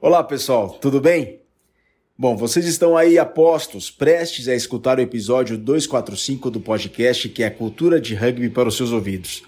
Olá 0.00 0.22
pessoal, 0.22 0.70
tudo 0.80 1.00
bem? 1.00 1.40
Bom, 2.16 2.36
vocês 2.36 2.64
estão 2.66 2.96
aí 2.96 3.18
apostos, 3.18 3.90
prestes 3.90 4.46
a 4.46 4.54
escutar 4.54 4.96
o 4.96 5.00
episódio 5.00 5.58
245 5.58 6.52
do 6.52 6.60
podcast 6.60 7.28
que 7.28 7.42
é 7.42 7.50
Cultura 7.50 8.00
de 8.00 8.14
Rugby 8.14 8.48
para 8.48 8.68
os 8.68 8.76
seus 8.76 8.92
ouvidos. 8.92 9.42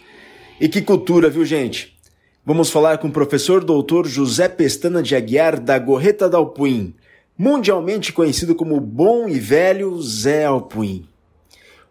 E 0.60 0.68
que 0.68 0.82
cultura, 0.82 1.30
viu 1.30 1.44
gente? 1.44 1.96
Vamos 2.44 2.68
falar 2.68 2.98
com 2.98 3.06
o 3.06 3.12
professor 3.12 3.62
doutor 3.62 4.08
José 4.08 4.48
Pestana 4.48 5.04
de 5.04 5.14
Aguiar 5.14 5.60
da 5.60 5.78
Gorreta 5.78 6.28
da 6.28 6.38
Alpuim, 6.38 6.96
mundialmente 7.38 8.12
conhecido 8.12 8.52
como 8.56 8.80
Bom 8.80 9.28
e 9.28 9.38
Velho 9.38 10.02
Zé 10.02 10.46
Alpuim. 10.46 11.06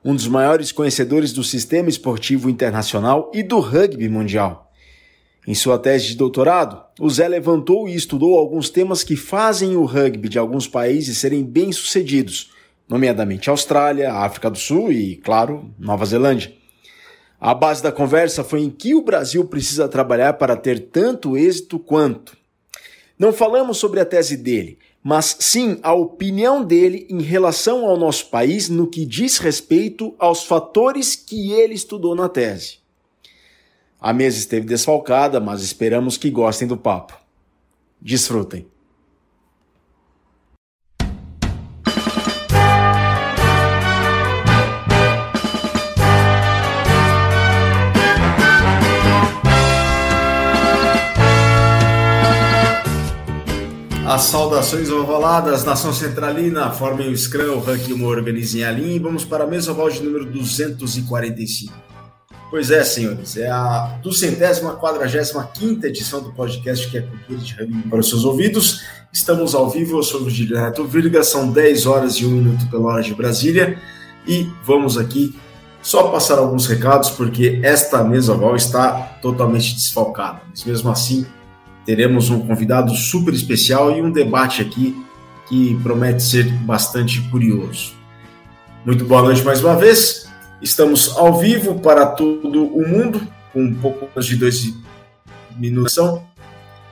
Um 0.03 0.13
dos 0.13 0.27
maiores 0.27 0.73
conhecedores 0.73 1.31
do 1.31 1.45
sistema 1.45 1.87
esportivo 1.87 2.49
internacional 2.49 3.31
e 3.33 3.41
do 3.41 3.61
rugby 3.61 4.09
mundial. 4.09 4.68
Em 5.47 5.55
sua 5.55 5.79
tese 5.79 6.07
de 6.07 6.15
doutorado, 6.15 6.83
o 6.99 7.09
Zé 7.09 7.27
levantou 7.27 7.87
e 7.87 7.95
estudou 7.95 8.37
alguns 8.37 8.69
temas 8.69 9.03
que 9.03 9.15
fazem 9.15 9.75
o 9.75 9.85
rugby 9.85 10.29
de 10.29 10.37
alguns 10.37 10.67
países 10.67 11.17
serem 11.17 11.43
bem-sucedidos, 11.43 12.51
nomeadamente 12.87 13.49
Austrália, 13.49 14.13
África 14.13 14.49
do 14.49 14.57
Sul 14.57 14.91
e, 14.91 15.15
claro, 15.15 15.73
Nova 15.79 16.05
Zelândia. 16.05 16.53
A 17.39 17.53
base 17.53 17.81
da 17.81 17.91
conversa 17.91 18.43
foi 18.43 18.61
em 18.61 18.69
que 18.69 18.93
o 18.93 19.01
Brasil 19.01 19.45
precisa 19.45 19.87
trabalhar 19.87 20.33
para 20.33 20.57
ter 20.57 20.87
tanto 20.89 21.37
êxito 21.37 21.79
quanto. 21.79 22.37
Não 23.17 23.31
falamos 23.31 23.77
sobre 23.77 24.01
a 24.01 24.05
tese 24.05 24.35
dele, 24.35 24.77
mas 25.01 25.37
sim 25.39 25.79
a 25.81 25.93
opinião 25.93 26.63
dele 26.63 27.07
em 27.09 27.21
relação 27.21 27.85
ao 27.85 27.97
nosso 27.97 28.29
país 28.29 28.67
no 28.67 28.87
que 28.87 29.05
diz 29.05 29.37
respeito 29.37 30.13
aos 30.19 30.43
fatores 30.43 31.15
que 31.15 31.53
ele 31.53 31.73
estudou 31.73 32.13
na 32.13 32.27
tese. 32.27 32.79
A 34.01 34.13
mesa 34.13 34.37
esteve 34.37 34.65
desfalcada, 34.65 35.41
mas 35.41 35.61
esperamos 35.61 36.17
que 36.17 36.29
gostem 36.29 36.65
do 36.65 36.77
papo. 36.77 37.13
Desfrutem. 38.01 38.65
As 54.07 54.21
saudações 54.23 54.89
ovaladas, 54.89 55.65
nação 55.65 55.93
centralina, 55.93 56.71
formem 56.71 57.09
o 57.09 57.17
Scrum, 57.17 57.57
o 57.57 57.59
Ranking 57.59 57.93
uma 57.93 58.07
organizem 58.07 58.63
a 58.63 58.71
linha 58.71 58.95
e 58.95 58.99
vamos 58.99 59.23
para 59.23 59.43
a 59.43 59.47
mesa 59.47 59.71
oval 59.71 59.89
de 59.89 60.01
número 60.01 60.25
245. 60.25 61.88
Pois 62.49 62.71
é, 62.71 62.83
senhores, 62.83 63.37
é 63.37 63.47
a 63.47 63.99
duzentésima, 64.01 64.75
quadragésima 64.75 65.47
quinta 65.53 65.87
edição 65.87 66.19
do 66.19 66.31
podcast 66.33 66.89
que 66.89 66.97
é 66.97 67.01
Cultura 67.01 67.37
de 67.37 67.53
Rugby 67.53 67.83
para 67.87 67.99
os 67.99 68.09
seus 68.09 68.23
ouvidos. 68.23 68.83
Estamos 69.13 69.53
ao 69.53 69.69
vivo, 69.69 69.99
eu 69.99 70.03
sou 70.03 70.21
o 70.21 70.25
Neto 70.25 70.83
Virga, 70.85 71.23
são 71.23 71.51
10 71.51 71.85
horas 71.85 72.15
e 72.15 72.25
1 72.25 72.29
minuto 72.29 72.67
pela 72.71 72.85
hora 72.85 73.03
de 73.03 73.13
Brasília 73.13 73.77
e 74.27 74.49
vamos 74.65 74.97
aqui 74.97 75.37
só 75.83 76.09
passar 76.09 76.39
alguns 76.39 76.65
recados 76.65 77.11
porque 77.11 77.59
esta 77.61 78.03
mesa 78.03 78.33
oval 78.33 78.55
está 78.55 78.93
totalmente 79.21 79.75
desfalcada. 79.75 80.41
Mas 80.49 80.63
mesmo 80.65 80.89
assim, 80.89 81.27
teremos 81.85 82.31
um 82.31 82.39
convidado 82.47 82.95
super 82.95 83.31
especial 83.31 83.95
e 83.95 84.01
um 84.01 84.11
debate 84.11 84.63
aqui 84.63 84.95
que 85.47 85.79
promete 85.83 86.23
ser 86.23 86.51
bastante 86.63 87.21
curioso. 87.29 87.93
Muito 88.83 89.05
boa 89.05 89.21
noite 89.21 89.43
mais 89.43 89.63
uma 89.63 89.75
vez. 89.75 90.28
Estamos 90.61 91.15
ao 91.17 91.39
vivo 91.39 91.79
para 91.79 92.05
todo 92.05 92.65
o 92.65 92.87
mundo, 92.87 93.25
com 93.53 93.63
um 93.63 93.73
pouco 93.75 94.09
mais 94.13 94.25
de 94.25 94.35
dois 94.35 94.73
minutos 95.55 95.95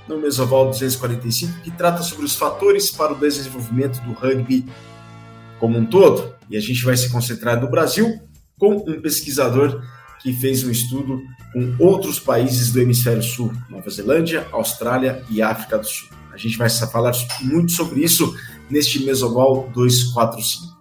no 0.07 0.17
Mesoval 0.17 0.67
245, 0.67 1.61
que 1.61 1.71
trata 1.71 2.01
sobre 2.01 2.23
os 2.23 2.33
fatores 2.33 2.89
para 2.89 3.11
o 3.11 3.19
desenvolvimento 3.19 3.99
do 4.03 4.13
rugby 4.13 4.65
como 5.59 5.77
um 5.77 5.85
todo. 5.85 6.33
E 6.49 6.55
a 6.55 6.61
gente 6.61 6.83
vai 6.85 6.95
se 6.95 7.09
concentrar 7.09 7.59
no 7.59 7.69
Brasil 7.69 8.21
com 8.57 8.75
um 8.75 9.01
pesquisador 9.01 9.83
que 10.21 10.31
fez 10.31 10.63
um 10.63 10.71
estudo 10.71 11.21
com 11.51 11.75
outros 11.77 12.19
países 12.19 12.71
do 12.71 12.79
hemisfério 12.79 13.21
sul, 13.21 13.51
Nova 13.69 13.89
Zelândia, 13.89 14.47
Austrália 14.51 15.23
e 15.29 15.41
África 15.41 15.77
do 15.77 15.85
Sul. 15.85 16.09
A 16.31 16.37
gente 16.37 16.57
vai 16.57 16.69
falar 16.69 17.11
muito 17.41 17.73
sobre 17.73 18.01
isso 18.01 18.33
neste 18.69 19.03
Mesoval 19.03 19.69
245. 19.73 20.77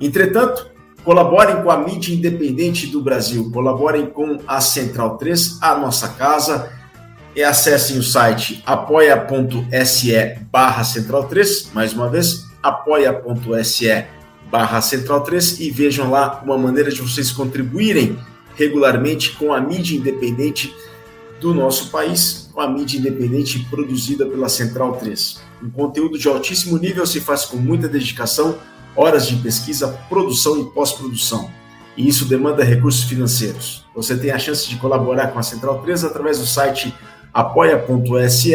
Entretanto, 0.00 0.70
Colaborem 1.04 1.62
com 1.62 1.70
a 1.70 1.78
mídia 1.78 2.14
independente 2.14 2.86
do 2.86 3.00
Brasil, 3.00 3.50
colaborem 3.50 4.06
com 4.06 4.38
a 4.46 4.60
Central 4.60 5.16
3, 5.16 5.58
a 5.62 5.74
nossa 5.76 6.08
casa, 6.08 6.70
e 7.34 7.42
acessem 7.42 7.98
o 7.98 8.02
site 8.02 8.62
apoia.se 8.66 10.38
barra 10.50 10.84
Central 10.84 11.24
3, 11.24 11.70
mais 11.72 11.92
uma 11.92 12.08
vez, 12.08 12.46
apoia.se 12.62 14.06
barra 14.50 14.80
Central 14.80 15.20
3 15.22 15.60
e 15.60 15.70
vejam 15.70 16.10
lá 16.10 16.42
uma 16.44 16.58
maneira 16.58 16.90
de 16.90 17.00
vocês 17.00 17.30
contribuírem 17.30 18.18
regularmente 18.56 19.32
com 19.32 19.54
a 19.54 19.60
mídia 19.60 19.96
independente 19.96 20.74
do 21.40 21.54
nosso 21.54 21.90
país, 21.90 22.50
com 22.52 22.60
a 22.60 22.68
mídia 22.68 22.98
independente 22.98 23.60
produzida 23.70 24.26
pela 24.26 24.48
Central 24.48 24.96
3. 24.96 25.40
Um 25.62 25.70
conteúdo 25.70 26.18
de 26.18 26.28
altíssimo 26.28 26.76
nível 26.76 27.06
se 27.06 27.20
faz 27.20 27.44
com 27.44 27.56
muita 27.56 27.88
dedicação, 27.88 28.58
horas 28.96 29.26
de 29.26 29.36
pesquisa, 29.36 29.98
produção 30.08 30.60
e 30.60 30.64
pós-produção. 30.70 31.50
E 31.96 32.08
isso 32.08 32.24
demanda 32.24 32.64
recursos 32.64 33.04
financeiros. 33.04 33.84
Você 33.94 34.16
tem 34.16 34.30
a 34.30 34.38
chance 34.38 34.68
de 34.68 34.76
colaborar 34.76 35.28
com 35.28 35.38
a 35.38 35.42
Central 35.42 35.82
3 35.82 36.04
através 36.04 36.38
do 36.38 36.46
site 36.46 36.94
apoia.se 37.32 38.54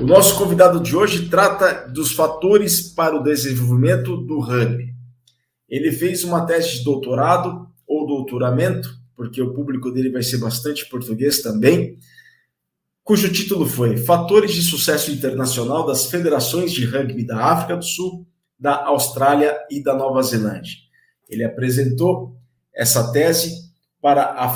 O 0.00 0.06
nosso 0.06 0.38
convidado 0.38 0.80
de 0.80 0.94
hoje 0.94 1.28
trata 1.28 1.88
dos 1.88 2.12
fatores 2.12 2.82
para 2.82 3.16
o 3.16 3.22
desenvolvimento 3.22 4.16
do 4.16 4.38
rugby. 4.38 4.94
Ele 5.68 5.90
fez 5.90 6.22
uma 6.22 6.46
tese 6.46 6.78
de 6.78 6.84
doutorado 6.84 7.68
ou 7.86 8.06
doutoramento, 8.06 8.97
porque 9.18 9.42
o 9.42 9.52
público 9.52 9.90
dele 9.90 10.12
vai 10.12 10.22
ser 10.22 10.38
bastante 10.38 10.88
português 10.88 11.42
também, 11.42 11.98
cujo 13.02 13.28
título 13.32 13.66
foi 13.66 13.96
Fatores 13.96 14.54
de 14.54 14.62
Sucesso 14.62 15.10
Internacional 15.10 15.84
das 15.84 16.06
Federações 16.06 16.70
de 16.70 16.84
Rugby 16.84 17.26
da 17.26 17.46
África 17.46 17.76
do 17.76 17.84
Sul, 17.84 18.24
da 18.56 18.86
Austrália 18.86 19.58
e 19.68 19.82
da 19.82 19.92
Nova 19.92 20.22
Zelândia. 20.22 20.72
Ele 21.28 21.42
apresentou 21.42 22.36
essa 22.72 23.10
tese 23.10 23.52
para 24.00 24.22
a, 24.22 24.48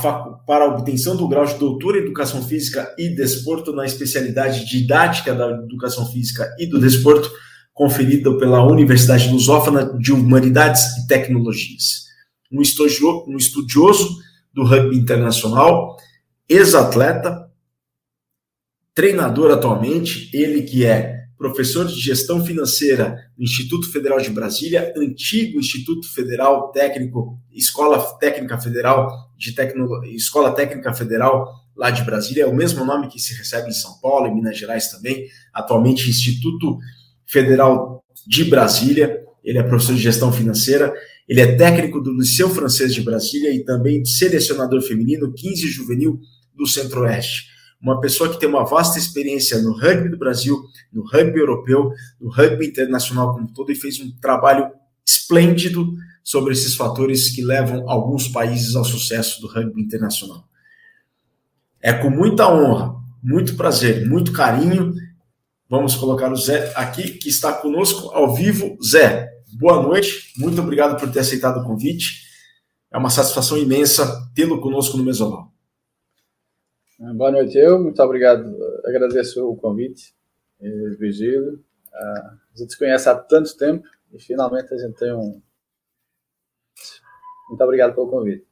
para 0.46 0.68
obtenção 0.68 1.16
do 1.16 1.26
grau 1.26 1.44
de 1.44 1.58
doutor 1.58 1.96
em 1.96 2.02
Educação 2.02 2.40
Física 2.40 2.94
e 2.96 3.08
Desporto 3.08 3.72
na 3.72 3.84
especialidade 3.84 4.64
didática 4.64 5.34
da 5.34 5.50
Educação 5.50 6.06
Física 6.06 6.54
e 6.56 6.66
do 6.66 6.78
Desporto, 6.78 7.28
conferido 7.74 8.38
pela 8.38 8.64
Universidade 8.64 9.28
Lusófona 9.28 9.98
de 9.98 10.12
Humanidades 10.12 10.98
e 10.98 11.08
Tecnologias. 11.08 12.04
Um 12.52 12.62
estudioso, 12.62 13.24
um 13.28 13.36
estudioso 13.36 14.22
do 14.52 14.64
rugby 14.64 14.96
internacional, 14.96 15.96
ex-atleta, 16.48 17.50
treinador 18.94 19.50
atualmente, 19.50 20.30
ele 20.32 20.62
que 20.62 20.84
é 20.84 21.22
professor 21.42 21.86
de 21.86 21.98
gestão 21.98 22.44
financeira 22.44 23.16
no 23.36 23.42
Instituto 23.42 23.90
Federal 23.90 24.20
de 24.20 24.30
Brasília, 24.30 24.94
antigo 24.96 25.58
Instituto 25.58 26.12
Federal 26.14 26.70
Técnico, 26.70 27.36
Escola 27.50 28.00
Técnica 28.18 28.56
Federal 28.58 29.10
de 29.36 29.52
Tecnologia, 29.52 30.14
Escola 30.14 30.52
Técnica 30.52 30.94
Federal 30.94 31.52
lá 31.76 31.90
de 31.90 32.04
Brasília, 32.04 32.44
é 32.44 32.46
o 32.46 32.54
mesmo 32.54 32.84
nome 32.84 33.08
que 33.08 33.18
se 33.18 33.34
recebe 33.34 33.68
em 33.68 33.72
São 33.72 33.98
Paulo, 34.00 34.28
em 34.28 34.34
Minas 34.34 34.56
Gerais 34.56 34.88
também, 34.88 35.26
atualmente 35.52 36.08
Instituto 36.08 36.78
Federal 37.26 38.04
de 38.26 38.44
Brasília, 38.44 39.20
ele 39.42 39.58
é 39.58 39.62
professor 39.64 39.96
de 39.96 40.00
gestão 40.00 40.32
financeira, 40.32 40.94
ele 41.28 41.40
é 41.40 41.56
técnico 41.56 42.00
do 42.00 42.12
Liceu 42.12 42.50
Francês 42.50 42.94
de 42.94 43.02
Brasília 43.02 43.54
e 43.54 43.64
também 43.64 44.04
selecionador 44.04 44.82
feminino 44.82 45.32
15 45.32 45.68
juvenil 45.68 46.20
do 46.54 46.66
Centro-Oeste 46.66 47.52
uma 47.82 48.00
pessoa 48.00 48.30
que 48.30 48.38
tem 48.38 48.48
uma 48.48 48.64
vasta 48.64 48.96
experiência 48.96 49.60
no 49.60 49.72
rugby 49.72 50.08
do 50.08 50.16
Brasil, 50.16 50.56
no 50.92 51.02
rugby 51.04 51.40
europeu, 51.40 51.90
no 52.20 52.30
rugby 52.30 52.68
internacional 52.68 53.34
como 53.34 53.52
todo, 53.52 53.72
e 53.72 53.74
fez 53.74 53.98
um 53.98 54.08
trabalho 54.20 54.70
esplêndido 55.04 55.92
sobre 56.22 56.52
esses 56.52 56.76
fatores 56.76 57.30
que 57.30 57.42
levam 57.42 57.90
alguns 57.90 58.28
países 58.28 58.76
ao 58.76 58.84
sucesso 58.84 59.40
do 59.40 59.48
rugby 59.48 59.82
internacional. 59.82 60.44
É 61.80 61.92
com 61.92 62.08
muita 62.08 62.48
honra, 62.48 62.94
muito 63.20 63.56
prazer, 63.56 64.08
muito 64.08 64.30
carinho. 64.30 64.94
Vamos 65.68 65.96
colocar 65.96 66.30
o 66.30 66.36
Zé 66.36 66.72
aqui, 66.76 67.10
que 67.18 67.28
está 67.28 67.52
conosco 67.52 68.10
ao 68.10 68.32
vivo. 68.32 68.78
Zé, 68.80 69.28
boa 69.52 69.82
noite, 69.82 70.32
muito 70.36 70.60
obrigado 70.60 70.98
por 70.98 71.10
ter 71.10 71.20
aceitado 71.20 71.60
o 71.60 71.64
convite. 71.64 72.22
É 72.90 72.98
uma 72.98 73.10
satisfação 73.10 73.56
imensa 73.56 74.30
tê-lo 74.34 74.60
conosco 74.60 74.96
no 74.96 75.04
Mesoval. 75.04 75.50
Boa 77.16 77.32
noite, 77.32 77.56
eu. 77.58 77.82
Muito 77.82 78.00
obrigado. 78.02 78.44
Agradeço 78.84 79.44
o 79.48 79.56
convite, 79.56 80.14
eh, 80.60 80.96
Virgílio. 80.98 81.64
Ah, 81.92 82.34
a 82.54 82.58
gente 82.58 82.72
se 82.72 82.78
conhece 82.78 83.08
há 83.08 83.14
tanto 83.14 83.56
tempo 83.56 83.86
e 84.12 84.20
finalmente 84.20 84.72
a 84.72 84.78
gente 84.78 84.94
tem 84.96 85.12
um. 85.12 85.42
Muito 87.48 87.64
obrigado 87.64 87.94
pelo 87.94 88.08
convite. 88.08 88.46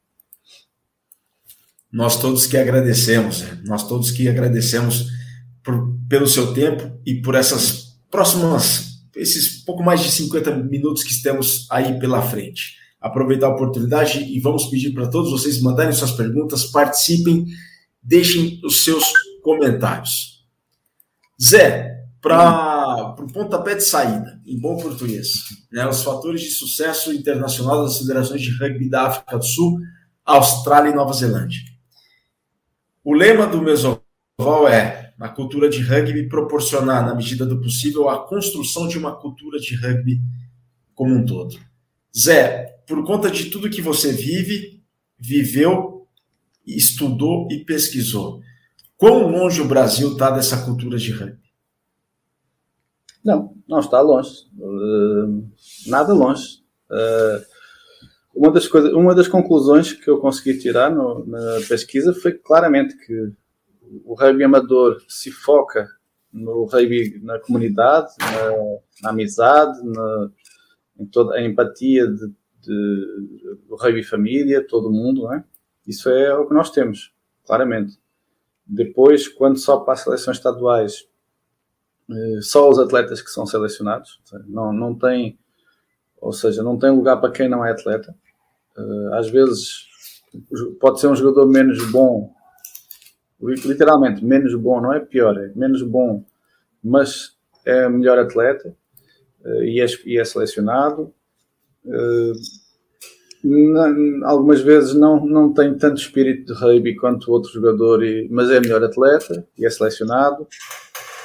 Nós 1.91 2.19
todos 2.19 2.45
que 2.45 2.57
agradecemos, 2.57 3.43
nós 3.63 3.87
todos 3.87 4.11
que 4.11 4.27
agradecemos 4.27 5.07
por, 5.63 5.97
pelo 6.09 6.27
seu 6.27 6.53
tempo 6.53 6.99
e 7.05 7.21
por 7.21 7.35
essas 7.35 7.99
próximas, 8.09 8.90
esses 9.15 9.63
pouco 9.63 9.83
mais 9.83 10.01
de 10.01 10.11
50 10.11 10.55
minutos 10.57 11.03
que 11.03 11.11
estamos 11.11 11.67
aí 11.69 11.99
pela 11.99 12.21
frente. 12.21 12.75
Aproveitar 12.99 13.47
a 13.47 13.55
oportunidade 13.55 14.19
e 14.19 14.39
vamos 14.39 14.65
pedir 14.65 14.93
para 14.93 15.09
todos 15.09 15.31
vocês 15.31 15.61
mandarem 15.61 15.91
suas 15.91 16.11
perguntas, 16.11 16.65
participem 16.65 17.45
deixem 18.01 18.59
os 18.63 18.83
seus 18.83 19.11
comentários. 19.43 20.45
Zé, 21.41 22.05
para 22.21 23.15
o 23.17 23.31
pontapé 23.31 23.75
de 23.75 23.83
saída, 23.83 24.39
em 24.45 24.59
bom 24.59 24.77
português, 24.77 25.33
né, 25.71 25.87
os 25.87 26.03
fatores 26.03 26.41
de 26.41 26.51
sucesso 26.51 27.11
internacional 27.13 27.83
das 27.83 27.97
federações 27.97 28.41
de 28.41 28.55
rugby 28.57 28.89
da 28.89 29.07
África 29.07 29.37
do 29.37 29.45
Sul, 29.45 29.79
Austrália 30.23 30.91
e 30.91 30.95
Nova 30.95 31.13
Zelândia. 31.13 31.59
O 33.03 33.13
lema 33.13 33.47
do 33.47 33.61
Mesoval 33.61 34.67
é: 34.69 35.00
a 35.21 35.29
cultura 35.29 35.69
de 35.69 35.83
rugby 35.83 36.27
proporcionar, 36.27 37.05
na 37.05 37.13
medida 37.13 37.45
do 37.45 37.61
possível, 37.61 38.09
a 38.09 38.27
construção 38.27 38.87
de 38.87 38.97
uma 38.97 39.15
cultura 39.15 39.59
de 39.59 39.75
rugby 39.75 40.19
como 40.95 41.13
um 41.13 41.23
todo. 41.23 41.59
Zé, 42.17 42.81
por 42.87 43.05
conta 43.05 43.29
de 43.29 43.51
tudo 43.51 43.69
que 43.69 43.83
você 43.83 44.11
vive, 44.11 44.81
viveu 45.19 46.07
estudou 46.65 47.47
e 47.51 47.59
pesquisou. 47.63 48.41
Quão 48.97 49.29
longe 49.29 49.61
o 49.61 49.67
Brasil 49.67 50.13
está 50.13 50.31
dessa 50.31 50.65
cultura 50.65 50.97
de 50.97 51.11
rugby? 51.11 51.39
Não, 53.23 53.55
não 53.67 53.79
está 53.79 54.01
longe. 54.01 54.47
Uh, 54.57 55.47
nada 55.85 56.13
longe. 56.13 56.63
Uh, 56.89 57.45
uma, 58.33 58.51
das 58.51 58.67
coisas, 58.67 58.91
uma 58.91 59.13
das 59.13 59.27
conclusões 59.27 59.93
que 59.93 60.09
eu 60.09 60.17
consegui 60.17 60.57
tirar 60.57 60.89
no, 60.89 61.23
na 61.27 61.59
pesquisa 61.67 62.11
foi 62.11 62.33
claramente 62.33 62.97
que 63.05 63.31
o 64.05 64.13
rugby 64.13 64.43
amador 64.43 64.97
se 65.07 65.31
foca 65.31 65.87
no 66.31 66.65
rugby 66.65 67.19
na 67.21 67.39
comunidade, 67.39 68.13
na, 68.19 68.79
na 69.03 69.09
amizade, 69.09 69.79
na, 69.83 70.31
em 70.99 71.05
toda 71.05 71.35
a 71.35 71.43
empatia 71.43 72.07
de, 72.07 72.27
de, 72.61 73.57
do 73.67 73.75
rugby 73.75 74.03
família, 74.03 74.65
todo 74.65 74.91
mundo, 74.91 75.23
não 75.23 75.33
é? 75.33 75.43
Isso 75.85 76.09
é 76.09 76.33
o 76.35 76.47
que 76.47 76.53
nós 76.53 76.69
temos, 76.69 77.13
claramente. 77.45 77.99
Depois, 78.65 79.27
quando 79.27 79.57
só 79.57 79.79
para 79.79 79.93
as 79.93 80.01
seleções 80.01 80.37
estaduais, 80.37 81.07
eh, 82.09 82.41
só 82.41 82.69
os 82.69 82.79
atletas 82.79 83.21
que 83.21 83.29
são 83.29 83.45
selecionados, 83.45 84.21
não, 84.47 84.71
não 84.71 84.97
tem, 84.97 85.37
ou 86.21 86.31
seja, 86.31 86.63
não 86.63 86.77
tem 86.77 86.91
lugar 86.91 87.19
para 87.19 87.31
quem 87.31 87.49
não 87.49 87.65
é 87.65 87.71
atleta. 87.71 88.15
Eh, 88.77 89.09
às 89.13 89.29
vezes 89.29 89.87
pode 90.79 90.99
ser 90.99 91.07
um 91.07 91.15
jogador 91.15 91.47
menos 91.47 91.91
bom, 91.91 92.33
literalmente 93.41 94.23
menos 94.23 94.53
bom, 94.55 94.81
não 94.81 94.93
é 94.93 94.99
pior, 94.99 95.37
é 95.37 95.51
menos 95.55 95.81
bom, 95.81 96.23
mas 96.83 97.37
é 97.65 97.87
melhor 97.89 98.17
atleta 98.19 98.75
eh, 99.43 99.65
e 99.65 99.81
é, 99.81 99.85
e 100.05 100.19
é 100.19 100.23
selecionado 100.23 101.13
algumas 104.23 104.61
vezes 104.61 104.93
não, 104.93 105.25
não 105.25 105.53
tem 105.53 105.75
tanto 105.75 105.99
espírito 105.99 106.53
de 106.53 106.59
rugby 106.59 106.95
quanto 106.95 107.31
outro 107.31 107.51
jogador, 107.51 108.01
mas 108.29 108.49
é 108.51 108.59
melhor 108.59 108.83
atleta 108.83 109.47
e 109.57 109.65
é 109.65 109.69
selecionado. 109.69 110.47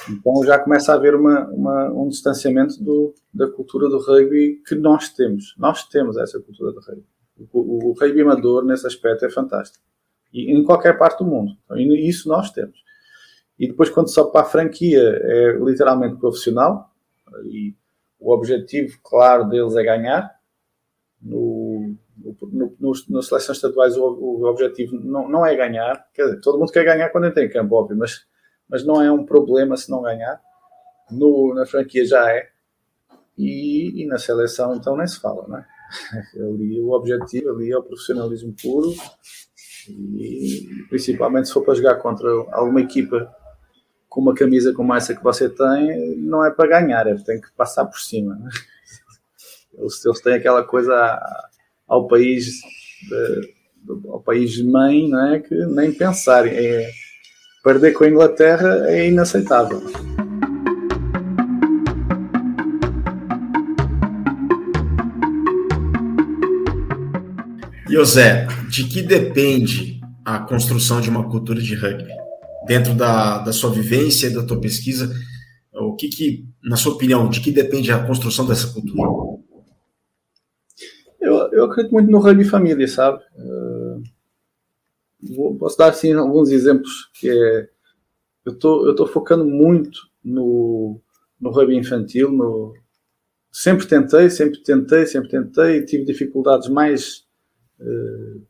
Então 0.08 0.44
já 0.44 0.58
começa 0.58 0.92
a 0.92 0.94
haver 0.94 1.14
uma, 1.14 1.46
uma, 1.48 1.90
um 1.90 2.08
distanciamento 2.08 2.82
do, 2.82 3.12
da 3.34 3.50
cultura 3.50 3.88
do 3.88 3.98
rugby 3.98 4.62
que 4.66 4.74
nós 4.74 5.10
temos. 5.10 5.54
Nós 5.58 5.86
temos 5.88 6.16
essa 6.16 6.40
cultura 6.40 6.72
do 6.72 6.80
rugby. 6.80 7.04
O, 7.52 7.60
o, 7.60 7.90
o 7.90 7.92
rugby 7.92 8.22
amador, 8.22 8.64
nesse 8.64 8.86
aspecto, 8.86 9.26
é 9.26 9.30
fantástico. 9.30 9.84
E 10.32 10.52
em 10.52 10.64
qualquer 10.64 10.98
parte 10.98 11.18
do 11.18 11.30
mundo. 11.30 11.56
Então, 11.64 11.76
isso 11.78 12.28
nós 12.28 12.50
temos. 12.50 12.84
E 13.58 13.68
depois, 13.68 13.88
quando 13.88 14.12
sobe 14.12 14.32
para 14.32 14.42
a 14.42 14.48
franquia, 14.48 15.00
é 15.00 15.58
literalmente 15.60 16.16
profissional. 16.16 16.90
E 17.44 17.74
o 18.18 18.32
objetivo, 18.32 18.98
claro, 19.02 19.48
deles 19.48 19.74
é 19.76 19.82
ganhar. 19.82 20.36
No, 21.22 21.96
no, 22.16 22.76
no, 22.78 22.92
nas 23.08 23.26
seleções 23.26 23.56
estaduais, 23.56 23.96
o, 23.96 24.04
o 24.04 24.44
objetivo 24.44 24.96
não, 24.96 25.28
não 25.28 25.46
é 25.46 25.56
ganhar. 25.56 26.06
Quer 26.12 26.24
dizer, 26.24 26.40
todo 26.40 26.58
mundo 26.58 26.70
quer 26.72 26.84
ganhar 26.84 27.08
quando 27.10 27.26
entra 27.26 27.44
em 27.44 27.48
campo, 27.48 27.74
óbvio, 27.74 27.96
mas, 27.96 28.26
mas 28.68 28.84
não 28.84 29.00
é 29.00 29.10
um 29.10 29.24
problema 29.24 29.76
se 29.76 29.90
não 29.90 30.02
ganhar. 30.02 30.40
No, 31.10 31.54
na 31.54 31.64
franquia 31.64 32.04
já 32.04 32.30
é. 32.30 32.50
E, 33.38 34.02
e 34.02 34.06
na 34.06 34.18
seleção, 34.18 34.74
então, 34.74 34.96
nem 34.96 35.06
se 35.06 35.20
fala, 35.20 35.46
não 35.48 35.58
é? 35.58 35.66
Ali 36.36 36.80
o 36.80 36.90
objetivo 36.90 37.50
ali 37.50 37.70
é 37.70 37.78
o 37.78 37.82
profissionalismo 37.82 38.52
puro 38.60 38.92
e 39.88 40.68
principalmente 40.88 41.48
se 41.48 41.54
for 41.54 41.64
para 41.64 41.74
jogar 41.74 41.96
contra 41.96 42.28
alguma 42.52 42.80
equipa 42.80 43.30
com 44.08 44.20
uma 44.20 44.34
camisa 44.34 44.72
como 44.72 44.94
essa 44.94 45.14
que 45.14 45.22
você 45.22 45.48
tem, 45.48 46.16
não 46.18 46.44
é 46.44 46.50
para 46.50 46.68
ganhar, 46.80 47.06
é 47.06 47.14
tem 47.16 47.40
que 47.40 47.48
passar 47.56 47.84
por 47.84 47.98
cima. 47.98 48.38
Eles, 49.78 50.02
eles 50.06 50.22
têm 50.22 50.32
aquela 50.32 50.64
coisa 50.64 51.20
ao 51.86 52.08
país 52.08 52.62
ao 54.08 54.20
país 54.20 54.60
mãe, 54.62 55.08
não 55.08 55.34
é? 55.34 55.40
Que 55.40 55.54
nem 55.66 55.92
pensar. 55.92 56.46
É, 56.46 56.90
perder 57.62 57.92
com 57.92 58.04
a 58.04 58.08
Inglaterra 58.08 58.86
é 58.88 59.08
inaceitável. 59.08 59.82
José, 67.88 68.46
de 68.68 68.84
que 68.84 69.02
depende 69.02 70.00
a 70.24 70.40
construção 70.40 71.00
de 71.00 71.10
uma 71.10 71.28
cultura 71.28 71.60
de 71.60 71.74
rugby? 71.74 72.12
Dentro 72.66 72.94
da, 72.94 73.38
da 73.38 73.52
sua 73.52 73.70
vivência 73.70 74.26
e 74.26 74.34
da 74.34 74.42
tua 74.42 74.60
pesquisa, 74.60 75.14
o 75.72 75.94
que, 75.94 76.08
que, 76.08 76.48
na 76.62 76.76
sua 76.76 76.94
opinião, 76.94 77.28
de 77.28 77.40
que 77.40 77.52
depende 77.52 77.92
a 77.92 78.04
construção 78.04 78.46
dessa 78.46 78.72
cultura? 78.72 79.10
Eu, 81.20 81.34
eu 81.52 81.64
acredito 81.64 81.92
muito 81.92 82.10
no 82.10 82.18
rugby 82.18 82.44
família, 82.44 82.88
sabe? 82.88 83.22
Uh, 83.36 84.02
vou, 85.34 85.56
posso 85.56 85.76
dar 85.76 85.90
assim 85.90 86.12
alguns 86.12 86.50
exemplos 86.50 87.10
que 87.14 87.28
é, 87.28 87.68
eu 88.44 88.52
estou 88.52 89.06
focando 89.06 89.44
muito 89.44 90.08
no, 90.24 91.00
no 91.40 91.50
rugby 91.50 91.76
infantil, 91.76 92.30
no, 92.30 92.74
sempre 93.50 93.86
tentei, 93.86 94.30
sempre 94.30 94.62
tentei, 94.62 95.06
sempre 95.06 95.30
tentei, 95.30 95.84
tive 95.84 96.04
dificuldades 96.04 96.68
mais 96.68 97.24
uh, 97.80 98.42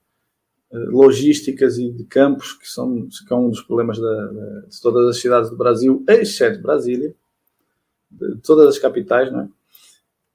logísticas 0.73 1.79
e 1.79 1.91
de 1.91 2.05
campos, 2.05 2.53
que 2.55 2.69
são, 2.69 3.09
que 3.27 3.33
é 3.33 3.37
um 3.37 3.49
dos 3.49 3.63
problemas 3.63 3.99
da, 3.99 4.27
de 4.69 4.81
todas 4.81 5.09
as 5.09 5.21
cidades 5.21 5.51
do 5.51 5.57
Brasil, 5.57 6.05
exceto 6.09 6.61
Brasília, 6.61 7.15
de 8.11 8.37
todas 8.39 8.69
as 8.69 8.79
capitais, 8.79 9.31
não 9.31 9.43
é? 9.43 9.49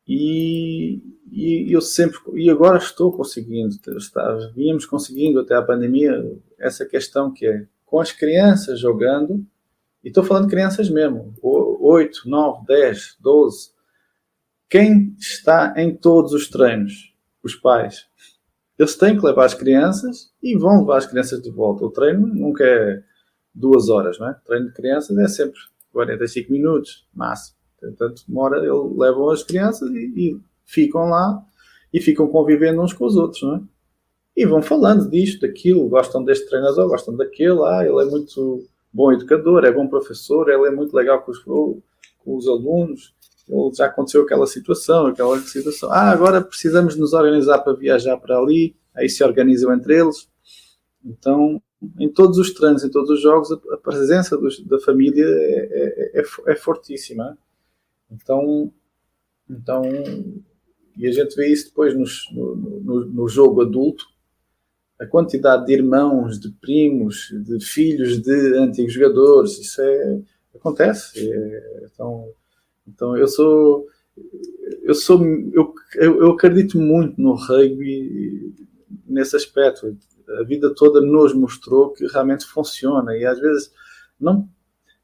E, 0.07 1.01
e 1.31 1.71
eu 1.71 1.79
sempre, 1.79 2.19
e 2.35 2.49
agora 2.49 2.77
estou 2.77 3.11
conseguindo, 3.11 3.75
está, 3.97 4.35
vínhamos 4.55 4.85
conseguindo 4.85 5.39
até 5.39 5.55
a 5.55 5.61
pandemia 5.61 6.11
essa 6.59 6.85
questão 6.85 7.31
que 7.31 7.45
é 7.45 7.65
com 7.85 7.99
as 7.99 8.11
crianças 8.11 8.79
jogando, 8.79 9.45
e 10.03 10.07
estou 10.07 10.23
falando 10.23 10.49
crianças 10.49 10.89
mesmo, 10.89 11.33
8, 11.41 12.27
9, 12.27 12.65
10, 12.65 13.17
12, 13.19 13.71
quem 14.69 15.15
está 15.19 15.73
em 15.77 15.95
todos 15.95 16.33
os 16.33 16.49
treinos? 16.49 17.13
Os 17.43 17.55
pais. 17.55 18.07
Eles 18.81 18.95
têm 18.95 19.15
que 19.15 19.23
levar 19.23 19.45
as 19.45 19.53
crianças 19.53 20.31
e 20.41 20.57
vão 20.57 20.79
levar 20.79 20.97
as 20.97 21.05
crianças 21.05 21.39
de 21.39 21.51
volta. 21.51 21.85
O 21.85 21.91
treino 21.91 22.25
nunca 22.25 22.65
é 22.65 23.03
duas 23.53 23.89
horas, 23.89 24.17
não 24.17 24.27
é? 24.27 24.31
O 24.31 24.43
treino 24.43 24.65
de 24.69 24.73
crianças 24.73 25.15
é 25.19 25.27
sempre 25.27 25.59
45 25.93 26.51
minutos, 26.51 27.07
máximo. 27.13 27.57
Portanto, 27.79 28.23
demora, 28.27 28.57
eles 28.57 28.97
levam 28.97 29.29
as 29.29 29.43
crianças 29.43 29.87
e, 29.91 30.13
e, 30.17 30.41
ficam 30.65 31.09
lá 31.09 31.45
e 31.93 32.01
ficam 32.01 32.27
convivendo 32.27 32.81
uns 32.81 32.91
com 32.91 33.05
os 33.05 33.15
outros, 33.15 33.43
não 33.43 33.57
é? 33.57 33.61
E 34.35 34.47
vão 34.47 34.63
falando 34.63 35.07
disto, 35.11 35.41
daquilo, 35.41 35.87
gostam 35.87 36.23
deste 36.23 36.49
treinador, 36.49 36.87
gostam 36.87 37.15
daquele, 37.15 37.61
ah, 37.63 37.85
ele 37.85 38.01
é 38.01 38.05
muito 38.05 38.67
bom 38.91 39.13
educador, 39.13 39.63
é 39.63 39.71
bom 39.71 39.87
professor, 39.87 40.49
ele 40.49 40.67
é 40.67 40.71
muito 40.71 40.95
legal 40.95 41.21
com 41.21 41.29
os, 41.29 41.37
com 41.37 41.83
os 42.25 42.47
alunos, 42.47 43.13
já 43.73 43.85
aconteceu 43.85 44.23
aquela 44.23 44.47
situação, 44.47 45.07
aquela 45.07 45.39
situação. 45.41 45.91
Ah, 45.91 46.11
agora 46.11 46.41
precisamos 46.41 46.95
nos 46.95 47.13
organizar 47.13 47.59
para 47.59 47.73
viajar 47.73 48.17
para 48.17 48.37
ali, 48.37 48.75
aí 48.95 49.09
se 49.09 49.23
organizam 49.23 49.73
entre 49.73 49.99
eles. 49.99 50.29
Então, 51.03 51.61
em 51.99 52.09
todos 52.09 52.37
os 52.37 52.53
treinos, 52.53 52.83
em 52.83 52.89
todos 52.89 53.09
os 53.09 53.21
jogos, 53.21 53.51
a, 53.51 53.77
presença 53.77 54.37
dos, 54.37 54.59
da 54.65 54.79
família 54.79 55.25
é, 55.25 56.19
é, 56.19 56.21
é, 56.21 56.51
é 56.51 56.55
fortíssima. 56.55 57.37
Então, 58.09 58.71
então, 59.49 59.83
e 60.97 61.07
a 61.07 61.11
gente 61.11 61.35
vê 61.35 61.47
isso 61.47 61.69
depois 61.69 61.97
nos, 61.97 62.25
no, 62.31 62.55
no, 62.55 63.05
no, 63.05 63.27
jogo 63.27 63.61
adulto, 63.61 64.05
a 64.99 65.05
quantidade 65.05 65.65
de 65.65 65.73
irmãos, 65.73 66.39
de 66.39 66.51
primos, 66.51 67.33
de 67.43 67.63
filhos 67.65 68.21
de 68.21 68.57
antigos 68.57 68.93
jogadores, 68.93 69.57
isso 69.57 69.81
é, 69.81 70.21
acontece. 70.55 71.31
É, 71.31 71.87
então, 71.91 72.29
então 72.87 73.17
eu 73.17 73.27
sou 73.27 73.85
eu 74.83 74.93
sou 74.93 75.23
eu, 75.53 75.73
eu 76.21 76.31
acredito 76.31 76.77
muito 76.79 77.19
no 77.21 77.33
rugby 77.33 78.53
nesse 79.07 79.35
aspecto. 79.35 79.95
A 80.39 80.43
vida 80.43 80.73
toda 80.73 81.01
nos 81.01 81.33
mostrou 81.33 81.91
que 81.91 82.05
realmente 82.07 82.45
funciona 82.45 83.15
e 83.15 83.25
às 83.25 83.39
vezes 83.39 83.71
não. 84.19 84.47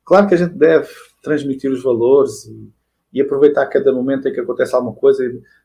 Claro 0.06 0.28
que 0.28 0.36
a 0.36 0.38
gente 0.38 0.54
deve 0.54 0.88
transmitir 1.22 1.72
os 1.72 1.84
valores 1.84 2.46
e, 2.46 2.72
e 3.14 3.22
aproveitar 3.22 3.66
cada 3.68 3.92
momento 3.92 4.28
em 4.28 4.34
que 4.34 4.40
acontece 4.40 4.74
alguma 4.74 4.96
coisa, 4.96 5.24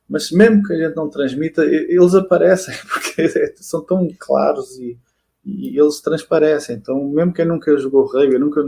mas 0.09 0.33
mesmo 0.33 0.63
que 0.65 0.73
a 0.73 0.77
gente 0.77 0.97
não 0.97 1.09
transmita, 1.09 1.65
eles 1.65 2.15
aparecem 2.15 2.75
porque 2.93 3.29
são 3.57 3.85
tão 3.85 4.09
claros 4.19 4.79
e, 4.79 4.99
e 5.45 5.79
eles 5.79 6.01
transparecem. 6.01 6.77
Então, 6.77 7.09
mesmo 7.11 7.33
quem 7.33 7.45
nunca 7.45 7.77
jogou 7.77 8.07
rugby, 8.07 8.39
nunca, 8.39 8.65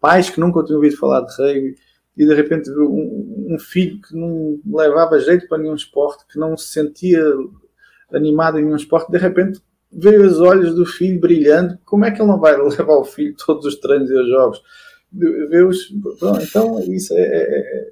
pais 0.00 0.30
que 0.30 0.40
nunca 0.40 0.64
tinham 0.64 0.78
ouvido 0.78 0.96
falar 0.96 1.20
de 1.22 1.36
rugby, 1.36 1.74
e 2.18 2.26
de 2.26 2.34
repente 2.34 2.68
um, 2.72 3.54
um, 3.54 3.58
filho 3.60 4.00
que 4.00 4.14
não 4.14 4.58
levava 4.66 5.20
jeito 5.20 5.46
para 5.46 5.58
nenhum 5.58 5.76
esporte, 5.76 6.26
que 6.26 6.36
não 6.36 6.56
se 6.56 6.72
sentia 6.72 7.22
animado 8.12 8.58
em 8.58 8.64
nenhum 8.64 8.76
esporte, 8.76 9.12
de 9.12 9.18
repente 9.18 9.60
vê 9.90 10.18
os 10.18 10.40
olhos 10.40 10.74
do 10.74 10.84
filho 10.84 11.20
brilhando, 11.20 11.78
como 11.84 12.04
é 12.04 12.10
que 12.10 12.20
ele 12.20 12.28
não 12.28 12.40
vai 12.40 12.56
levar 12.60 12.96
o 12.96 13.04
filho 13.04 13.36
todos 13.46 13.64
os 13.64 13.76
treinos 13.76 14.10
e 14.10 14.14
os 14.14 14.28
jogos? 14.28 14.60
Vê 15.12 15.62
os, 15.62 15.90
então, 16.42 16.80
isso 16.92 17.14
é, 17.14 17.20
é, 17.20 17.60
é, 17.60 17.90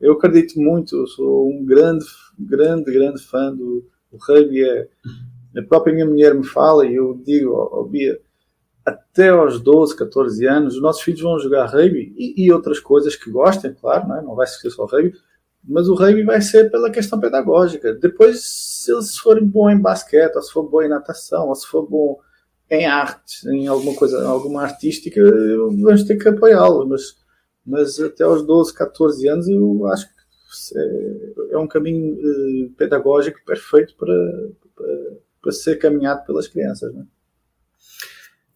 eu 0.00 0.12
acredito 0.12 0.60
muito, 0.60 0.94
eu 0.94 1.06
sou 1.06 1.50
um 1.50 1.64
grande, 1.64 2.04
grande, 2.38 2.92
grande 2.92 3.22
fã 3.22 3.50
do, 3.52 3.84
do 4.12 4.18
rugby. 4.20 4.62
É, 4.62 4.86
a 5.56 5.62
própria 5.62 5.94
minha 5.94 6.06
mulher 6.06 6.34
me 6.34 6.44
fala 6.44 6.86
e 6.86 6.94
eu 6.94 7.20
digo, 7.24 7.52
oh, 7.52 7.84
Bia, 7.84 8.20
até 9.16 9.30
aos 9.30 9.58
12, 9.58 9.96
14 9.96 10.46
anos, 10.46 10.74
os 10.74 10.82
nossos 10.82 11.00
filhos 11.00 11.22
vão 11.22 11.38
jogar 11.38 11.64
rugby 11.64 12.14
e, 12.18 12.44
e 12.44 12.52
outras 12.52 12.78
coisas 12.78 13.16
que 13.16 13.30
gostem, 13.30 13.72
claro, 13.72 14.06
não, 14.06 14.18
é? 14.18 14.22
não 14.22 14.34
vai 14.34 14.46
ser 14.46 14.68
só 14.70 14.84
rugby, 14.84 15.14
mas 15.64 15.88
o 15.88 15.94
rugby 15.94 16.22
vai 16.22 16.42
ser 16.42 16.70
pela 16.70 16.90
questão 16.90 17.18
pedagógica. 17.18 17.94
Depois, 17.94 18.44
se 18.44 18.92
eles 18.92 19.16
forem 19.16 19.46
bons 19.46 19.70
em 19.72 19.80
basquete, 19.80 20.36
ou 20.36 20.42
se 20.42 20.52
for 20.52 20.68
bom 20.68 20.82
em 20.82 20.88
natação, 20.88 21.48
ou 21.48 21.54
se 21.54 21.66
for 21.66 21.88
bom 21.88 22.20
em 22.70 22.84
arte, 22.84 23.48
em 23.48 23.66
alguma 23.66 23.96
coisa, 23.96 24.22
alguma 24.26 24.62
artística, 24.62 25.20
vamos 25.22 26.04
ter 26.04 26.16
que 26.16 26.28
apoiá-los, 26.28 26.86
mas, 26.86 27.16
mas 27.64 27.98
até 27.98 28.22
aos 28.22 28.44
12, 28.44 28.74
14 28.74 29.28
anos 29.28 29.48
eu 29.48 29.86
acho 29.86 30.06
que 30.08 30.14
é, 30.76 31.54
é 31.54 31.58
um 31.58 31.66
caminho 31.66 32.18
eh, 32.20 32.70
pedagógico 32.76 33.38
perfeito 33.46 33.94
para, 33.96 34.14
para, 34.74 35.16
para 35.42 35.52
ser 35.52 35.76
caminhado 35.76 36.24
pelas 36.26 36.46
crianças. 36.46 36.92
Não 36.92 37.02
é? 37.02 37.06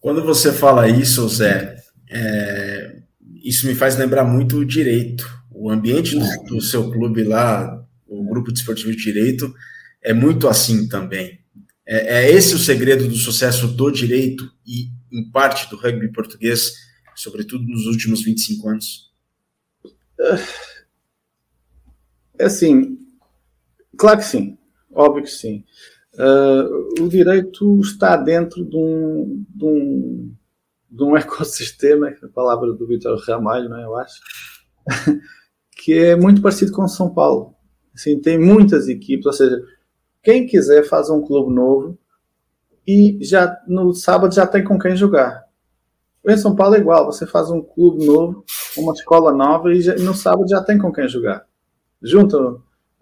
Quando 0.00 0.25
você 0.25 0.50
fala 0.52 0.88
isso, 0.88 1.28
Zé, 1.28 1.76
é, 2.09 3.02
isso 3.45 3.66
me 3.66 3.75
faz 3.75 3.97
lembrar 3.97 4.25
muito 4.25 4.57
o 4.57 4.64
direito. 4.64 5.28
O 5.50 5.71
ambiente 5.71 6.19
do, 6.19 6.45
do, 6.45 6.61
seu 6.61 6.90
clube 6.90 7.23
lá, 7.23 7.85
o 8.07 8.25
grupo 8.25 8.50
de 8.50 8.59
esportivo 8.59 8.90
de 8.90 8.97
direito, 8.97 9.54
é 10.02 10.14
muito 10.14 10.49
assim 10.49 10.88
também. 10.88 11.38
É, 11.87 12.23
é, 12.23 12.30
esse 12.30 12.54
o 12.54 12.59
segredo 12.59 13.07
do 13.07 13.16
sucesso 13.16 13.69
do 13.69 13.90
direito 13.90 14.50
e, 14.66 14.88
em 15.12 15.30
parte, 15.30 15.69
do 15.69 15.76
rugby 15.76 16.11
português, 16.11 16.73
sobretudo 17.14 17.64
nos 17.64 17.85
últimos 17.85 18.23
25 18.23 18.69
anos? 18.69 19.11
É 22.38 22.45
assim, 22.47 22.99
claro 23.99 24.19
que 24.19 24.25
sim, 24.25 24.57
óbvio 24.92 25.25
que 25.25 25.30
sim. 25.30 25.62
Uh, 26.14 27.05
o 27.05 27.09
direito 27.09 27.81
está 27.81 28.17
dentro 28.17 28.64
de 28.64 28.76
um, 28.76 29.45
de 29.49 29.64
um, 29.64 30.35
de 30.90 31.05
um 31.05 31.17
ecossistema, 31.19 32.09
a 32.09 32.29
palavra 32.29 32.73
do 32.73 32.87
Vitor 32.87 33.19
Ramalho, 33.26 33.69
não 33.69 33.79
é, 33.79 33.85
eu 33.85 33.97
acho, 33.97 34.21
que 35.76 35.93
é 35.93 36.17
muito 36.17 36.43
parecido 36.43 36.73
com 36.73 36.87
São 36.88 37.12
Paulo. 37.12 37.55
Assim, 37.95 38.21
tem 38.21 38.38
muitas 38.38 38.88
equipes, 38.88 39.26
ou 39.26 39.33
seja, 39.33 39.61
quem 40.23 40.47
quiser 40.47 40.85
faz 40.85 41.11
um 41.11 41.23
clube 41.23 41.52
novo 41.52 41.99
e 42.87 43.19
já 43.23 43.57
no 43.67 43.95
sábado 43.95 44.35
já 44.35 44.47
tem 44.47 44.64
com 44.64 44.79
quem 44.79 44.97
jogar. 44.97 45.45
Em 46.26 46.37
São 46.37 46.55
Paulo 46.55 46.75
é 46.75 46.79
igual, 46.79 47.07
você 47.07 47.26
faz 47.26 47.50
um 47.50 47.62
clube 47.62 48.05
novo, 48.05 48.45
uma 48.76 48.93
escola 48.93 49.33
nova 49.33 49.73
e, 49.73 49.81
já, 49.81 49.95
no 49.97 50.14
sábado 50.14 50.49
já 50.49 50.62
tem 50.62 50.76
com 50.79 50.93
quem 50.93 51.09
jogar. 51.09 51.47
Junta 52.02 52.61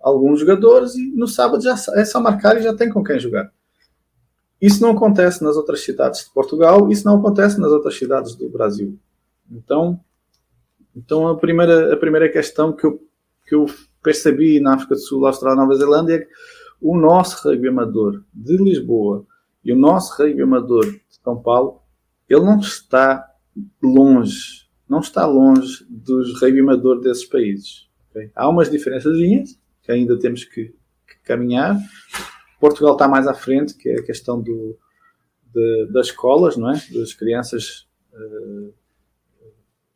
alguns 0.08 0.40
jogadores 0.40 0.94
e 0.94 1.12
no 1.14 1.26
sábado 1.26 1.62
já 1.62 1.76
é 1.94 2.04
só 2.04 2.20
marcar 2.20 2.56
e 2.56 2.62
já 2.62 2.74
tem 2.74 2.90
com 2.90 3.02
quem 3.02 3.18
jogar. 3.18 3.50
Isso 4.60 4.82
não 4.82 4.90
acontece 4.90 5.42
nas 5.42 5.56
outras 5.56 5.84
cidades 5.84 6.24
de 6.24 6.32
Portugal, 6.32 6.90
isso 6.90 7.04
não 7.04 7.18
acontece 7.18 7.60
nas 7.60 7.70
outras 7.70 7.96
cidades 7.96 8.34
do 8.34 8.48
Brasil. 8.48 8.98
Então, 9.50 10.00
então 10.96 11.28
a 11.28 11.36
primeira, 11.36 11.94
a 11.94 11.96
primeira 11.96 12.28
questão 12.28 12.72
que 12.72 12.84
eu, 12.84 13.00
que 13.46 13.54
eu 13.54 13.66
percebi 14.02 14.58
na 14.58 14.74
África 14.74 14.94
do 14.94 15.00
Sul, 15.00 15.26
Austrália 15.26 15.60
Nova 15.60 15.74
Zelândia 15.76 16.14
é 16.14 16.18
que 16.18 16.28
o 16.80 16.96
nosso 16.96 17.48
rugby 17.48 17.68
amador 17.68 18.24
de 18.32 18.56
Lisboa 18.56 19.24
e 19.64 19.72
o 19.72 19.76
nosso 19.76 20.20
rugby 20.20 20.42
amador 20.42 20.84
de 20.84 21.00
São 21.22 21.40
Paulo, 21.40 21.80
ele 22.28 22.40
não 22.40 22.58
está 22.58 23.24
longe, 23.82 24.68
não 24.88 25.00
está 25.00 25.26
longe 25.26 25.86
dos 25.88 26.40
rugby 26.40 26.60
amador 26.60 27.00
desses 27.00 27.24
países. 27.24 27.88
Okay? 28.10 28.30
Há 28.34 28.48
umas 28.48 28.70
diferenças 28.70 29.16
que 29.88 29.92
ainda 29.92 30.18
temos 30.18 30.44
que, 30.44 30.66
que, 30.66 31.18
caminhar. 31.24 31.78
Portugal 32.60 32.92
está 32.92 33.08
mais 33.08 33.26
à 33.26 33.32
frente, 33.32 33.74
que 33.74 33.88
é 33.88 34.00
a 34.00 34.04
questão 34.04 34.38
do, 34.38 34.78
de, 35.54 35.88
das 35.90 36.08
escolas, 36.08 36.58
não 36.58 36.70
é? 36.70 36.74
Das 36.92 37.14
crianças 37.14 37.88
uh, 38.12 38.74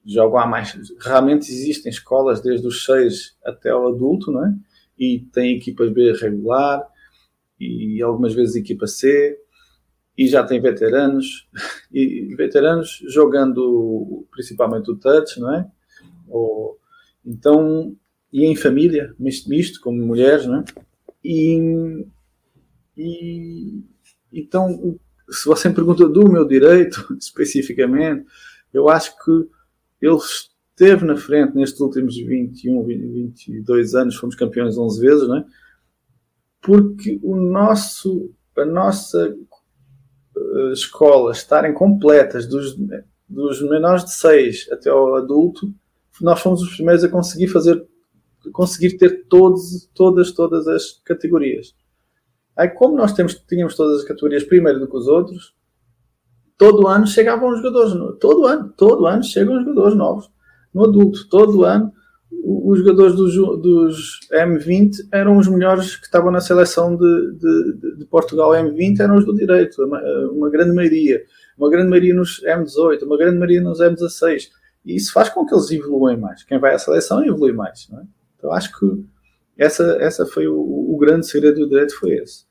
jogam 0.03 0.39
há 0.39 0.47
mais. 0.47 0.75
Realmente 0.99 1.53
existem 1.53 1.91
escolas 1.91 2.41
desde 2.41 2.67
os 2.67 2.87
6 2.87 3.37
até 3.45 3.75
o 3.75 3.89
adulto, 3.89 4.33
não 4.33 4.47
é? 4.47 4.55
E 4.99 5.27
tem 5.31 5.59
equipas 5.59 5.93
B 5.93 6.13
regular 6.13 6.89
e 7.61 8.03
algumas 8.03 8.33
vezes 8.33 8.57
equipa 8.57 8.87
C 8.87 9.39
e 10.17 10.27
já 10.27 10.43
tem 10.43 10.59
veteranos 10.59 11.51
e 11.93 12.35
veteranos 12.35 13.03
jogando 13.09 14.27
principalmente 14.31 14.91
o 14.91 14.97
touch, 14.97 15.39
não 15.39 15.55
é? 15.55 15.71
Ou, 16.29 16.81
então 17.27 17.95
e 18.33 18.45
em 18.45 18.57
família, 18.57 19.15
misto, 19.19 19.81
como 19.81 20.05
mulheres, 20.05 20.47
não 20.47 20.61
é? 20.61 20.65
E, 21.25 22.07
e 22.97 23.85
então 24.33 24.99
se 25.33 25.47
você 25.47 25.69
me 25.69 25.75
pergunta 25.75 26.09
do 26.09 26.31
meu 26.31 26.47
direito 26.47 27.15
especificamente, 27.19 28.27
eu 28.73 28.89
acho 28.89 29.17
que 29.25 29.49
ele 30.01 30.17
esteve 30.17 31.05
na 31.05 31.17
frente 31.17 31.55
nestes 31.55 31.81
últimos 31.81 32.17
21, 32.17 32.85
22 32.85 33.95
anos, 33.95 34.17
fomos 34.17 34.35
campeões 34.35 34.77
11 34.77 35.01
vezes, 35.01 35.29
não 35.29 35.39
é? 35.39 35.45
Porque 36.61 37.19
o 37.23 37.37
nosso, 37.37 38.33
a 38.57 38.65
nossa 38.65 39.35
uh, 40.37 40.73
escola 40.73 41.33
estarem 41.33 41.75
completas 41.75 42.47
dos, 42.47 42.77
dos 43.29 43.63
menores 43.63 44.05
de 44.05 44.13
6 44.13 44.69
até 44.71 44.91
ao 44.91 45.17
adulto, 45.17 45.73
nós 46.21 46.41
fomos 46.41 46.63
os 46.63 46.75
primeiros 46.75 47.03
a 47.03 47.09
conseguir 47.09 47.49
fazer, 47.49 47.85
conseguir 48.51 48.97
ter 48.97 49.27
todos, 49.29 49.89
todas, 49.95 50.33
todas 50.33 50.67
as 50.67 51.01
categorias. 51.05 51.75
Aí, 52.57 52.69
como 52.69 52.97
nós 52.97 53.13
temos, 53.13 53.35
tínhamos 53.35 53.77
todas 53.77 54.01
as 54.01 54.05
categorias 54.05 54.45
primeiro 54.45 54.81
do 54.81 54.89
que 54.89 54.97
os 54.97 55.07
outros, 55.07 55.55
todo 56.59 56.87
ano 56.87 57.07
chegavam 57.07 57.57
jogadores, 57.57 57.93
todo 58.21 58.47
ano, 58.47 58.73
todo 58.77 59.07
ano 59.07 59.23
chegam 59.23 59.61
jogadores 59.61 59.97
novos 59.97 60.31
no 60.73 60.85
adulto, 60.85 61.29
todo 61.29 61.65
ano 61.65 61.93
os 62.45 62.79
jogadores 62.79 63.15
dos, 63.15 63.35
dos, 63.35 64.21
M20 64.33 64.93
eram 65.13 65.37
os 65.37 65.47
melhores 65.47 65.97
que 65.97 66.07
estavam 66.07 66.33
na 66.33 66.41
seleção 66.41 66.97
de, 66.97 67.33
de, 67.39 67.97
de, 67.99 68.07
Portugal. 68.07 68.51
M20 68.53 69.01
eram 69.01 69.17
os 69.17 69.25
do 69.25 69.35
direito, 69.35 69.85
uma, 69.85 70.01
uma, 70.31 70.51
grande 70.51 70.75
maioria, 70.75 71.23
uma 71.57 71.71
grande 71.71 71.89
maioria 71.89 72.15
nos 72.15 72.43
M18, 72.43 73.05
uma 73.05 73.17
grande 73.17 73.39
maioria 73.39 73.61
nos 73.61 73.81
M16 73.81 74.49
e 74.85 74.97
isso 74.97 75.13
faz 75.13 75.29
com 75.29 75.47
que 75.47 75.55
eles 75.55 75.71
evoluem 75.71 76.17
mais. 76.17 76.43
Quem 76.43 76.59
vai 76.59 76.75
à 76.75 76.79
seleção 76.79 77.25
evolui 77.25 77.53
mais 77.53 77.89
é? 77.93 78.03
Então 78.43 78.53
acho 78.53 78.77
que 78.77 79.05
essa, 79.57 79.85
essa 80.01 80.27
foi 80.27 80.49
o, 80.49 80.59
o 80.59 80.97
grande 80.99 81.27
segredo 81.29 81.61
do 81.61 81.69
direito 81.69 81.97
foi 81.97 82.17
esse 82.17 82.45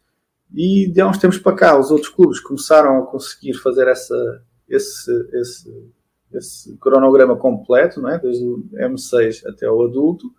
e 0.54 0.92
de 0.92 1.00
há 1.00 1.08
uns 1.08 1.18
tempos 1.18 1.40
para 1.40 1.56
cá, 1.56 1.80
os 1.80 1.92
outros 1.92 2.10
clubes 2.10 2.40
começaram 2.40 3.00
a 3.00 3.06
conseguir 3.06 3.54
fazer 3.54 3.88
essa, 3.88 4.44
esse, 4.68 5.30
esse, 5.34 5.92
esse 6.34 6.78
cronograma 6.78 7.38
completo, 7.38 8.02
não 8.02 8.10
é? 8.10 8.20
desde 8.20 8.46
o 8.46 8.64
M6 8.74 9.46
até 9.48 9.70
o 9.70 9.82
adulto. 9.84 10.34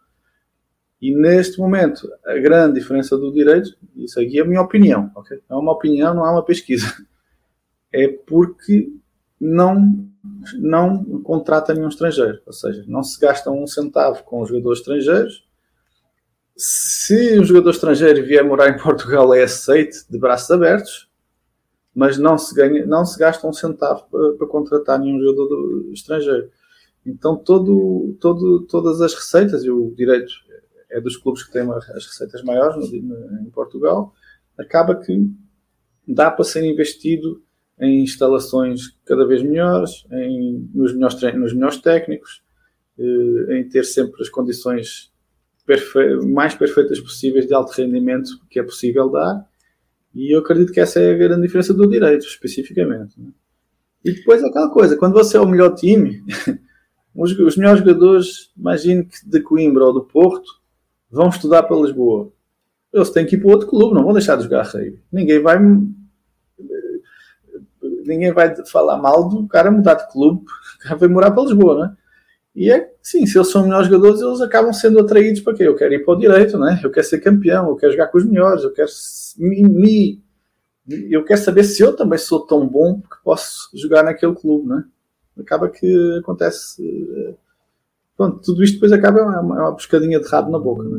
E 1.00 1.14
neste 1.14 1.58
momento, 1.58 2.08
a 2.24 2.34
grande 2.34 2.78
diferença 2.78 3.16
do 3.16 3.32
direito, 3.32 3.76
isso 3.96 4.20
aqui 4.20 4.38
é 4.38 4.42
a 4.42 4.44
minha 4.44 4.60
opinião, 4.60 5.10
ok? 5.16 5.40
É 5.48 5.54
uma 5.54 5.72
opinião, 5.72 6.14
não 6.14 6.26
é 6.26 6.30
uma 6.30 6.44
pesquisa. 6.44 6.86
É 7.94 8.08
porque 8.08 8.90
não, 9.42 10.08
não 10.54 11.22
contrata 11.22 11.74
nenhum 11.74 11.88
estrangeiro. 11.88 12.40
Ou 12.46 12.52
seja, 12.52 12.84
não 12.86 13.02
se 13.02 13.18
gasta 13.18 13.50
um 13.50 13.66
centavo 13.66 14.22
com 14.24 14.40
os 14.40 14.48
jogadores 14.48 14.78
estrangeiros 14.78 15.44
se 16.56 17.40
um 17.40 17.44
jogador 17.44 17.70
estrangeiro 17.70 18.24
vier 18.24 18.44
morar 18.44 18.68
em 18.68 18.78
Portugal, 18.80 19.32
é 19.34 19.42
aceite 19.42 20.04
de 20.08 20.18
braços 20.18 20.50
abertos, 20.50 21.08
mas 21.94 22.16
não 22.18 22.38
se, 22.38 22.54
ganha, 22.54 22.86
não 22.86 23.04
se 23.04 23.18
gasta 23.18 23.46
um 23.46 23.52
centavo 23.52 24.06
para, 24.10 24.32
para 24.34 24.46
contratar 24.46 24.98
nenhum 24.98 25.20
jogador 25.20 25.92
estrangeiro. 25.92 26.50
Então, 27.04 27.36
todo, 27.36 28.16
todo, 28.20 28.60
todas 28.66 29.00
as 29.00 29.14
receitas, 29.14 29.64
e 29.64 29.70
o 29.70 29.92
direito 29.94 30.32
é 30.90 31.00
dos 31.00 31.16
clubes 31.16 31.42
que 31.42 31.52
têm 31.52 31.68
as 31.70 32.06
receitas 32.06 32.42
maiores 32.42 32.90
no, 32.92 33.40
em 33.40 33.50
Portugal, 33.50 34.14
acaba 34.56 34.94
que 34.94 35.28
dá 36.06 36.30
para 36.30 36.44
ser 36.44 36.64
investido 36.64 37.42
em 37.80 38.02
instalações 38.02 38.96
cada 39.04 39.26
vez 39.26 39.42
melhores, 39.42 40.04
em, 40.12 40.68
nos, 40.74 40.92
melhores, 40.92 41.20
nos 41.34 41.52
melhores 41.52 41.78
técnicos, 41.78 42.42
eh, 42.98 43.58
em 43.58 43.68
ter 43.68 43.84
sempre 43.84 44.20
as 44.22 44.28
condições 44.28 45.12
perfe 45.66 46.16
mais 46.26 46.54
perfeitas 46.54 47.00
possíveis 47.00 47.46
de 47.46 47.54
alto 47.54 47.72
rendimento 47.72 48.30
que 48.50 48.58
é 48.58 48.62
possível 48.62 49.08
dar. 49.08 49.46
E 50.14 50.34
eu 50.34 50.40
acredito 50.40 50.72
que 50.72 50.80
essa 50.80 51.00
é 51.00 51.14
a 51.14 51.16
grande 51.16 51.42
diferença 51.42 51.72
do 51.72 51.88
direito, 51.88 52.26
especificamente. 52.26 53.18
Né? 53.18 53.30
E 54.04 54.12
depois 54.12 54.42
aquela 54.44 54.68
coisa, 54.68 54.96
quando 54.96 55.14
você 55.14 55.36
é 55.36 55.40
o 55.40 55.48
melhor 55.48 55.74
time, 55.74 56.22
os, 57.14 57.32
os, 57.38 57.56
melhores 57.56 57.80
jogadores, 57.80 58.50
imagine 58.56 59.04
que 59.04 59.16
de 59.24 59.40
Coimbra 59.40 59.84
ou 59.84 59.92
do 59.92 60.04
Porto, 60.04 60.60
vão 61.10 61.28
estudar 61.28 61.62
para 61.62 61.80
Lisboa. 61.80 62.30
Eles 62.92 63.10
têm 63.10 63.24
que 63.24 63.36
ir 63.36 63.40
para 63.40 63.52
outro 63.52 63.68
clube, 63.68 63.94
não 63.94 64.04
vão 64.04 64.12
deixar 64.12 64.36
de 64.36 64.42
jogar 64.42 64.64
rei. 64.64 64.98
Ninguém 65.10 65.40
vai 65.40 65.58
ninguém 68.06 68.32
vai 68.32 68.54
falar 68.66 68.96
mal 68.96 69.28
do 69.28 69.46
cara 69.46 69.70
mudar 69.70 69.94
de 69.94 70.10
clube, 70.10 70.42
o 70.42 70.82
cara 70.82 70.96
vai 70.96 71.08
morar 71.08 71.30
para 71.30 71.42
Lisboa, 71.42 71.74
não 71.74 71.84
é? 71.86 71.92
E 72.54 72.70
é 72.70 72.92
sim, 73.00 73.24
se 73.24 73.38
eles 73.38 73.50
são 73.50 73.62
melhores 73.62 73.88
jogadores, 73.88 74.20
eles 74.20 74.40
acabam 74.40 74.72
sendo 74.72 75.00
atraídos 75.00 75.40
para 75.40 75.54
quê? 75.54 75.62
Eu 75.64 75.74
quero 75.74 75.94
ir 75.94 76.04
para 76.04 76.14
o 76.14 76.18
direito, 76.18 76.58
né? 76.58 76.80
Eu 76.84 76.90
quero 76.90 77.06
ser 77.06 77.20
campeão, 77.20 77.68
eu 77.68 77.76
quero 77.76 77.92
jogar 77.92 78.08
com 78.08 78.18
os 78.18 78.26
melhores, 78.26 78.62
eu 78.62 78.72
quero 78.72 78.90
me, 79.38 79.62
me 79.62 80.22
eu 80.86 81.24
quero 81.24 81.40
saber 81.40 81.64
se 81.64 81.82
eu 81.82 81.94
também 81.94 82.18
sou 82.18 82.44
tão 82.44 82.66
bom 82.68 83.00
que 83.00 83.22
posso 83.24 83.70
jogar 83.74 84.02
naquele 84.02 84.34
clube, 84.34 84.68
né? 84.68 84.84
Acaba 85.38 85.68
que 85.68 86.18
acontece. 86.20 86.82
Eh, 86.82 87.34
pronto, 88.16 88.40
tudo 88.42 88.62
isto 88.62 88.74
depois 88.74 88.92
acaba 88.92 89.20
é 89.20 89.22
uma, 89.22 89.58
é 89.58 89.62
uma 89.62 89.76
pescadinha 89.76 90.20
de 90.20 90.28
rabo 90.28 90.50
na 90.50 90.58
boca. 90.58 90.82
Né? 90.82 90.98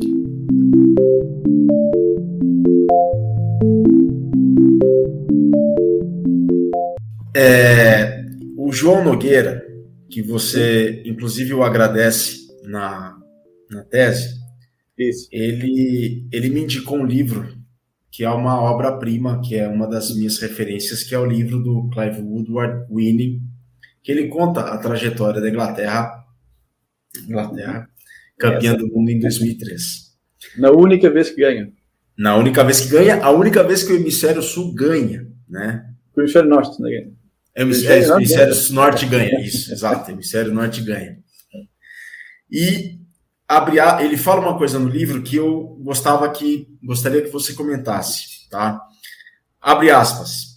É, 7.35 8.23
o 8.57 8.71
João 8.71 9.03
Nogueira 9.03 9.63
que 10.13 10.21
você, 10.21 11.01
inclusive, 11.07 11.55
o 11.55 11.63
agradece 11.63 12.37
na, 12.65 13.17
na 13.67 13.83
tese, 13.83 14.39
Isso. 14.95 15.27
Ele, 15.31 16.27
ele 16.31 16.49
me 16.49 16.61
indicou 16.61 16.99
um 16.99 17.05
livro 17.05 17.51
que 18.11 18.23
é 18.23 18.29
uma 18.29 18.61
obra-prima, 18.61 19.41
que 19.41 19.55
é 19.55 19.67
uma 19.67 19.87
das 19.87 20.15
minhas 20.15 20.37
referências, 20.37 21.03
que 21.03 21.15
é 21.15 21.17
o 21.17 21.25
livro 21.25 21.63
do 21.63 21.89
Clive 21.89 22.21
Woodward, 22.21 22.85
Winning, 22.93 23.41
que 24.03 24.11
ele 24.11 24.27
conta 24.27 24.61
a 24.61 24.77
trajetória 24.77 25.41
da 25.41 25.49
Inglaterra, 25.49 26.23
Inglaterra 27.27 27.89
campeã 28.37 28.75
do 28.75 28.87
mundo 28.87 29.09
em 29.09 29.19
2003. 29.19 30.13
Na 30.59 30.69
única 30.69 31.09
vez 31.09 31.31
que 31.31 31.41
ganha. 31.41 31.73
Na 32.15 32.35
única 32.35 32.63
vez 32.63 32.81
que 32.81 32.89
ganha, 32.89 33.23
a 33.23 33.31
única 33.31 33.63
vez 33.63 33.81
que 33.81 33.91
o 33.91 33.95
hemisfério 33.95 34.43
sul 34.43 34.75
ganha, 34.75 35.27
né? 35.49 35.83
O 36.15 36.21
hemisfério 36.21 36.47
norte 36.47 36.79
não 36.79 36.87
ganha. 36.87 37.11
Hemisfério, 37.55 38.13
é, 38.13 38.15
hemisfério 38.15 38.55
norte 38.71 39.05
ganha, 39.05 39.39
isso, 39.41 39.71
exato, 39.71 40.09
hemisfério 40.09 40.53
norte 40.53 40.81
ganha. 40.81 41.19
E 42.51 42.99
abre 43.47 43.79
a, 43.79 44.03
ele 44.03 44.17
fala 44.17 44.41
uma 44.41 44.57
coisa 44.57 44.79
no 44.79 44.89
livro 44.89 45.21
que 45.21 45.35
eu 45.35 45.77
gostava 45.81 46.29
que 46.31 46.67
gostaria 46.83 47.21
que 47.21 47.29
você 47.29 47.53
comentasse, 47.53 48.49
tá? 48.49 48.81
Abre 49.61 49.91
aspas. 49.91 50.53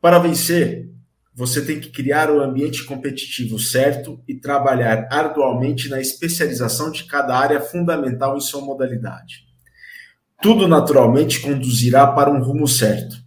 Para 0.00 0.18
vencer, 0.18 0.90
você 1.34 1.64
tem 1.64 1.80
que 1.80 1.90
criar 1.90 2.30
o 2.30 2.40
ambiente 2.40 2.84
competitivo 2.84 3.58
certo 3.58 4.22
e 4.28 4.34
trabalhar 4.34 5.08
arduamente 5.10 5.88
na 5.88 6.00
especialização 6.00 6.90
de 6.90 7.04
cada 7.04 7.36
área 7.36 7.60
fundamental 7.60 8.36
em 8.36 8.40
sua 8.40 8.60
modalidade. 8.60 9.46
Tudo 10.42 10.68
naturalmente 10.68 11.40
conduzirá 11.40 12.06
para 12.06 12.30
um 12.30 12.42
rumo 12.42 12.68
certo. 12.68 13.21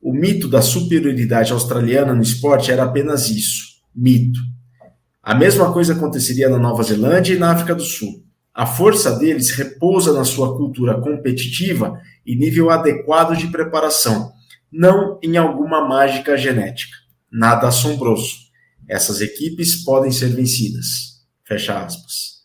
O 0.00 0.12
mito 0.12 0.48
da 0.48 0.62
superioridade 0.62 1.52
australiana 1.52 2.14
no 2.14 2.22
esporte 2.22 2.70
era 2.70 2.84
apenas 2.84 3.28
isso: 3.28 3.78
Mito. 3.94 4.38
A 5.22 5.34
mesma 5.34 5.72
coisa 5.72 5.92
aconteceria 5.92 6.48
na 6.48 6.58
Nova 6.58 6.82
Zelândia 6.82 7.34
e 7.34 7.38
na 7.38 7.52
África 7.52 7.74
do 7.74 7.82
Sul. 7.82 8.24
A 8.54 8.66
força 8.66 9.16
deles 9.18 9.50
repousa 9.50 10.12
na 10.12 10.24
sua 10.24 10.56
cultura 10.56 11.00
competitiva 11.00 12.00
e 12.24 12.34
nível 12.34 12.70
adequado 12.70 13.36
de 13.36 13.46
preparação, 13.48 14.32
não 14.70 15.18
em 15.22 15.36
alguma 15.36 15.86
mágica 15.86 16.36
genética. 16.36 16.96
Nada 17.30 17.68
assombroso. 17.68 18.48
Essas 18.88 19.20
equipes 19.20 19.84
podem 19.84 20.10
ser 20.10 20.28
vencidas. 20.28 21.18
Fecha 21.44 21.78
aspas. 21.78 22.38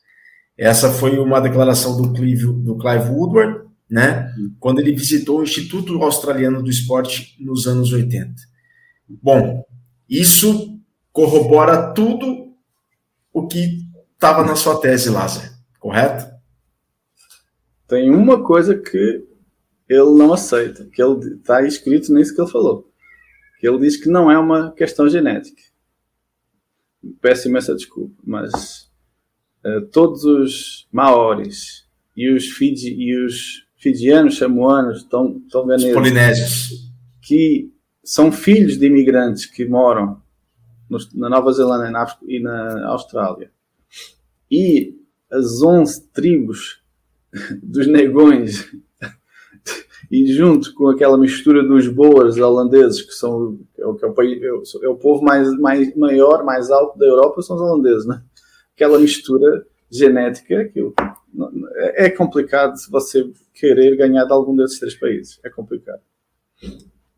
Essa 0.57 0.91
foi 0.91 1.17
uma 1.17 1.39
declaração 1.39 1.99
do 1.99 2.13
Clive, 2.13 2.45
do 2.45 2.77
Clive 2.77 3.09
Woodward, 3.09 3.67
né, 3.89 4.33
quando 4.59 4.79
ele 4.79 4.93
visitou 4.93 5.39
o 5.39 5.43
Instituto 5.43 6.01
Australiano 6.01 6.63
do 6.63 6.69
Esporte 6.69 7.35
nos 7.39 7.67
anos 7.67 7.91
80. 7.91 8.33
Bom, 9.07 9.65
isso 10.09 10.79
corrobora 11.11 11.93
tudo 11.93 12.53
o 13.31 13.47
que 13.47 13.81
estava 14.13 14.43
na 14.43 14.55
sua 14.55 14.79
tese, 14.79 15.09
Lázaro, 15.09 15.51
correto? 15.79 16.31
Tem 17.87 18.09
uma 18.09 18.43
coisa 18.43 18.77
que 18.77 19.27
ele 19.87 20.17
não 20.17 20.33
aceita, 20.33 20.85
que 20.85 21.01
ele 21.01 21.35
está 21.35 21.61
escrito 21.61 22.13
nisso 22.13 22.33
que 22.33 22.41
ele 22.41 22.49
falou. 22.49 22.89
Que 23.59 23.67
ele 23.67 23.79
diz 23.79 23.97
que 23.97 24.09
não 24.09 24.31
é 24.31 24.37
uma 24.37 24.71
questão 24.71 25.07
genética. 25.09 25.61
Peço 27.21 27.47
imensa 27.47 27.75
desculpa, 27.75 28.15
mas 28.23 28.89
uh, 29.65 29.85
todos 29.91 30.23
os 30.23 30.87
maoris 30.91 31.85
e 32.15 32.31
os, 32.31 32.47
Fiji, 32.47 32.93
e 32.93 33.25
os 33.25 33.62
fijianos, 33.83 34.37
samoanos, 34.37 35.03
tonganeses, 35.03 35.87
os 35.87 35.93
polinésios, 35.93 36.91
que 37.21 37.69
são 38.01 38.31
filhos 38.31 38.77
de 38.77 38.87
imigrantes 38.87 39.45
que 39.45 39.65
moram 39.65 40.21
no, 40.89 40.97
na 41.15 41.29
Nova 41.29 41.51
Zelândia 41.51 41.91
na 41.91 42.17
e 42.25 42.39
na 42.39 42.87
Austrália, 42.87 43.51
e 44.49 44.95
as 45.29 45.61
11 45.61 46.07
tribos 46.13 46.81
dos 47.61 47.85
negões 47.85 48.71
e 50.09 50.31
junto 50.31 50.73
com 50.73 50.87
aquela 50.87 51.17
mistura 51.17 51.61
dos 51.61 51.87
boas 51.89 52.37
holandeses, 52.37 53.01
que 53.01 53.13
são 53.13 53.59
é 53.77 53.85
o, 53.85 53.95
que 53.95 54.05
é 54.05 54.07
o, 54.07 54.63
é 54.83 54.87
o 54.87 54.95
povo 54.95 55.23
mais, 55.23 55.51
mais 55.59 55.93
maior, 55.97 56.45
mais 56.45 56.71
alto 56.71 56.97
da 56.97 57.05
Europa, 57.05 57.41
são 57.41 57.57
os 57.57 57.61
holandeses, 57.61 58.05
né? 58.05 58.21
Aquela 58.75 58.97
mistura 58.97 59.65
genética, 59.91 60.61
aquilo. 60.61 60.93
É, 60.99 61.22
é 61.95 62.09
complicado 62.09 62.75
se 62.77 62.89
você 62.89 63.29
querer 63.53 63.95
ganhar 63.95 64.25
de 64.25 64.31
algum 64.33 64.55
desses 64.55 64.79
três 64.79 64.95
países. 64.95 65.39
É 65.43 65.49
complicado. 65.49 66.01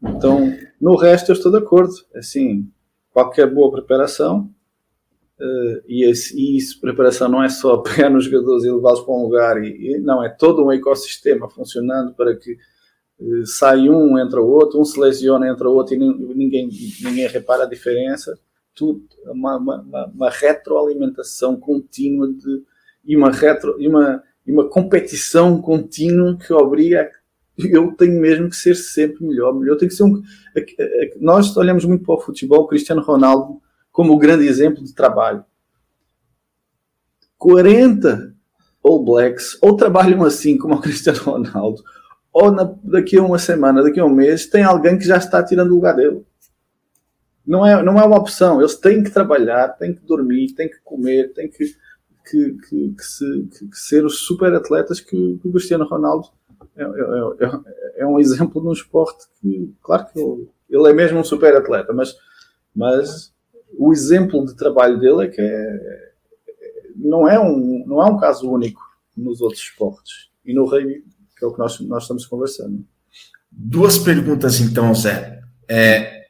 Então, 0.02 0.56
no 0.80 0.96
resto 0.96 1.32
eu 1.32 1.34
estou 1.36 1.52
de 1.52 1.58
acordo. 1.58 1.94
Assim, 2.16 2.70
qualquer 3.12 3.50
boa 3.50 3.72
preparação, 3.72 4.50
uh, 5.40 5.82
e, 5.88 6.04
esse, 6.04 6.38
e 6.38 6.58
isso, 6.58 6.80
preparação 6.80 7.30
não 7.30 7.44
é 7.44 7.50
só 7.50 7.78
pegar 7.80 8.10
nos 8.10 8.26
jogadores 8.26 8.64
e 8.64 8.72
levá-los 8.72 9.02
para 9.02 9.14
um 9.14 9.24
lugar, 9.24 9.64
e, 9.64 9.96
e, 9.96 10.00
não, 10.00 10.24
é 10.24 10.30
todo 10.30 10.66
um 10.66 10.72
ecossistema 10.72 11.50
funcionando 11.50 12.14
para 12.14 12.36
que 12.36 12.58
uh, 13.20 13.46
sai 13.46 13.90
um, 13.90 14.20
entra 14.20 14.42
o 14.42 14.48
outro, 14.48 14.80
um 14.80 14.86
se 14.86 15.00
lesiona, 15.00 15.48
entra 15.48 15.70
o 15.70 15.74
outro, 15.74 15.96
e 15.96 15.98
ninguém, 15.98 16.70
ninguém 17.02 17.28
repara 17.28 17.64
a 17.64 17.70
diferença. 17.70 18.38
Tudo, 18.74 19.06
uma, 19.28 19.56
uma, 19.56 20.12
uma 20.14 20.30
retroalimentação 20.30 21.56
contínua 21.58 22.28
de, 22.28 22.62
e, 23.06 23.16
uma 23.16 23.32
retro, 23.32 23.76
e, 23.80 23.88
uma, 23.88 24.24
e 24.46 24.52
uma 24.52 24.70
competição 24.70 25.62
contínua 25.62 26.38
que 26.38 26.52
obriga 26.54 27.10
eu 27.58 27.94
tenho 27.94 28.20
mesmo 28.20 28.50
que 28.50 28.56
ser 28.56 28.76
sempre 28.76 29.26
melhor. 29.26 29.56
Eu 29.66 29.78
tenho 29.78 29.90
que 29.90 29.96
ser 29.96 30.04
um. 30.04 30.22
Nós 31.20 31.56
olhamos 31.56 31.86
muito 31.86 32.04
para 32.04 32.16
o 32.16 32.20
futebol, 32.20 32.64
o 32.64 32.68
Cristiano 32.68 33.02
Ronaldo, 33.02 33.62
como 33.92 34.14
o 34.14 34.18
grande 34.18 34.46
exemplo 34.48 34.84
de 34.84 34.94
trabalho. 34.94 35.44
40 37.38 38.34
All 38.84 39.04
Blacks 39.04 39.58
ou 39.62 39.76
trabalham 39.76 40.24
assim 40.24 40.58
como 40.58 40.76
o 40.76 40.82
Cristiano 40.82 41.20
Ronaldo, 41.20 41.82
ou 42.32 42.52
na, 42.52 42.76
daqui 42.84 43.18
a 43.18 43.24
uma 43.24 43.40
semana, 43.40 43.82
daqui 43.82 44.00
a 44.00 44.06
um 44.06 44.14
mês, 44.14 44.46
tem 44.46 44.64
alguém 44.64 44.98
que 44.98 45.06
já 45.06 45.18
está 45.18 45.42
tirando 45.44 45.72
o 45.72 45.76
lugar 45.76 45.96
dele. 45.96 46.24
Não 47.46 47.66
é, 47.66 47.82
não 47.84 48.00
é 48.00 48.04
uma 48.04 48.18
opção. 48.18 48.60
Eles 48.60 48.76
têm 48.76 49.04
que 49.04 49.12
trabalhar, 49.12 49.70
têm 49.70 49.94
que 49.94 50.02
dormir, 50.02 50.54
têm 50.54 50.68
que 50.68 50.80
comer, 50.84 51.32
têm 51.34 51.50
que, 51.50 51.64
que, 52.30 52.58
que, 52.68 52.94
que, 52.94 53.04
se, 53.04 53.50
que 53.52 53.78
ser 53.78 54.06
os 54.06 54.20
super 54.20 54.54
atletas 54.54 55.00
que, 55.00 55.40
o 55.44 55.52
Cristiano 55.52 55.86
Ronaldo 55.86 56.28
é, 56.76 56.84
é, 56.84 56.86
é, 56.86 58.02
é, 58.02 58.08
um 58.08 58.20
exemplo 58.20 58.62
de 58.62 58.68
um 58.68 58.74
esporte 58.74 59.26
que, 59.40 59.74
claro 59.82 60.08
que 60.08 60.20
ele, 60.20 60.48
ele, 60.70 60.90
é 60.90 60.94
mesmo 60.94 61.20
um 61.20 61.24
super 61.24 61.56
atleta, 61.56 61.94
mas, 61.94 62.16
mas 62.76 63.34
o 63.78 63.94
exemplo 63.94 64.46
de 64.46 64.56
trabalho 64.56 65.00
dele 65.00 65.26
é 65.26 65.28
que 65.28 65.42
é, 65.42 66.12
não, 66.96 67.28
é 67.28 67.40
um, 67.40 67.84
não 67.86 68.02
é 68.02 68.06
um 68.06 68.18
caso 68.18 68.50
único 68.50 68.82
nos 69.16 69.42
outros 69.42 69.62
esportes. 69.62 70.30
E 70.44 70.54
no 70.54 70.66
rugby, 70.66 71.04
que 71.38 71.44
é 71.44 71.48
o 71.48 71.54
que 71.54 71.60
nós, 71.60 71.80
nós 71.82 72.04
estamos 72.04 72.26
conversando. 72.26 72.86
Duas 73.52 73.98
perguntas 73.98 74.60
então, 74.60 74.94
Zé. 74.94 75.42
É, 75.68 76.26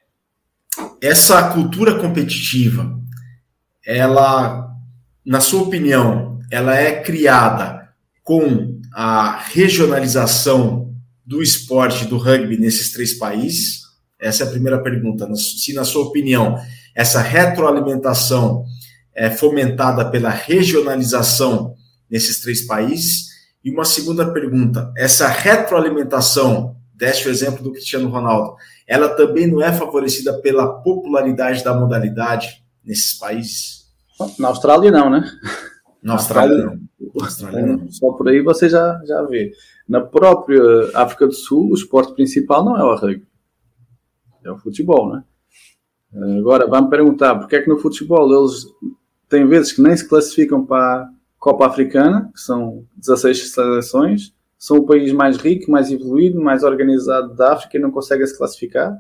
essa 1.02 1.52
cultura 1.54 2.00
competitiva, 2.00 3.00
ela, 3.86 4.75
na 5.26 5.40
sua 5.40 5.64
opinião, 5.64 6.40
ela 6.52 6.76
é 6.76 7.02
criada 7.02 7.90
com 8.24 8.80
a 8.94 9.38
regionalização 9.38 10.94
do 11.26 11.42
esporte 11.42 12.06
do 12.06 12.18
rugby 12.18 12.58
nesses 12.58 12.92
três 12.92 13.18
países? 13.18 13.82
Essa 14.20 14.44
é 14.44 14.48
a 14.48 14.50
primeira 14.50 14.82
pergunta. 14.82 15.28
Se, 15.36 15.74
na 15.74 15.84
sua 15.84 16.06
opinião, 16.06 16.56
essa 16.94 17.22
retroalimentação 17.22 18.64
é 19.14 19.30
fomentada 19.30 20.10
pela 20.10 20.30
regionalização 20.30 21.74
nesses 22.10 22.40
três 22.40 22.62
países? 22.66 23.26
E 23.64 23.72
uma 23.72 23.84
segunda 23.84 24.32
pergunta: 24.32 24.94
essa 24.96 25.28
retroalimentação, 25.28 26.76
deste 26.94 27.28
o 27.28 27.32
exemplo 27.32 27.64
do 27.64 27.72
Cristiano 27.72 28.10
Ronaldo, 28.10 28.56
ela 28.88 29.10
também 29.10 29.48
não 29.48 29.62
é 29.62 29.74
favorecida 29.74 30.40
pela 30.42 30.82
popularidade 30.82 31.64
da 31.64 31.74
modalidade 31.74 32.64
nesses 32.84 33.18
países? 33.18 33.85
Na 34.40 34.48
Austrália, 34.50 34.92
não, 34.92 35.10
né? 35.10 35.24
Na 36.02 36.14
Austrália, 36.14 36.58
não. 36.58 36.80
Austrália, 37.22 37.66
não. 37.66 37.92
Só 37.92 38.12
por 38.12 38.30
aí 38.30 38.42
você 38.42 38.70
já, 38.70 39.02
já 39.06 39.22
vê. 39.24 39.52
Na 39.88 40.02
própria 40.02 40.62
África 40.94 41.28
do 41.28 41.34
Sul, 41.34 41.72
o 41.72 41.74
esporte 41.74 42.14
principal 42.14 42.64
não 42.64 42.78
é 42.78 42.84
o 42.84 42.96
rugby. 42.96 43.28
É 44.44 44.52
o 44.52 44.58
futebol, 44.58 45.12
né? 45.12 45.24
Agora, 46.40 46.66
vamos 46.68 46.90
perguntar, 46.90 47.36
porque 47.36 47.58
é 47.58 47.62
que 47.62 47.70
no 47.70 47.78
futebol 47.78 48.32
eles 48.32 48.66
têm 49.28 49.46
vezes 49.46 49.74
que 49.74 49.82
nem 49.82 49.96
se 49.98 50.08
classificam 50.08 50.66
para 50.66 51.04
a 51.04 51.10
Copa 51.38 51.68
Africana, 51.68 52.30
que 52.34 52.40
são 52.40 52.86
16 52.96 53.52
seleções, 53.52 54.34
são 54.58 54.78
o 54.78 54.86
país 54.86 55.12
mais 55.12 55.38
rico, 55.38 55.70
mais 55.70 55.92
evoluído, 55.92 56.42
mais 56.42 56.64
organizado 56.64 57.36
da 57.36 57.54
África 57.54 57.78
e 57.78 57.82
não 57.82 57.92
conseguem 57.92 58.26
se 58.26 58.38
classificar 58.38 58.96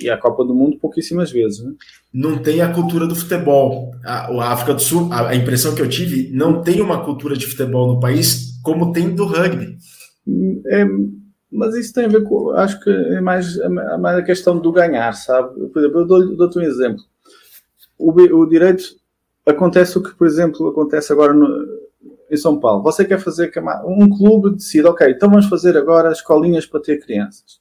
e, 0.00 0.10
a 0.10 0.16
Copa 0.16 0.44
do 0.44 0.54
Mundo 0.54 0.78
pouquíssimas 0.78 1.30
vezes. 1.30 1.62
Né? 1.62 1.72
Não 2.12 2.38
tem 2.38 2.60
a 2.60 2.72
cultura 2.72 3.06
do 3.06 3.14
futebol. 3.14 3.92
A, 4.04 4.26
a 4.26 4.52
África 4.52 4.74
do 4.74 4.80
Sul, 4.82 5.12
a, 5.12 5.28
a, 5.28 5.36
impressão 5.36 5.74
que 5.74 5.82
eu 5.82 5.88
tive, 5.88 6.30
não 6.32 6.62
tem 6.62 6.80
uma 6.80 7.04
cultura 7.04 7.36
de 7.36 7.46
futebol 7.46 7.94
no 7.94 8.00
país 8.00 8.58
como 8.62 8.92
tem 8.92 9.14
do 9.14 9.26
rugby. 9.26 9.76
É, 10.66 10.84
mas 11.50 11.74
isso 11.74 11.92
tem 11.92 12.04
a 12.04 12.08
ver 12.08 12.24
com, 12.24 12.50
acho 12.50 12.78
que 12.80 12.90
é 12.90 13.20
mais, 13.20 13.56
é 13.58 13.68
mais 13.68 14.18
a 14.18 14.22
questão 14.22 14.58
do 14.58 14.72
ganhar, 14.72 15.12
sabe? 15.12 15.68
Por 15.68 15.78
exemplo, 15.78 16.00
eu 16.00 16.06
dou-te 16.06 16.36
dou 16.36 16.62
um 16.62 16.66
exemplo. 16.66 17.02
O, 17.98 18.10
o, 18.10 18.46
direito 18.46 18.84
acontece 19.46 19.98
o 19.98 20.02
que, 20.02 20.14
por 20.14 20.26
exemplo, 20.26 20.68
acontece 20.68 21.12
agora 21.12 21.32
no, 21.32 21.48
em 22.30 22.36
São 22.36 22.60
Paulo. 22.60 22.82
Você 22.82 23.04
quer 23.04 23.18
fazer 23.18 23.50
um 23.86 24.08
clube 24.08 24.56
decide, 24.56 24.86
ok, 24.86 25.10
então 25.10 25.30
vamos 25.30 25.46
fazer 25.46 25.76
agora 25.76 26.12
escolinhas 26.12 26.66
para 26.66 26.80
ter 26.80 26.98
crianças 26.98 27.58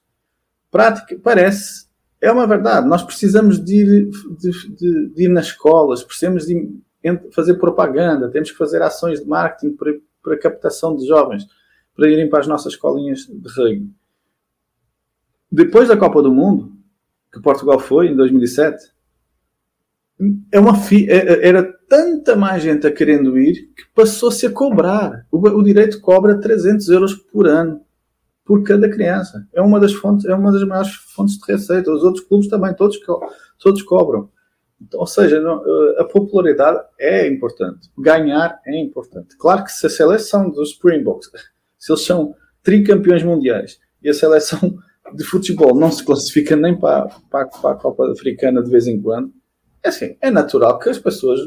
prática, 0.72 1.20
parece, 1.24 1.87
é 2.22 2.32
uma 2.32 2.48
verdade. 2.48 2.88
Nós 2.88 3.04
precisamos 3.04 3.64
de 3.64 3.76
ir, 3.76 4.10
de, 4.38 4.76
de, 4.76 5.10
de 5.10 5.26
ir 5.26 5.30
nas 5.30 5.48
escolas, 5.48 6.04
precisamos 6.04 6.46
de 6.46 6.80
fazer 7.32 7.56
propaganda, 7.56 8.30
temos 8.30 8.52
que 8.52 8.58
fazer 8.58 8.82
ações 8.82 9.22
de 9.22 9.28
marketing 9.28 9.76
para, 9.76 9.94
para 10.22 10.40
captação 10.40 10.96
de 10.96 11.08
jovens, 11.08 11.46
para 11.96 12.10
irem 12.10 12.30
para 12.30 12.40
as 12.40 12.48
nossas 12.48 12.74
escolinhas 12.74 13.20
de 13.22 13.50
rugby. 13.50 13.92
Depois 15.52 15.88
da 15.88 15.96
Copa 15.96 16.22
do 16.22 16.32
Mundo, 16.32 16.74
que 17.32 17.42
Portugal 17.42 17.80
foi 17.80 18.08
em 18.08 18.16
2007, 18.16 18.92
é 20.52 20.60
uma 20.60 20.74
é, 20.74 21.16
é, 21.16 21.48
era 21.48 21.64
tanta 21.88 22.36
mais 22.36 22.64
gente 22.64 22.88
a 22.88 22.92
querendo 22.92 23.38
ir 23.38 23.72
que 23.76 23.86
passou-se 23.94 24.46
a 24.46 24.52
cobrar. 24.52 25.26
O, 25.32 25.38
o 25.38 25.64
direito 25.64 26.02
cobra 26.02 26.40
300 26.40 26.90
euros 26.90 27.14
por 27.14 27.48
ano 27.48 27.82
por 28.48 28.64
cada 28.64 28.90
criança. 28.90 29.46
É 29.54 29.62
uma 29.62 29.78
das 29.78 29.94
fontes, 29.94 30.26
é 30.26 30.34
uma 30.34 30.52
das 30.54 30.64
maiores 30.64 30.94
fontes 31.14 31.38
de 31.38 31.52
receita. 31.52 31.92
Os 31.92 32.02
outros 32.02 32.24
clubes 32.24 32.48
também, 32.48 32.74
todos, 32.74 32.98
todos 33.60 33.84
cobram. 33.84 34.30
Então, 34.82 35.02
ou 35.02 35.08
seja, 35.08 35.38
eh, 35.38 36.02
a 36.02 36.06
popularidade 36.06 36.80
é 36.98 37.28
importante. 37.28 37.90
Ganhar 37.98 38.60
é 38.66 38.80
importante. 38.80 39.36
Claro 39.38 39.66
que 39.66 39.72
se 39.72 39.86
a 39.86 39.90
seleção 39.90 40.50
dos 40.50 40.72
Springboks, 40.72 41.30
se 41.78 41.92
eles 41.92 42.06
são 42.06 42.34
tricampeões 42.64 43.24
mundiais 43.24 43.80
e 44.02 44.10
a 44.10 44.14
seleção 44.14 44.78
de 45.14 45.24
futebol 45.26 45.76
não 45.76 45.92
se 45.92 46.06
classifica 46.06 46.56
nem 46.56 46.78
para, 46.78 47.08
para, 47.30 47.48
para 47.48 47.72
a 47.72 47.76
Copa 47.76 48.12
Africana 48.12 48.64
de 48.64 48.70
vez 48.70 48.88
em 48.88 49.02
quando, 49.02 49.34
é 49.84 49.90
assim, 49.90 50.16
é 50.22 50.32
natural 50.32 50.80
que 50.80 50.90
as 50.90 51.00
pessoas, 51.00 51.42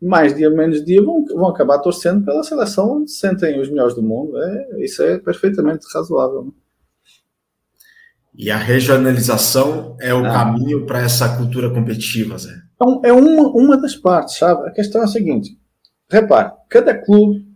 mais 0.00 0.34
dia 0.34 0.50
menos 0.50 0.84
dia, 0.84 1.02
vão, 1.02 1.24
vão 1.24 1.48
acabar 1.48 1.78
torcendo 1.78 2.24
pela 2.24 2.42
seleção 2.42 2.98
onde 2.98 3.10
se 3.10 3.18
sentem 3.18 3.60
os 3.60 3.68
melhores 3.68 3.94
do 3.94 4.02
mundo. 4.02 4.36
É, 4.36 4.84
isso 4.84 5.02
é 5.02 5.18
perfeitamente 5.18 5.86
razoável. 5.92 6.44
Né? 6.44 6.50
E 8.34 8.50
a 8.50 8.58
regionalização 8.58 9.96
é 9.98 10.12
o 10.12 10.24
ah. 10.24 10.30
caminho 10.30 10.84
para 10.84 11.00
essa 11.00 11.36
cultura 11.36 11.70
competitiva, 11.70 12.36
Zé? 12.36 12.54
Então, 12.74 13.00
é 13.02 13.12
uma, 13.12 13.48
uma 13.48 13.76
das 13.76 13.96
partes, 13.96 14.36
sabe? 14.36 14.68
A 14.68 14.72
questão 14.72 15.00
é 15.00 15.04
a 15.04 15.08
seguinte: 15.08 15.58
repare, 16.10 16.52
cada 16.68 16.94
clube 16.94 17.46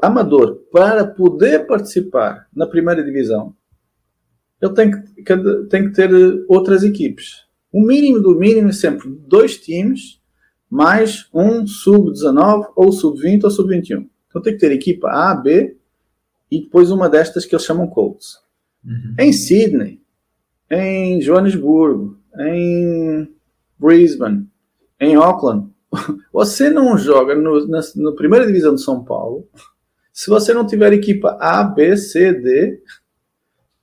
amador, 0.00 0.60
para 0.72 1.04
poder 1.04 1.66
participar 1.66 2.46
na 2.54 2.66
primeira 2.66 3.02
divisão, 3.02 3.54
ele 4.62 4.72
tem 4.74 4.90
que, 4.90 5.22
tem 5.68 5.88
que 5.88 5.92
ter 5.92 6.10
outras 6.48 6.84
equipes. 6.84 7.44
O 7.72 7.84
mínimo 7.84 8.20
do 8.20 8.36
mínimo 8.36 8.68
é 8.68 8.72
sempre 8.72 9.08
dois 9.08 9.58
times, 9.58 10.19
mais 10.70 11.28
um 11.34 11.66
sub-19, 11.66 12.68
ou 12.76 12.92
sub-20 12.92 13.44
ou 13.44 13.50
sub-21. 13.50 14.06
Então 14.28 14.40
tem 14.40 14.52
que 14.52 14.60
ter 14.60 14.70
equipa 14.70 15.08
A, 15.08 15.34
B 15.34 15.76
e 16.48 16.60
depois 16.60 16.92
uma 16.92 17.08
destas 17.08 17.44
que 17.44 17.54
eles 17.54 17.64
chamam 17.64 17.88
Colts. 17.88 18.38
Uhum. 18.84 19.14
Em 19.18 19.32
Sydney, 19.32 20.00
em 20.70 21.20
Joanesburgo, 21.20 22.16
em 22.38 23.28
Brisbane, 23.78 24.46
em 25.00 25.16
Auckland, 25.16 25.68
você 26.32 26.70
não 26.70 26.96
joga 26.96 27.34
no, 27.34 27.66
na, 27.66 27.80
na, 27.96 28.12
primeira 28.12 28.46
divisão 28.46 28.74
de 28.74 28.82
São 28.82 29.02
Paulo 29.02 29.48
se 30.12 30.30
você 30.30 30.54
não 30.54 30.66
tiver 30.66 30.92
equipa 30.92 31.36
A, 31.40 31.64
B, 31.64 31.96
C, 31.96 32.32
D 32.32 32.80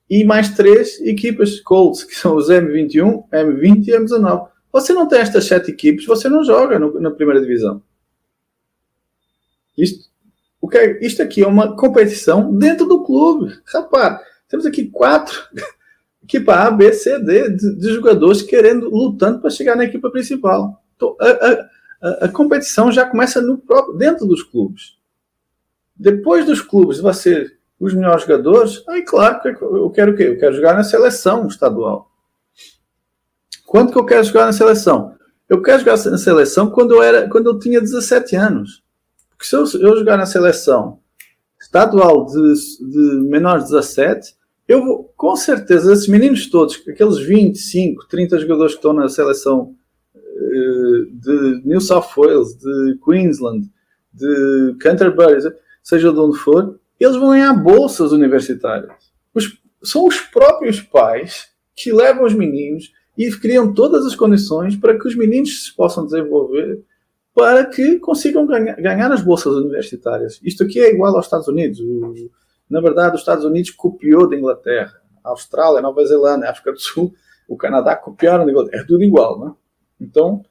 e 0.09 0.23
mais 0.23 0.55
três 0.55 1.01
equipas 1.01 1.59
Colts, 1.59 2.03
que 2.05 2.15
são 2.15 2.35
os 2.35 2.49
M21, 2.49 3.27
M20 3.29 3.87
e 3.87 3.91
M19. 3.91 4.47
Você 4.71 4.93
não 4.93 5.07
tem 5.07 5.19
estas 5.19 5.45
sete 5.45 5.71
equipes, 5.71 6.05
você 6.05 6.29
não 6.29 6.43
joga 6.43 6.77
no, 6.77 6.99
na 6.99 7.11
primeira 7.11 7.41
divisão. 7.41 7.81
Isto, 9.77 10.09
o 10.59 10.67
que 10.67 10.77
é, 10.77 11.05
isto 11.05 11.21
aqui 11.21 11.43
é 11.43 11.47
uma 11.47 11.75
competição 11.75 12.53
dentro 12.53 12.85
do 12.85 13.03
clube. 13.03 13.57
Rapaz, 13.65 14.19
temos 14.49 14.65
aqui 14.65 14.85
quatro 14.85 15.39
equipa 16.23 16.55
A, 16.55 16.71
B, 16.71 16.91
C, 16.91 17.19
D 17.19 17.49
de, 17.49 17.75
de 17.75 17.93
jogadores 17.93 18.41
querendo, 18.41 18.89
lutando 18.89 19.39
para 19.39 19.49
chegar 19.49 19.75
na 19.75 19.85
equipa 19.85 20.09
principal. 20.09 20.83
Então, 20.95 21.15
a, 21.19 21.29
a, 21.29 22.25
a, 22.25 22.29
competição 22.29 22.91
já 22.91 23.05
começa 23.05 23.41
no 23.41 23.57
próprio, 23.57 23.95
dentro 23.95 24.25
dos 24.25 24.43
clubes. 24.43 24.97
Depois 25.95 26.45
dos 26.45 26.61
clubes, 26.61 26.99
vai 26.99 27.13
ser 27.13 27.57
os 27.79 27.93
melhores 27.93 28.23
jogadores. 28.23 28.83
Aí, 28.89 29.03
claro, 29.03 29.39
eu 29.47 29.89
quero 29.89 30.11
o 30.11 30.15
quê? 30.15 30.23
Eu 30.23 30.37
quero 30.37 30.55
jogar 30.55 30.73
na 30.73 30.83
seleção 30.83 31.47
estadual. 31.47 32.11
Quanto 33.67 33.91
que 33.91 33.99
eu 33.99 34.05
quero 34.05 34.23
jogar 34.23 34.45
na 34.45 34.53
seleção? 34.53 35.13
Eu 35.49 35.61
quero 35.61 35.79
jogar 35.79 35.97
na 36.09 36.17
seleção 36.17 36.71
quando 36.71 36.95
eu, 36.95 37.03
era, 37.03 37.29
quando 37.29 37.47
eu 37.47 37.59
tinha 37.59 37.81
17 37.81 38.33
anos. 38.37 38.81
Porque 39.29 39.45
se 39.45 39.55
eu, 39.55 39.65
eu 39.81 39.97
jogar 39.97 40.15
na 40.15 40.25
seleção 40.25 40.99
estadual 41.59 42.25
de, 42.25 42.53
de 42.79 43.29
menores 43.29 43.65
de 43.65 43.71
17, 43.71 44.35
eu 44.69 44.85
vou, 44.85 45.13
com 45.17 45.35
certeza, 45.35 45.91
esses 45.91 46.07
meninos 46.07 46.49
todos, 46.49 46.81
aqueles 46.87 47.17
25, 47.19 48.07
30 48.07 48.39
jogadores 48.39 48.71
que 48.71 48.77
estão 48.77 48.93
na 48.93 49.09
seleção 49.09 49.75
uh, 50.15 51.05
de 51.11 51.61
New 51.65 51.81
South 51.81 52.07
Wales, 52.15 52.55
de 52.57 52.97
Queensland, 53.03 53.69
de 54.13 54.77
Canterbury, 54.79 55.53
seja 55.83 56.13
de 56.13 56.19
onde 56.19 56.37
for, 56.37 56.79
eles 56.97 57.17
vão 57.17 57.31
ganhar 57.31 57.53
bolsas 57.53 58.13
universitárias. 58.13 58.93
Os, 59.33 59.61
são 59.83 60.05
os 60.05 60.21
próprios 60.21 60.79
pais 60.79 61.49
que 61.75 61.91
levam 61.91 62.25
os 62.25 62.33
meninos 62.33 62.91
e 63.17 63.31
criam 63.31 63.73
todas 63.73 64.05
as 64.05 64.15
condições 64.15 64.75
para 64.75 64.97
que 64.97 65.07
os 65.07 65.15
meninos 65.15 65.65
se 65.65 65.75
possam 65.75 66.05
desenvolver 66.05 66.83
para 67.37 67.65
que 67.65 67.99
consigam 67.99 68.47
ganhar, 68.47 68.75
ganhar 68.77 69.11
as 69.11 69.21
bolsas 69.21 69.53
universitárias. 69.53 70.39
Isto 70.43 70.63
aqui 70.63 70.79
é 70.79 70.91
igual 70.91 71.15
aos 71.15 71.27
Estados 71.27 71.47
Unidos. 71.47 71.79
Na 72.67 72.81
verdade, 72.81 73.13
os 73.13 73.21
Estados 73.21 73.45
Unidos 73.45 73.69
copiou 73.69 74.27
da 74.27 74.35
Inglaterra. 74.35 74.99
A 75.23 75.29
Austrália, 75.29 75.79
Nova 75.79 76.03
Zelândia, 76.03 76.47
a 76.47 76.51
África 76.51 76.71
do 76.71 76.79
Sul, 76.79 77.13
o 77.47 77.55
Canadá 77.55 77.95
copiaram 77.95 78.43
da 78.43 78.51
Inglaterra. 78.51 78.81
É 78.81 78.85
tudo 78.87 79.03
igual, 79.03 79.37
não 79.37 79.47
é? 79.49 79.51
Então, 80.01 80.43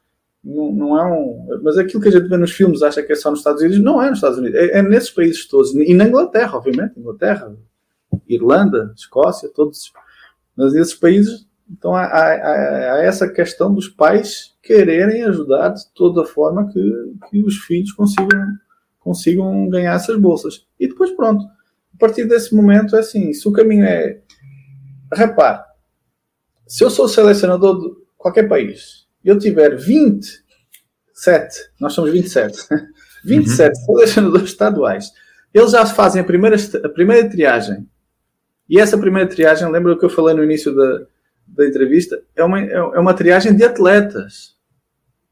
não, 0.45 0.71
não, 0.71 0.97
é 0.97 1.05
um. 1.13 1.61
Mas 1.61 1.77
aquilo 1.77 2.01
que 2.01 2.09
a 2.09 2.13
gente 2.13 2.29
vê 2.29 2.37
nos 2.37 2.53
filmes 2.53 2.81
acha 2.85 3.03
que 3.03 3.13
é 3.13 3.17
só 3.17 3.31
nos 3.31 3.41
Estados 3.41 3.63
Unidos, 3.63 3.81
não 3.81 4.01
é 4.01 4.09
nos 4.09 4.19
Estados 4.19 4.39
Unidos, 4.39 4.57
é, 4.57 4.79
é 4.79 4.83
nesses 4.83 5.11
países 5.11 5.45
todos. 5.49 5.75
E 5.75 5.93
na 5.93 6.07
Inglaterra, 6.07 6.57
obviamente, 6.57 7.01
Inglaterra, 7.01 7.53
Irlanda, 8.29 8.93
Escócia, 8.97 9.49
todos. 9.49 9.93
Mas 10.57 10.73
nesses 10.73 10.95
países, 10.95 11.49
então 11.71 11.95
há, 11.95 12.05
há, 12.05 12.95
há, 12.95 13.05
essa 13.05 13.29
questão 13.29 13.75
dos 13.75 13.89
pais 13.89 14.55
quererem 14.63 15.25
ajudar 15.25 15.71
de 15.71 15.83
toda 15.95 16.25
forma 16.25 16.69
que, 16.69 17.13
que 17.29 17.43
os 17.43 17.57
filhos 17.57 17.93
consigam, 17.93 18.47
consigam 19.01 19.69
ganhar 19.69 19.95
essas 19.95 20.19
bolsas. 20.19 20.67
E 20.79 20.87
depois, 20.89 21.11
pronto. 21.11 21.45
A 21.45 21.99
partir 21.99 22.25
desse 22.27 22.55
momento, 22.55 22.95
é 22.95 23.01
assim: 23.01 23.33
se 23.33 23.49
o 23.49 23.53
caminho 23.53 23.85
é. 23.85 24.21
Repare, 25.13 25.63
se 26.67 26.83
eu 26.83 26.91
sou 26.91 27.09
selecionador 27.09 27.81
de 27.81 27.97
qualquer 28.17 28.49
país 28.49 29.07
eu 29.27 29.39
tiver 29.39 29.77
27, 29.77 30.43
nós 31.81 31.93
somos 31.93 32.13
27, 32.13 32.57
27 33.25 33.69
uhum. 33.77 33.85
selecionadores 33.85 34.51
estaduais, 34.51 35.11
eles 35.53 35.73
já 35.73 35.85
fazem 35.85 36.23
a 36.23 36.25
primeira, 36.25 36.57
a 36.85 36.89
primeira 36.89 37.29
triagem. 37.29 37.89
E 38.69 38.79
essa 38.79 38.97
primeira 38.97 39.29
triagem, 39.29 39.69
lembra 39.71 39.93
o 39.93 39.99
que 39.99 40.05
eu 40.05 40.11
falei 40.11 40.35
no 40.35 40.45
início 40.45 40.75
da, 40.75 41.07
da 41.47 41.67
entrevista? 41.67 42.23
É 42.35 42.45
uma, 42.45 42.61
é 42.61 42.99
uma 42.99 43.15
triagem 43.15 43.55
de 43.55 43.65
atletas. 43.65 44.57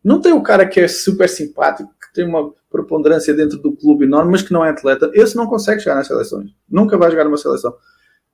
Não 0.02 0.20
tem 0.20 0.32
o 0.32 0.42
cara 0.42 0.66
que 0.66 0.80
é 0.80 0.88
super 0.88 1.28
simpático, 1.28 1.90
que 2.00 2.12
tem 2.14 2.26
uma 2.26 2.52
preponderância 2.70 3.32
dentro 3.32 3.58
do 3.58 3.74
clube 3.74 4.04
enorme, 4.04 4.32
mas 4.32 4.42
que 4.42 4.52
não 4.52 4.64
é 4.64 4.70
atleta. 4.70 5.10
Esse 5.14 5.36
não 5.36 5.46
consegue 5.46 5.80
chegar 5.80 5.96
nas 5.96 6.06
seleções. 6.06 6.50
Nunca 6.68 6.98
vai 6.98 7.10
jogar 7.10 7.24
numa 7.24 7.36
seleção. 7.36 7.74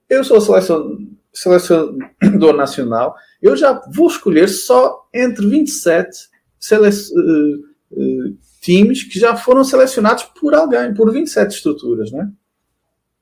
Eu 0.08 0.24
sou 0.24 0.40
selecionador 1.32 2.56
nacional 2.56 3.16
eu 3.40 3.56
já 3.56 3.80
vou 3.92 4.08
escolher 4.08 4.48
só 4.48 5.08
entre 5.14 5.46
27 5.46 6.28
sele 6.58 6.88
uh, 6.88 7.56
uh, 7.92 8.38
times 8.60 9.02
que 9.04 9.18
já 9.18 9.34
foram 9.34 9.64
selecionados 9.64 10.24
por 10.24 10.54
alguém, 10.54 10.92
por 10.92 11.10
27 11.10 11.54
estruturas, 11.54 12.12
né? 12.12 12.30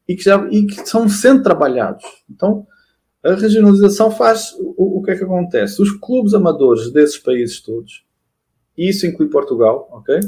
E 0.08 0.16
que, 0.16 0.22
já, 0.22 0.48
e 0.50 0.66
que 0.66 0.88
são 0.88 1.08
sendo 1.08 1.42
trabalhados. 1.42 2.04
Então, 2.28 2.66
a 3.28 3.34
regionalização 3.34 4.10
faz 4.10 4.52
o, 4.58 4.98
o 4.98 5.02
que 5.02 5.10
é 5.10 5.16
que 5.16 5.24
acontece? 5.24 5.82
Os 5.82 5.92
clubes 5.92 6.34
amadores 6.34 6.90
desses 6.92 7.18
países 7.18 7.60
todos, 7.60 8.04
e 8.76 8.88
isso 8.88 9.06
inclui 9.06 9.28
Portugal, 9.28 9.88
ok? 9.92 10.20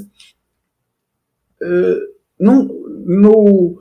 Uh, 1.62 2.20
não, 2.38 2.64
no, 2.64 3.78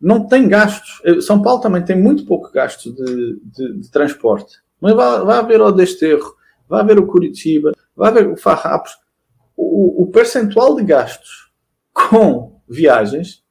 não 0.00 0.26
tem 0.26 0.48
gastos. 0.48 1.00
São 1.24 1.42
Paulo 1.42 1.60
também 1.60 1.84
tem 1.84 2.00
muito 2.00 2.24
pouco 2.24 2.52
gasto 2.52 2.92
de, 2.92 3.40
de, 3.42 3.80
de 3.80 3.90
transporte. 3.90 4.58
Mas 4.80 4.94
vai, 4.94 5.24
vai 5.24 5.38
haver 5.38 5.60
o 5.60 5.72
Desterro, 5.72 6.34
vai 6.68 6.80
haver 6.80 6.98
o 6.98 7.06
Curitiba, 7.06 7.72
vai 7.96 8.10
haver 8.10 8.28
o 8.28 8.36
Farrapos. 8.36 8.92
O, 9.56 10.02
o 10.02 10.10
percentual 10.10 10.74
de 10.76 10.84
gastos 10.84 11.52
com 11.92 12.60
viagens 12.68 13.42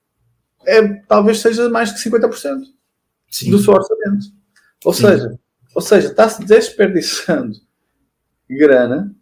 é, 0.66 0.88
talvez 1.08 1.40
seja 1.40 1.70
mais 1.70 1.92
que 1.92 2.10
50% 2.10 2.64
Sim. 3.30 3.52
do 3.52 3.60
seu 3.60 3.74
orçamento. 3.74 4.41
Ou 4.86 4.94
Sim. 4.94 5.08
seja, 5.08 5.40
ou 5.76 5.82
seja, 5.82 6.08
está-se 6.08 6.44
desperdiçando 6.44 7.58
grana 8.50 9.16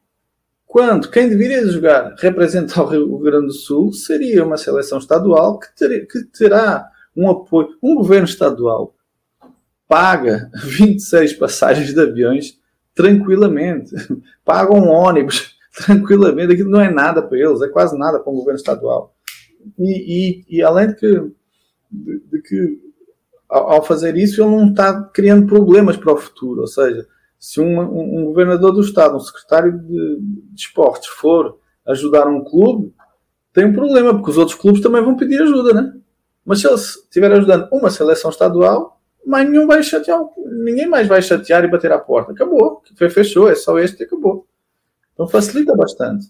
quando 0.65 1.09
quem 1.09 1.27
deveria 1.27 1.65
jogar 1.67 2.15
representar 2.19 2.83
o 2.83 2.87
Rio 2.87 3.17
Grande 3.17 3.47
do 3.47 3.53
Sul 3.53 3.91
seria 3.91 4.45
uma 4.45 4.55
seleção 4.55 4.99
estadual 4.99 5.57
que, 5.59 5.75
ter, 5.75 6.07
que 6.07 6.23
terá 6.25 6.87
um 7.15 7.29
apoio, 7.29 7.69
um 7.81 7.95
governo 7.95 8.25
estadual 8.25 8.95
paga 9.87 10.51
26 10.63 11.33
passagens 11.33 11.91
de 11.91 11.99
aviões 11.99 12.59
tranquilamente, 12.93 13.95
paga 14.45 14.71
um 14.73 14.89
ônibus 14.89 15.57
tranquilamente, 15.85 16.53
aquilo 16.53 16.69
não 16.69 16.81
é 16.81 16.91
nada 16.91 17.21
para 17.23 17.39
eles, 17.39 17.61
é 17.61 17.67
quase 17.69 17.97
nada 17.97 18.19
para 18.19 18.31
um 18.31 18.35
governo 18.35 18.57
estadual. 18.57 19.15
E, 19.77 20.43
e, 20.49 20.57
e 20.57 20.61
além 20.61 20.89
de 20.89 20.95
que, 20.95 21.31
de, 21.91 22.19
de 22.31 22.41
que 22.43 22.88
ao, 23.49 23.83
fazer 23.83 24.15
isso, 24.15 24.41
ele 24.41 24.51
não 24.51 24.69
está 24.69 25.03
criando 25.03 25.47
problemas 25.47 25.97
para 25.97 26.13
o 26.13 26.17
futuro, 26.17 26.61
ou 26.61 26.67
seja, 26.67 27.07
se 27.39 27.59
um, 27.59 27.79
um, 27.79 28.19
um 28.19 28.25
governador 28.25 28.71
do 28.71 28.81
Estado, 28.81 29.15
um 29.15 29.19
secretário 29.19 29.77
de, 29.79 30.19
de 30.19 30.61
esportes 30.61 31.07
for 31.07 31.57
ajudar 31.87 32.27
um 32.27 32.43
clube, 32.43 32.93
tem 33.51 33.65
um 33.65 33.73
problema, 33.73 34.13
porque 34.13 34.29
os 34.29 34.37
outros 34.37 34.57
clubes 34.57 34.81
também 34.81 35.03
vão 35.03 35.17
pedir 35.17 35.41
ajuda, 35.41 35.73
né? 35.73 35.93
Mas 36.45 36.61
se 36.61 36.67
ele 36.67 36.75
estiver 36.75 37.31
ajudando 37.31 37.67
uma 37.71 37.89
seleção 37.89 38.29
estadual, 38.29 38.99
mas 39.25 39.49
nenhum 39.49 39.67
vai 39.67 39.81
chatear, 39.83 40.19
ninguém 40.63 40.87
mais 40.87 41.07
vai 41.07 41.21
chatear 41.21 41.63
e 41.63 41.67
bater 41.67 41.91
a 41.91 41.99
porta. 41.99 42.31
Acabou, 42.31 42.81
fechou, 42.95 43.49
é 43.49 43.55
só 43.55 43.77
este 43.79 44.01
e 44.01 44.05
acabou. 44.05 44.47
Então 45.13 45.27
facilita 45.27 45.75
bastante. 45.75 46.27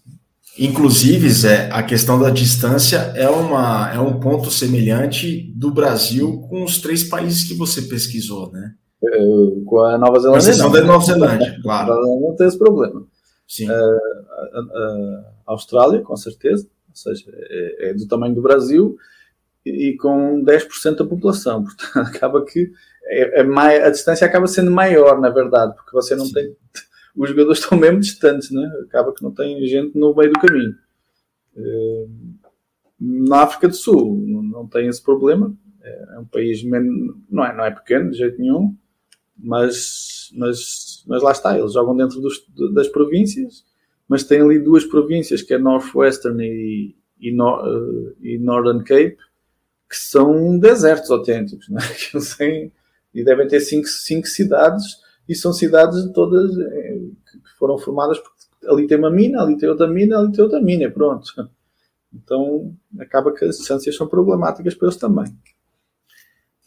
Inclusive, 0.58 1.30
Zé, 1.30 1.70
a 1.72 1.82
questão 1.82 2.20
da 2.20 2.30
distância 2.30 3.12
é, 3.14 3.28
uma, 3.28 3.92
é 3.92 3.98
um 3.98 4.18
ponto 4.18 4.50
semelhante 4.50 5.52
do 5.54 5.70
Brasil 5.70 6.40
com 6.48 6.64
os 6.64 6.78
três 6.78 7.04
países 7.04 7.44
que 7.44 7.54
você 7.54 7.82
pesquisou, 7.82 8.50
né? 8.52 8.74
É, 9.02 9.18
com 9.64 9.80
a 9.80 9.96
Nova 9.96 10.18
Zelândia. 10.18 10.48
A 10.48 10.50
exceção 10.50 10.70
da 10.70 10.82
Nova 10.82 11.04
Zelândia, 11.04 11.58
claro. 11.62 11.94
Não 12.20 12.34
tem 12.36 12.46
esse 12.46 12.58
problema. 12.58 13.06
a, 13.68 13.72
a, 13.72 14.60
a, 14.60 15.24
Austrália, 15.46 16.02
com 16.02 16.16
certeza, 16.16 16.68
ou 16.88 16.96
seja, 16.96 17.24
é, 17.32 17.90
é 17.90 17.94
do 17.94 18.06
tamanho 18.06 18.34
do 18.34 18.42
Brasil 18.42 18.96
e, 19.64 19.90
e 19.90 19.96
com 19.96 20.44
10% 20.44 20.96
da 20.96 21.04
população. 21.04 21.64
Portanto, 21.64 21.96
acaba 21.96 22.44
que 22.44 22.70
é, 23.04 23.40
é 23.40 23.42
mais, 23.42 23.82
a 23.82 23.90
distância 23.90 24.26
acaba 24.26 24.46
sendo 24.46 24.70
maior, 24.70 25.20
na 25.20 25.30
verdade, 25.30 25.74
porque 25.74 25.92
você 25.92 26.14
não 26.14 26.26
Sim. 26.26 26.32
tem. 26.32 26.56
Os 27.16 27.28
jogadores 27.28 27.58
estão 27.60 27.78
mesmo 27.78 28.00
distantes, 28.00 28.50
né? 28.50 28.66
acaba 28.84 29.12
que 29.12 29.22
não 29.22 29.32
tem 29.32 29.64
gente 29.66 29.98
no 29.98 30.14
meio 30.14 30.32
do 30.32 30.40
caminho. 30.40 30.74
Eh, 31.56 32.06
na 33.00 33.42
África 33.42 33.68
do 33.68 33.74
Sul 33.74 34.22
não 34.26 34.66
tem 34.66 34.86
esse 34.86 35.02
problema, 35.02 35.56
é 35.82 36.18
um 36.18 36.26
país 36.26 36.62
não 36.62 37.44
é, 37.44 37.56
não 37.56 37.64
é 37.64 37.70
pequeno 37.70 38.10
de 38.10 38.18
jeito 38.18 38.38
nenhum, 38.38 38.76
mas, 39.36 40.30
mas, 40.34 41.02
mas 41.06 41.22
lá 41.22 41.32
está, 41.32 41.58
eles 41.58 41.72
jogam 41.72 41.96
dentro 41.96 42.20
dos, 42.20 42.44
das 42.74 42.88
províncias, 42.88 43.64
mas 44.06 44.24
tem 44.24 44.40
ali 44.40 44.58
duas 44.58 44.84
províncias, 44.84 45.40
que 45.40 45.54
é 45.54 45.58
Northwestern 45.58 46.42
e, 46.44 46.94
e, 47.18 47.32
no, 47.32 47.62
uh, 47.62 48.16
e 48.20 48.38
Northern 48.38 48.84
Cape, 48.84 49.16
que 49.88 49.96
são 49.96 50.58
desertos 50.58 51.10
autênticos, 51.10 51.68
né? 51.68 51.80
e 53.14 53.24
devem 53.24 53.48
ter 53.48 53.60
cinco, 53.60 53.88
cinco 53.88 54.26
cidades, 54.26 54.84
e 55.30 55.34
são 55.36 55.52
cidades 55.52 56.10
todas 56.12 56.58
é, 56.58 56.98
que 56.98 57.50
foram 57.56 57.78
formadas 57.78 58.18
porque 58.18 58.66
ali 58.66 58.88
tem 58.88 58.98
uma 58.98 59.12
mina, 59.12 59.40
ali 59.40 59.56
tem 59.56 59.68
outra 59.68 59.86
mina, 59.86 60.18
ali 60.18 60.32
tem 60.32 60.42
outra 60.42 60.60
mina, 60.60 60.90
pronto. 60.90 61.30
Então 62.12 62.74
acaba 62.98 63.32
que 63.32 63.44
as 63.44 63.58
distâncias 63.58 63.94
são 63.94 64.08
problemáticas 64.08 64.74
para 64.74 64.88
eles 64.88 64.98
também. 64.98 65.32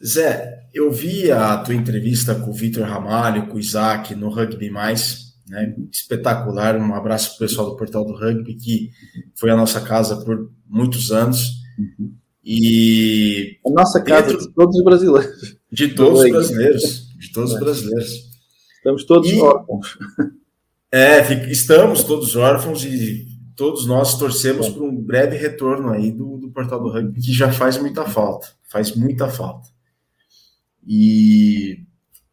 Zé, 0.02 0.70
eu 0.74 0.90
vi 0.90 1.30
a 1.30 1.58
tua 1.58 1.76
entrevista 1.76 2.36
com 2.36 2.52
o 2.52 2.54
Vitor 2.54 2.84
Ramalho, 2.84 3.48
com 3.48 3.58
o 3.58 3.60
Isaac 3.60 4.16
no 4.16 4.30
Rugby 4.30 4.70
Mais, 4.70 5.34
né? 5.46 5.76
Espetacular. 5.92 6.78
Um 6.78 6.96
abraço 6.96 7.32
para 7.32 7.36
o 7.36 7.48
pessoal 7.50 7.70
do 7.70 7.76
Portal 7.76 8.06
do 8.06 8.16
Rugby, 8.16 8.56
que 8.56 8.92
foi 9.36 9.50
a 9.50 9.58
nossa 9.58 9.82
casa 9.82 10.16
por 10.24 10.50
muitos 10.66 11.12
anos. 11.12 11.52
Uhum. 11.78 12.14
E. 12.42 13.60
A 13.66 13.70
nossa 13.70 14.02
casa 14.02 14.28
dentro... 14.28 14.48
de 14.48 14.54
todos 14.54 14.78
os 14.78 14.84
brasileiros. 14.84 15.58
De 15.70 15.90
todos 15.90 16.22
os 16.22 16.30
brasileiros. 16.32 17.10
De 17.18 17.32
todos 17.32 17.52
os 17.52 17.58
é. 17.58 17.60
brasileiros. 17.60 18.23
Estamos 18.84 19.06
todos 19.06 19.32
e... 19.32 19.40
órfãos. 19.40 19.98
É, 20.96 21.50
estamos 21.50 22.04
todos 22.04 22.36
órfãos 22.36 22.86
e 22.86 23.26
todos 23.56 23.88
nós 23.88 24.16
torcemos 24.16 24.70
por 24.70 24.84
um 24.84 24.96
breve 24.96 25.36
retorno 25.36 25.90
aí 25.90 26.12
do, 26.12 26.38
do 26.38 26.52
Portal 26.52 26.80
do 26.80 26.92
Rugby, 26.92 27.20
que 27.20 27.34
já 27.34 27.52
faz 27.52 27.80
muita 27.80 28.06
falta. 28.06 28.50
Faz 28.70 28.96
muita 28.96 29.28
falta. 29.28 29.68
E 30.88 31.80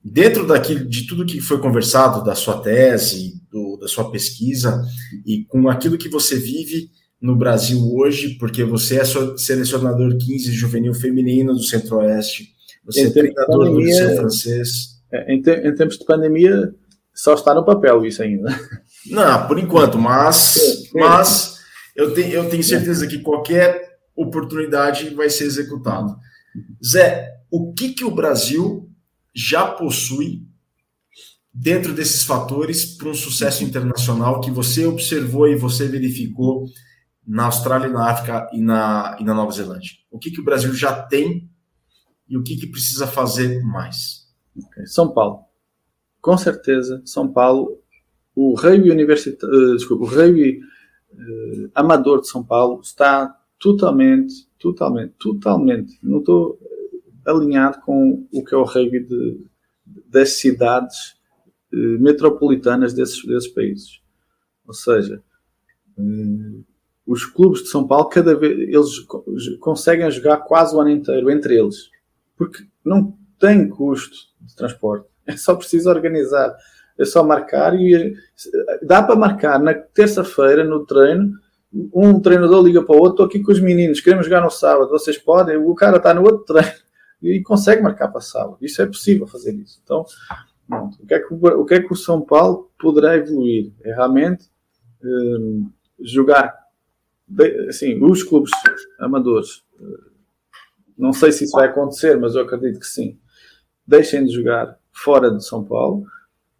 dentro 0.04 0.46
daquilo, 0.46 0.86
de 0.86 1.06
tudo 1.06 1.24
que 1.24 1.40
foi 1.40 1.58
conversado, 1.58 2.22
da 2.22 2.34
sua 2.34 2.60
tese, 2.60 3.40
do, 3.50 3.78
da 3.78 3.88
sua 3.88 4.10
pesquisa, 4.10 4.84
e 5.24 5.46
com 5.46 5.66
aquilo 5.70 5.96
que 5.96 6.10
você 6.10 6.36
vive 6.36 6.90
no 7.18 7.34
Brasil 7.34 7.82
hoje, 7.94 8.36
porque 8.38 8.62
você 8.62 8.98
é 8.98 9.04
selecionador 9.38 10.18
15 10.18 10.52
juvenil 10.52 10.92
feminino 10.92 11.54
do 11.54 11.62
Centro-Oeste, 11.62 12.50
você 12.84 13.06
é 13.06 13.10
treinador 13.10 13.70
do 13.70 13.80
Liceu 13.80 14.16
Francês. 14.16 14.99
É, 15.12 15.32
em, 15.32 15.38
em 15.38 15.74
tempos 15.74 15.98
de 15.98 16.04
pandemia, 16.04 16.74
só 17.14 17.34
está 17.34 17.54
no 17.54 17.64
papel 17.64 18.04
isso 18.04 18.22
ainda. 18.22 18.48
Não, 19.06 19.46
por 19.46 19.58
enquanto, 19.58 19.98
mas, 19.98 20.88
mas 20.94 21.58
eu, 21.96 22.14
tenho, 22.14 22.32
eu 22.32 22.48
tenho 22.48 22.62
certeza 22.62 23.06
que 23.06 23.18
qualquer 23.18 23.98
oportunidade 24.14 25.14
vai 25.14 25.30
ser 25.30 25.44
executada. 25.44 26.14
Zé, 26.84 27.40
o 27.50 27.72
que, 27.72 27.90
que 27.90 28.04
o 28.04 28.10
Brasil 28.10 28.88
já 29.34 29.66
possui 29.66 30.42
dentro 31.52 31.92
desses 31.92 32.24
fatores 32.24 32.84
para 32.96 33.08
um 33.08 33.14
sucesso 33.14 33.64
internacional 33.64 34.40
que 34.40 34.50
você 34.50 34.86
observou 34.86 35.48
e 35.48 35.56
você 35.56 35.88
verificou 35.88 36.66
na 37.26 37.44
Austrália, 37.44 37.88
na 37.88 38.10
África 38.10 38.48
e 38.52 38.60
na, 38.60 39.16
e 39.20 39.24
na 39.24 39.34
Nova 39.34 39.52
Zelândia? 39.52 39.92
O 40.10 40.18
que, 40.18 40.30
que 40.30 40.40
o 40.40 40.44
Brasil 40.44 40.74
já 40.74 41.02
tem 41.02 41.48
e 42.28 42.36
o 42.36 42.42
que, 42.42 42.56
que 42.56 42.66
precisa 42.66 43.06
fazer 43.06 43.62
mais? 43.62 44.19
São 44.86 45.12
Paulo. 45.12 45.44
Com 46.20 46.36
certeza, 46.36 47.02
São 47.04 47.32
Paulo, 47.32 47.78
o 48.34 48.54
rugby 48.54 48.90
universitário, 48.90 49.54
uh, 49.54 49.76
desculpa, 49.76 50.04
o 50.04 50.08
rugby 50.08 50.60
uh, 51.12 51.70
amador 51.74 52.20
de 52.20 52.28
São 52.28 52.44
Paulo 52.44 52.80
está 52.80 53.36
totalmente, 53.58 54.48
totalmente, 54.58 55.14
totalmente, 55.18 55.98
não 56.02 56.18
estou 56.18 56.58
alinhado 57.26 57.80
com 57.80 58.26
o 58.32 58.44
que 58.44 58.54
é 58.54 58.58
o 58.58 58.64
rugby 58.64 59.00
de, 59.00 59.46
das 60.08 60.30
cidades 60.30 61.16
eh, 61.72 61.76
metropolitanas 61.76 62.92
desses, 62.92 63.24
desses 63.24 63.48
países. 63.48 64.00
Ou 64.66 64.74
seja, 64.74 65.22
eh, 65.98 66.62
os 67.06 67.24
clubes 67.24 67.62
de 67.62 67.68
São 67.68 67.86
Paulo, 67.86 68.08
cada 68.08 68.34
vez 68.34 68.58
eles 68.58 68.98
conseguem 69.60 70.10
jogar 70.10 70.38
quase 70.38 70.74
o 70.74 70.80
ano 70.80 70.90
inteiro 70.90 71.30
entre 71.30 71.58
eles, 71.58 71.90
porque 72.36 72.64
não 72.84 73.16
tem 73.38 73.68
custo 73.68 74.29
de 74.40 74.54
transporte, 74.54 75.06
é 75.26 75.36
só 75.36 75.54
preciso 75.54 75.88
organizar, 75.90 76.56
é 76.98 77.04
só 77.04 77.24
marcar 77.24 77.74
e 77.74 78.14
dá 78.82 79.02
para 79.02 79.16
marcar 79.16 79.58
na 79.58 79.74
terça-feira 79.74 80.64
no 80.64 80.84
treino. 80.84 81.32
Um 81.94 82.20
treinador 82.20 82.64
liga 82.64 82.82
para 82.82 82.96
o 82.96 82.98
outro, 82.98 83.12
estou 83.12 83.26
aqui 83.26 83.40
com 83.40 83.52
os 83.52 83.60
meninos, 83.60 84.00
queremos 84.00 84.26
jogar 84.26 84.42
no 84.42 84.50
sábado, 84.50 84.90
vocês 84.90 85.16
podem? 85.16 85.56
O 85.56 85.74
cara 85.74 85.98
está 85.98 86.12
no 86.12 86.22
outro 86.22 86.44
treino 86.44 86.72
e 87.22 87.40
consegue 87.42 87.80
marcar 87.80 88.08
para 88.08 88.20
sala. 88.20 88.56
Isso 88.60 88.82
é 88.82 88.86
possível 88.86 89.26
fazer 89.26 89.54
isso. 89.54 89.80
Então, 89.84 90.04
o, 90.68 91.06
que 91.06 91.14
é 91.14 91.20
que, 91.20 91.32
o 91.32 91.64
que 91.64 91.74
é 91.74 91.80
que 91.80 91.92
o 91.92 91.96
São 91.96 92.20
Paulo 92.20 92.70
poderá 92.78 93.16
evoluir? 93.16 93.72
É 93.84 93.94
realmente 93.94 94.50
um, 95.02 95.70
jogar 96.00 96.54
assim, 97.68 98.02
os 98.02 98.22
clubes 98.22 98.50
amadores. 98.98 99.62
Não 100.98 101.12
sei 101.12 101.32
se 101.32 101.44
isso 101.44 101.56
vai 101.56 101.68
acontecer, 101.68 102.18
mas 102.18 102.34
eu 102.34 102.42
acredito 102.42 102.80
que 102.80 102.86
sim. 102.86 103.18
Deixem 103.90 104.24
de 104.24 104.32
jogar 104.32 104.78
fora 104.92 105.32
de 105.32 105.44
São 105.44 105.64
Paulo, 105.64 106.06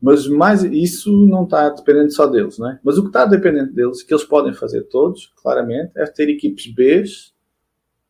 mas 0.03 0.27
mais 0.27 0.65
isso 0.65 1.13
não 1.29 1.45
está 1.45 1.69
dependente 1.69 2.13
só 2.13 2.27
deles, 2.27 2.59
não 2.59 2.69
é? 2.69 2.81
Mas 2.83 2.99
o 2.99 3.03
que 3.03 3.09
está 3.09 3.25
dependente 3.25 3.73
deles, 3.73 4.03
que 4.03 4.13
eles 4.13 4.25
podem 4.25 4.53
fazer 4.53 4.83
todos, 4.89 5.33
claramente, 5.37 5.93
é 5.95 6.05
ter 6.07 6.29
equipes 6.29 6.67
B 6.75 7.05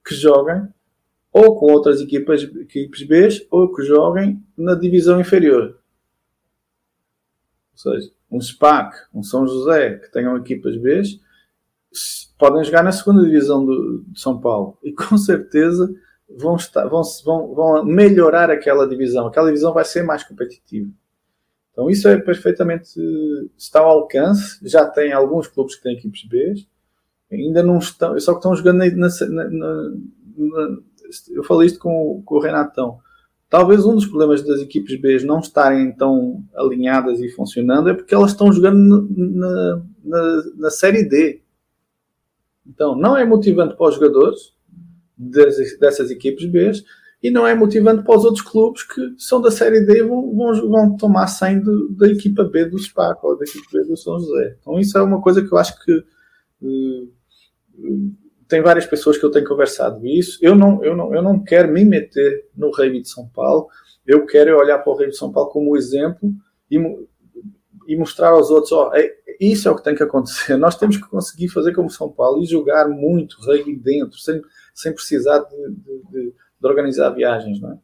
que 0.03 0.15
joguem 0.15 0.67
ou 1.31 1.55
com 1.59 1.71
outras 1.71 2.01
equipas, 2.01 2.45
equipes 2.45 3.03
B 3.03 3.29
ou 3.51 3.71
que 3.75 3.83
joguem 3.83 4.43
na 4.57 4.75
divisão 4.75 5.21
inferior. 5.21 5.79
Ou 7.73 7.79
seja, 7.79 8.11
um 8.31 8.41
SPAC, 8.41 8.97
um 9.13 9.23
São 9.23 9.47
José, 9.47 9.97
que 9.97 10.11
tenham 10.11 10.35
equipas 10.39 10.79
B, 10.79 11.03
podem 12.39 12.65
jogar 12.65 12.83
na 12.83 12.91
segunda 12.91 13.23
divisão 13.23 13.67
do, 13.67 14.03
de 14.09 14.19
São 14.19 14.41
Paulo 14.41 14.79
e 14.83 14.93
com 14.97 15.19
certeza 15.19 15.95
vão, 16.37 16.57
estar, 16.57 16.87
vão, 16.87 17.03
vão, 17.25 17.55
vão 17.55 17.85
melhorar 17.85 18.51
aquela 18.51 18.87
divisão. 18.89 19.27
Aquela 19.27 19.49
divisão 19.49 19.73
vai 19.73 19.85
ser 19.85 20.03
mais 20.03 20.23
competitiva. 20.23 20.91
Então 21.73 21.89
isso 21.89 22.09
é 22.09 22.19
perfeitamente 22.19 22.99
está 23.57 23.81
ao 23.81 23.91
alcance. 23.91 24.59
Já 24.69 24.87
tem 24.87 25.13
alguns 25.13 25.49
clubes 25.49 25.77
que 25.77 25.83
têm 25.83 25.97
equipes 25.97 26.25
B, 26.29 26.55
ainda 27.33 27.63
não 27.63 27.79
estão, 27.79 28.19
só 28.19 28.33
que 28.33 28.39
estão 28.39 28.55
jogando 28.55 28.79
na, 28.79 29.09
na, 29.29 29.51
na, 29.51 30.79
eu 31.31 31.43
falei 31.45 31.67
isto 31.67 31.79
com, 31.79 32.23
com 32.25 32.35
o 32.37 32.41
Renatão. 32.41 32.99
Talvez 33.49 33.85
um 33.85 33.95
dos 33.95 34.07
problemas 34.07 34.43
das 34.43 34.61
equipes 34.61 35.01
B 35.01 35.19
não 35.25 35.41
estarem 35.41 35.93
tão 35.93 36.45
alinhadas 36.55 37.21
e 37.21 37.29
funcionando 37.29 37.89
é 37.89 37.95
porque 37.95 38.15
elas 38.15 38.31
estão 38.31 38.53
jogando 38.53 39.09
na, 39.11 39.83
na, 40.05 40.43
na 40.57 40.71
Série 40.71 41.03
D. 41.03 41.43
Então, 42.65 42.95
não 42.95 43.17
é 43.17 43.25
motivante 43.25 43.75
para 43.75 43.89
os 43.89 43.97
jogadores 43.97 44.53
dessas, 45.21 45.79
dessas 45.79 46.11
equipes 46.11 46.47
B 46.47 46.73
e 47.23 47.31
não 47.31 47.47
é 47.47 47.55
motivante 47.55 48.03
para 48.03 48.17
os 48.17 48.25
outros 48.25 48.43
clubes 48.43 48.83
que 48.83 49.15
são 49.19 49.43
da 49.43 49.51
Série 49.51 49.85
D 49.85 49.99
e 49.99 50.03
vão, 50.03 50.35
vão, 50.35 50.69
vão 50.69 50.97
tomar 50.97 51.27
100 51.27 51.61
do, 51.61 51.89
da 51.91 52.09
equipa 52.09 52.45
B 52.45 52.65
do 52.65 52.79
SPAC 52.79 53.21
ou 53.23 53.37
da 53.37 53.45
equipa 53.45 53.67
B 53.73 53.85
do 53.85 53.97
São 53.97 54.19
José. 54.19 54.57
Então, 54.59 54.81
isso 54.81 54.97
é 54.97 55.03
uma 55.03 55.21
coisa 55.21 55.43
que 55.47 55.53
eu 55.53 55.59
acho 55.59 55.79
que. 55.85 55.93
Uh, 56.63 57.13
tem 58.49 58.63
várias 58.63 58.85
pessoas 58.85 59.17
que 59.17 59.25
eu 59.25 59.31
tenho 59.31 59.47
conversado 59.47 60.05
isso. 60.07 60.39
Eu 60.43 60.57
não, 60.57 60.83
eu 60.83 60.97
não, 60.97 61.15
eu 61.15 61.23
não 61.23 61.43
quero 61.43 61.71
me 61.71 61.85
meter 61.85 62.49
no 62.57 62.71
rugby 62.71 63.03
de 63.03 63.09
São 63.09 63.29
Paulo. 63.29 63.69
Eu 64.05 64.27
quero 64.27 64.59
olhar 64.59 64.79
para 64.79 64.91
o 64.91 64.97
rugby 64.97 65.13
de 65.13 65.19
São 65.19 65.31
Paulo 65.31 65.51
como 65.51 65.77
exemplo 65.77 66.33
e, 66.71 66.77
e 67.87 67.97
mostrar 67.97 68.31
aos 68.31 68.51
outros, 68.51 68.73
ó, 68.73 68.93
é, 68.95 69.15
isso 69.41 69.69
é 69.69 69.71
o 69.71 69.77
que 69.77 69.85
tem 69.85 69.95
que 69.95 70.03
acontecer. 70.03 70.57
Nós 70.59 70.77
temos 70.77 70.97
que 70.97 71.09
conseguir 71.09 71.49
fazer 71.49 71.73
como 71.73 71.89
São 71.91 72.11
Paulo 72.11 72.43
e 72.43 72.47
jogar 72.47 72.89
muito 72.89 73.37
rugby 73.41 73.77
dentro, 73.77 74.19
sem, 74.19 74.41
sem 74.81 74.93
precisar 74.93 75.39
de, 75.41 75.71
de, 75.71 76.03
de, 76.11 76.35
organizar 76.63 77.11
viagens, 77.11 77.61
não 77.61 77.73
é? 77.73 77.79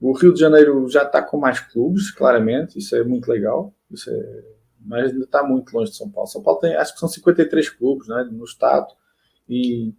O 0.00 0.12
Rio 0.12 0.34
de 0.34 0.40
Janeiro 0.40 0.88
já 0.88 1.04
está 1.04 1.22
com 1.22 1.38
mais 1.38 1.60
clubes, 1.60 2.10
claramente, 2.10 2.78
isso 2.78 2.96
é 2.96 3.04
muito 3.04 3.28
legal, 3.28 3.72
isso 3.88 4.10
é, 4.10 4.44
mas 4.84 5.12
ainda 5.12 5.24
está 5.24 5.44
muito 5.44 5.72
longe 5.72 5.92
de 5.92 5.96
São 5.96 6.10
Paulo. 6.10 6.28
São 6.28 6.42
Paulo 6.42 6.58
tem, 6.58 6.74
acho 6.74 6.92
que 6.92 6.98
são 6.98 7.08
53 7.08 7.70
clubes 7.70 8.08
né, 8.08 8.28
no 8.30 8.44
estado, 8.44 8.88
e 9.48 9.94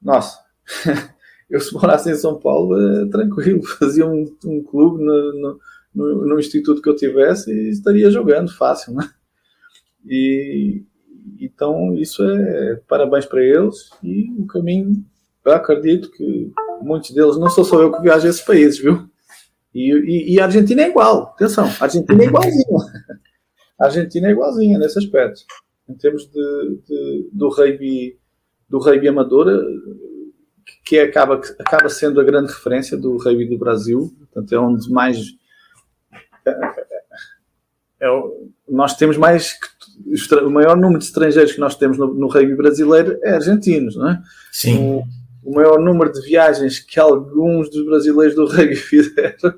nossa, 0.00 0.38
eu 1.48 1.58
se 1.60 1.72
morasse 1.72 2.10
em 2.10 2.14
São 2.14 2.38
Paulo, 2.38 2.78
é, 2.78 3.08
tranquilo, 3.08 3.62
fazia 3.78 4.06
um, 4.06 4.24
um 4.44 4.62
clube 4.62 5.02
no, 5.02 5.32
no, 5.32 5.60
no, 5.94 6.26
no, 6.26 6.38
instituto 6.38 6.82
que 6.82 6.88
eu 6.88 6.96
tivesse 6.96 7.50
e 7.50 7.70
estaria 7.70 8.10
jogando 8.10 8.52
fácil, 8.52 8.94
né? 8.94 9.08
E 10.04 10.84
então 11.40 11.94
isso 11.94 12.22
é 12.22 12.76
parabéns 12.86 13.26
para 13.26 13.42
eles 13.42 13.90
e 14.02 14.30
o 14.38 14.46
caminho, 14.46 15.04
eu 15.46 15.52
acredito 15.52 16.10
que 16.10 16.52
muitos 16.82 17.10
deles, 17.12 17.38
não 17.38 17.48
sou 17.48 17.64
só 17.64 17.80
eu 17.80 17.92
que 17.92 18.02
viajo 18.02 18.26
a 18.26 18.30
esses 18.30 18.42
países, 18.42 18.78
viu? 18.78 19.08
E, 19.74 19.92
e, 19.92 20.34
e, 20.34 20.40
a 20.40 20.44
Argentina 20.44 20.82
é 20.82 20.88
igual, 20.88 21.34
atenção, 21.34 21.66
a 21.80 21.84
Argentina 21.84 22.22
é 22.22 22.26
igualzinha. 22.26 22.78
A 23.78 23.84
Argentina 23.84 24.28
é 24.28 24.30
igualzinha 24.30 24.78
nesse 24.78 24.98
aspecto. 24.98 25.42
Em 25.88 25.94
termos 25.94 26.26
de, 26.30 26.80
de 26.86 27.28
do 27.30 27.48
rugby 27.50 28.18
do 28.68 28.78
rugby 28.78 29.08
amador, 29.08 29.46
que 30.84 30.98
acaba, 30.98 31.40
acaba 31.60 31.88
sendo 31.88 32.20
a 32.20 32.24
grande 32.24 32.52
referência 32.52 32.96
do 32.96 33.16
rugby 33.18 33.46
do 33.48 33.58
Brasil, 33.58 34.12
portanto 34.18 34.52
é 34.52 34.58
onde 34.58 34.90
mais 34.90 35.18
é, 36.46 36.50
é, 38.00 38.22
nós 38.68 38.96
temos 38.96 39.16
mais 39.16 39.56
o 40.42 40.50
maior 40.50 40.76
número 40.76 40.98
de 40.98 41.04
estrangeiros 41.04 41.52
que 41.52 41.60
nós 41.60 41.76
temos 41.76 41.98
no, 41.98 42.12
no 42.14 42.28
rugby 42.28 42.54
brasileiro 42.54 43.18
é 43.22 43.34
argentinos, 43.34 43.96
não 43.96 44.10
é? 44.10 44.22
Sim. 44.52 44.78
O, 44.78 45.02
o 45.46 45.54
maior 45.54 45.78
número 45.78 46.10
de 46.12 46.20
viagens 46.22 46.80
que 46.80 46.98
alguns 46.98 47.70
dos 47.70 47.84
brasileiros 47.86 48.34
do 48.34 48.46
rugby 48.50 48.74
fizeram 48.74 49.54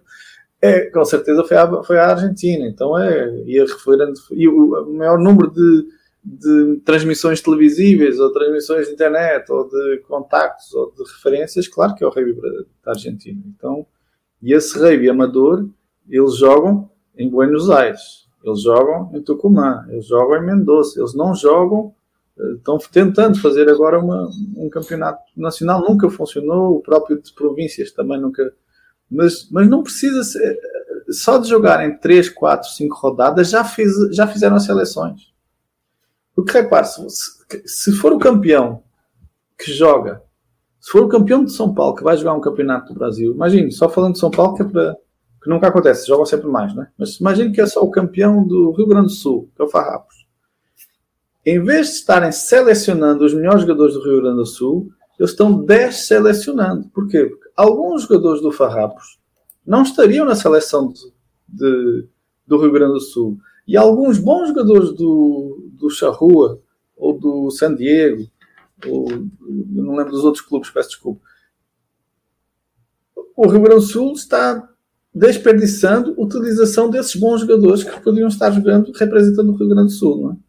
é, 0.61 0.91
com 0.91 1.05
certeza 1.05 1.45
foi 1.45 1.57
a, 1.57 1.83
foi 1.83 1.99
a 1.99 2.11
Argentina. 2.11 2.67
Então 2.67 2.99
é, 2.99 3.43
e, 3.47 3.59
a 3.59 3.65
referente, 3.65 4.21
e 4.33 4.49
o, 4.49 4.75
o 4.75 4.95
maior 4.95 5.19
número 5.19 5.51
de, 5.51 5.87
de 6.23 6.81
transmissões 6.85 7.41
televisíveis 7.41 8.19
ou 8.19 8.33
transmissões 8.33 8.87
de 8.87 8.93
internet 8.93 9.51
ou 9.51 9.69
de 9.69 10.03
contactos 10.07 10.75
ou 10.75 10.93
de 10.93 11.03
referências, 11.05 11.69
claro 11.69 11.95
que 11.95 12.05
é 12.05 12.07
o 12.07 12.11
rugby 12.11 12.35
da 12.85 12.93
Argentina. 12.93 13.41
Então, 13.47 13.87
e 14.43 14.53
esse 14.53 14.79
rugby 14.79 15.09
amador, 15.09 15.67
eles 16.09 16.37
jogam 16.37 16.91
em 17.17 17.29
Buenos 17.31 17.71
Aires, 17.71 18.29
eles 18.45 18.63
jogam 18.63 19.11
em 19.15 19.23
Tucumã, 19.23 19.87
eles 19.89 20.07
jogam 20.07 20.37
em 20.37 20.47
Mendoza, 20.47 21.01
eles 21.01 21.15
não 21.15 21.35
jogam 21.35 21.95
estão 22.57 22.79
tentando 22.79 23.41
fazer 23.41 23.69
agora 23.69 23.99
uma, 23.99 24.29
um 24.57 24.69
campeonato 24.71 25.23
nacional, 25.37 25.81
nunca 25.81 26.09
funcionou, 26.09 26.77
o 26.77 26.81
próprio 26.81 27.21
de 27.21 27.33
províncias 27.33 27.93
também 27.93 28.21
nunca. 28.21 28.53
Mas, 29.11 29.49
mas 29.51 29.69
não 29.69 29.83
precisa 29.83 30.23
ser. 30.23 30.59
Só 31.11 31.39
de 31.39 31.49
jogarem 31.49 31.99
3, 31.99 32.29
4, 32.29 32.69
5 32.71 32.97
rodadas 32.97 33.51
já, 33.51 33.65
fiz, 33.65 33.93
já 34.15 34.27
fizeram 34.27 34.57
as 34.57 34.65
seleções. 34.65 35.33
Porque 36.35 36.53
repare, 36.53 36.87
se, 36.87 37.03
se 37.65 37.93
for 37.93 38.13
o 38.13 38.19
campeão 38.19 38.83
que 39.59 39.73
joga, 39.73 40.23
se 40.79 40.91
for 40.91 41.03
o 41.05 41.09
campeão 41.09 41.45
de 41.45 41.53
São 41.53 41.75
Paulo 41.75 41.97
que 41.97 42.05
vai 42.05 42.17
jogar 42.17 42.35
um 42.35 42.41
campeonato 42.41 42.93
do 42.93 42.99
Brasil, 42.99 43.33
imagine, 43.33 43.73
só 43.73 43.89
falando 43.89 44.13
de 44.13 44.21
São 44.21 44.31
Paulo, 44.31 44.55
que, 44.55 44.63
é 44.63 44.67
para, 44.67 44.95
que 45.43 45.51
nunca 45.51 45.67
acontece, 45.67 46.07
jogam 46.07 46.27
sempre 46.27 46.49
mais, 46.49 46.75
né? 46.75 46.89
Mas 46.97 47.17
imagine 47.17 47.53
que 47.53 47.61
é 47.61 47.67
só 47.67 47.83
o 47.83 47.91
campeão 47.91 48.47
do 48.47 48.73
Rio 48.73 48.87
Grande 48.87 49.09
do 49.09 49.13
Sul, 49.13 49.51
que 49.57 49.63
é 49.63 49.65
o 49.65 49.69
Farrapos 49.69 50.18
em 51.51 51.65
vez 51.65 51.87
de 51.87 51.93
estarem 51.95 52.31
selecionando 52.31 53.25
os 53.25 53.33
melhores 53.33 53.63
jogadores 53.63 53.95
do 53.95 54.03
Rio 54.03 54.21
Grande 54.21 54.37
do 54.37 54.47
Sul, 54.47 54.91
eles 55.19 55.31
estão 55.31 55.65
desselecionando. 55.65 56.89
Porquê? 56.91 57.25
Porque 57.25 57.51
alguns 57.57 58.03
jogadores 58.03 58.43
do 58.43 58.53
Farrapos 58.53 59.19
não 59.67 59.83
estariam 59.83 60.27
na 60.27 60.35
seleção 60.35 60.93
de, 60.93 61.01
de, 61.49 62.07
do 62.47 62.59
Rio 62.59 62.71
Grande 62.71 62.93
do 62.93 63.01
Sul. 63.01 63.39
E 63.67 63.79
alguns 63.79 64.19
bons 64.19 64.49
jogadores 64.49 64.93
do, 64.93 65.71
do 65.73 65.89
Charrua 65.89 66.61
ou 66.95 67.19
do 67.19 67.51
San 67.51 67.75
Diego, 67.75 68.29
ou, 68.87 69.09
não 69.41 69.97
lembro 69.97 70.13
dos 70.13 70.25
outros 70.25 70.45
clubes, 70.45 70.69
peço 70.69 70.91
desculpa. 70.91 71.23
O 73.35 73.49
Rio 73.49 73.63
Grande 73.63 73.87
do 73.87 73.91
Sul 73.91 74.13
está 74.13 74.69
desperdiçando 75.15 76.15
utilização 76.21 76.91
desses 76.91 77.17
bons 77.17 77.41
jogadores 77.41 77.85
que 77.85 78.01
poderiam 78.01 78.29
estar 78.29 78.51
jogando 78.51 78.93
representando 78.93 79.51
o 79.51 79.57
Rio 79.57 79.69
Grande 79.69 79.89
do 79.89 79.99
Sul, 79.99 80.21
não 80.21 80.33
é? 80.33 80.48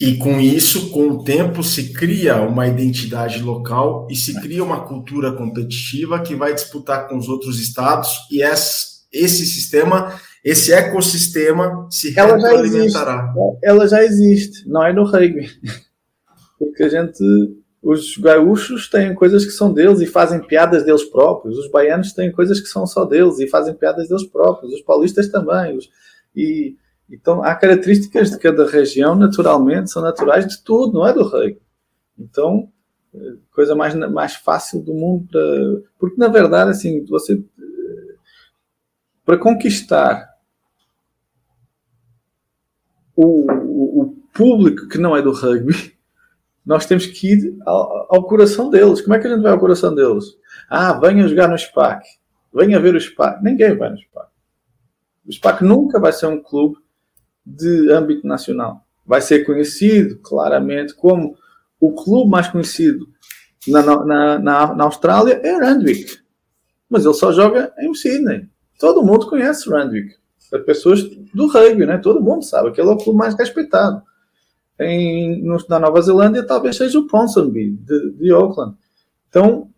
E 0.00 0.16
com 0.16 0.40
isso, 0.40 0.90
com 0.90 1.08
o 1.08 1.22
tempo, 1.22 1.62
se 1.62 1.92
cria 1.92 2.40
uma 2.40 2.66
identidade 2.66 3.42
local 3.42 4.08
e 4.10 4.16
se 4.16 4.40
cria 4.40 4.64
uma 4.64 4.86
cultura 4.86 5.30
competitiva 5.32 6.22
que 6.22 6.34
vai 6.34 6.54
disputar 6.54 7.06
com 7.06 7.18
os 7.18 7.28
outros 7.28 7.60
estados 7.60 8.08
e 8.32 8.42
esse 8.42 9.44
sistema, 9.44 10.18
esse 10.42 10.72
ecossistema 10.72 11.86
se 11.90 12.18
ela 12.18 12.40
já 12.40 12.48
alimentará. 12.48 13.34
Ela 13.62 13.86
já 13.86 14.02
existe, 14.02 14.66
não 14.66 14.82
é 14.82 14.90
no 14.90 15.04
rugby. 15.04 15.50
Porque 16.58 16.82
a 16.82 16.88
gente, 16.88 17.22
os 17.82 18.16
gaúchos 18.16 18.88
têm 18.88 19.14
coisas 19.14 19.44
que 19.44 19.50
são 19.50 19.70
deles 19.70 20.00
e 20.00 20.06
fazem 20.06 20.40
piadas 20.40 20.82
deles 20.82 21.04
próprios. 21.04 21.58
Os 21.58 21.70
baianos 21.70 22.14
têm 22.14 22.32
coisas 22.32 22.58
que 22.58 22.68
são 22.68 22.86
só 22.86 23.04
deles 23.04 23.38
e 23.38 23.46
fazem 23.46 23.74
piadas 23.74 24.08
deles 24.08 24.24
próprios. 24.24 24.72
Os 24.72 24.80
paulistas 24.80 25.28
também. 25.28 25.76
Os, 25.76 25.90
e 26.34 26.76
então, 27.10 27.42
há 27.42 27.54
características 27.56 28.30
de 28.30 28.38
cada 28.38 28.70
região, 28.70 29.16
naturalmente, 29.16 29.90
são 29.90 30.00
naturais 30.00 30.46
de 30.46 30.62
tudo, 30.62 30.94
não 30.94 31.06
é 31.06 31.12
do 31.12 31.26
rei. 31.28 31.60
Então, 32.16 32.70
eh, 33.12 33.34
coisa 33.50 33.74
mais, 33.74 33.94
mais 33.94 34.36
fácil 34.36 34.80
do 34.80 34.94
mundo 34.94 35.26
para. 35.28 35.90
Porque, 35.98 36.16
na 36.16 36.28
verdade, 36.28 36.70
assim, 36.70 37.04
você. 37.04 37.34
Eh, 37.34 38.14
para 39.24 39.38
conquistar 39.38 40.30
o, 43.16 43.46
o, 43.50 44.16
público 44.32 44.88
que 44.88 44.96
não 44.96 45.16
é 45.16 45.20
do 45.20 45.32
rugby, 45.32 45.74
nós 46.64 46.86
temos 46.86 47.06
que 47.06 47.32
ir 47.32 47.58
ao, 47.66 48.14
ao, 48.14 48.24
coração 48.24 48.70
deles. 48.70 49.00
Como 49.00 49.14
é 49.14 49.18
que 49.18 49.26
a 49.26 49.30
gente 49.30 49.42
vai 49.42 49.52
ao 49.52 49.58
coração 49.58 49.92
deles? 49.92 50.24
Ah, 50.68 50.92
venha 50.92 51.26
jogar 51.26 51.48
no 51.48 51.58
SPAC. 51.58 52.06
Venha 52.54 52.78
ver 52.78 52.94
o 52.94 53.00
SPAC. 53.00 53.42
Ninguém 53.42 53.76
vai 53.76 53.90
no 53.90 53.98
SPAC. 53.98 54.30
O 55.26 55.32
SPAC 55.32 55.64
nunca 55.64 55.98
vai 55.98 56.12
ser 56.12 56.26
um 56.26 56.40
clube 56.40 56.78
de 57.44 57.92
âmbito 57.92 58.26
nacional. 58.26 58.84
Vai 59.06 59.20
ser 59.20 59.44
conhecido 59.44 60.18
claramente 60.18 60.94
como 60.94 61.36
o 61.80 61.92
clube 61.92 62.30
mais 62.30 62.48
conhecido 62.48 63.08
na, 63.66 63.82
na, 63.82 64.38
na, 64.38 64.74
na 64.74 64.84
Austrália 64.84 65.40
é 65.42 65.52
Randwick. 65.52 66.18
Mas 66.88 67.04
ele 67.04 67.14
só 67.14 67.32
joga 67.32 67.72
em 67.78 67.94
Sydney. 67.94 68.48
Todo 68.78 69.04
mundo 69.04 69.28
conhece 69.28 69.68
Randwick. 69.68 70.14
As 70.52 70.62
pessoas 70.62 71.02
do 71.34 71.46
rugby, 71.46 71.86
né? 71.86 71.98
Todo 71.98 72.22
mundo 72.22 72.42
sabe 72.44 72.72
que 72.72 72.80
ele 72.80 72.88
é 72.88 72.92
o 72.92 72.96
clube 72.96 73.18
mais 73.18 73.34
respeitado. 73.34 74.02
Em, 74.78 75.42
no, 75.42 75.58
na 75.68 75.78
Nova 75.78 76.00
Zelândia 76.00 76.42
talvez 76.42 76.76
seja 76.76 76.98
o 76.98 77.06
Ponsonby, 77.06 77.72
de, 77.72 78.12
de 78.12 78.32
Auckland. 78.32 78.74
Então, 79.28 79.69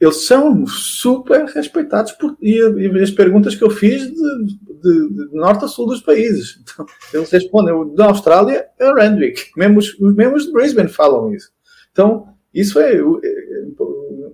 eles 0.00 0.26
são 0.26 0.66
super 0.66 1.44
respeitados 1.46 2.12
por, 2.12 2.36
e, 2.40 2.58
e, 2.58 3.02
as 3.02 3.10
perguntas 3.10 3.54
que 3.54 3.62
eu 3.62 3.70
fiz 3.70 4.02
de, 4.02 4.12
de, 4.12 5.08
de, 5.08 5.28
norte 5.32 5.64
a 5.64 5.68
sul 5.68 5.86
dos 5.86 6.02
países. 6.02 6.60
Então, 6.62 6.86
eles 7.12 7.30
respondem, 7.30 7.94
da 7.94 8.06
Austrália 8.06 8.66
é 8.78 8.92
Randwick, 8.92 9.50
mesmo 9.56 9.78
os, 9.78 9.98
mesmos 9.98 10.46
de 10.46 10.52
Brisbane 10.52 10.88
falam 10.88 11.32
isso. 11.32 11.50
Então, 11.92 12.28
isso 12.52 12.78
é, 12.80 12.96
é, 12.96 13.02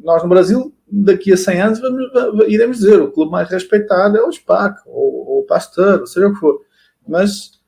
nós 0.03 0.23
no 0.23 0.29
Brasil, 0.29 0.75
daqui 0.91 1.33
a 1.33 1.37
100 1.37 1.61
anos, 1.61 1.81
vamos, 1.81 2.03
iremos 2.49 2.79
dizer, 2.79 3.01
o 3.01 3.13
clube 3.13 3.31
mais 3.31 3.49
respeitado 3.49 4.17
é 4.17 4.23
o 4.23 4.33
SPAC, 4.33 4.81
ou, 4.87 5.29
ou 5.29 5.41
o 5.41 5.47
Pasteur, 5.47 6.01
ou 6.01 6.07
seja 6.07 6.29
o 6.29 6.35
que 6.35 6.41
for. 6.41 6.61
Mas, 7.07 7.61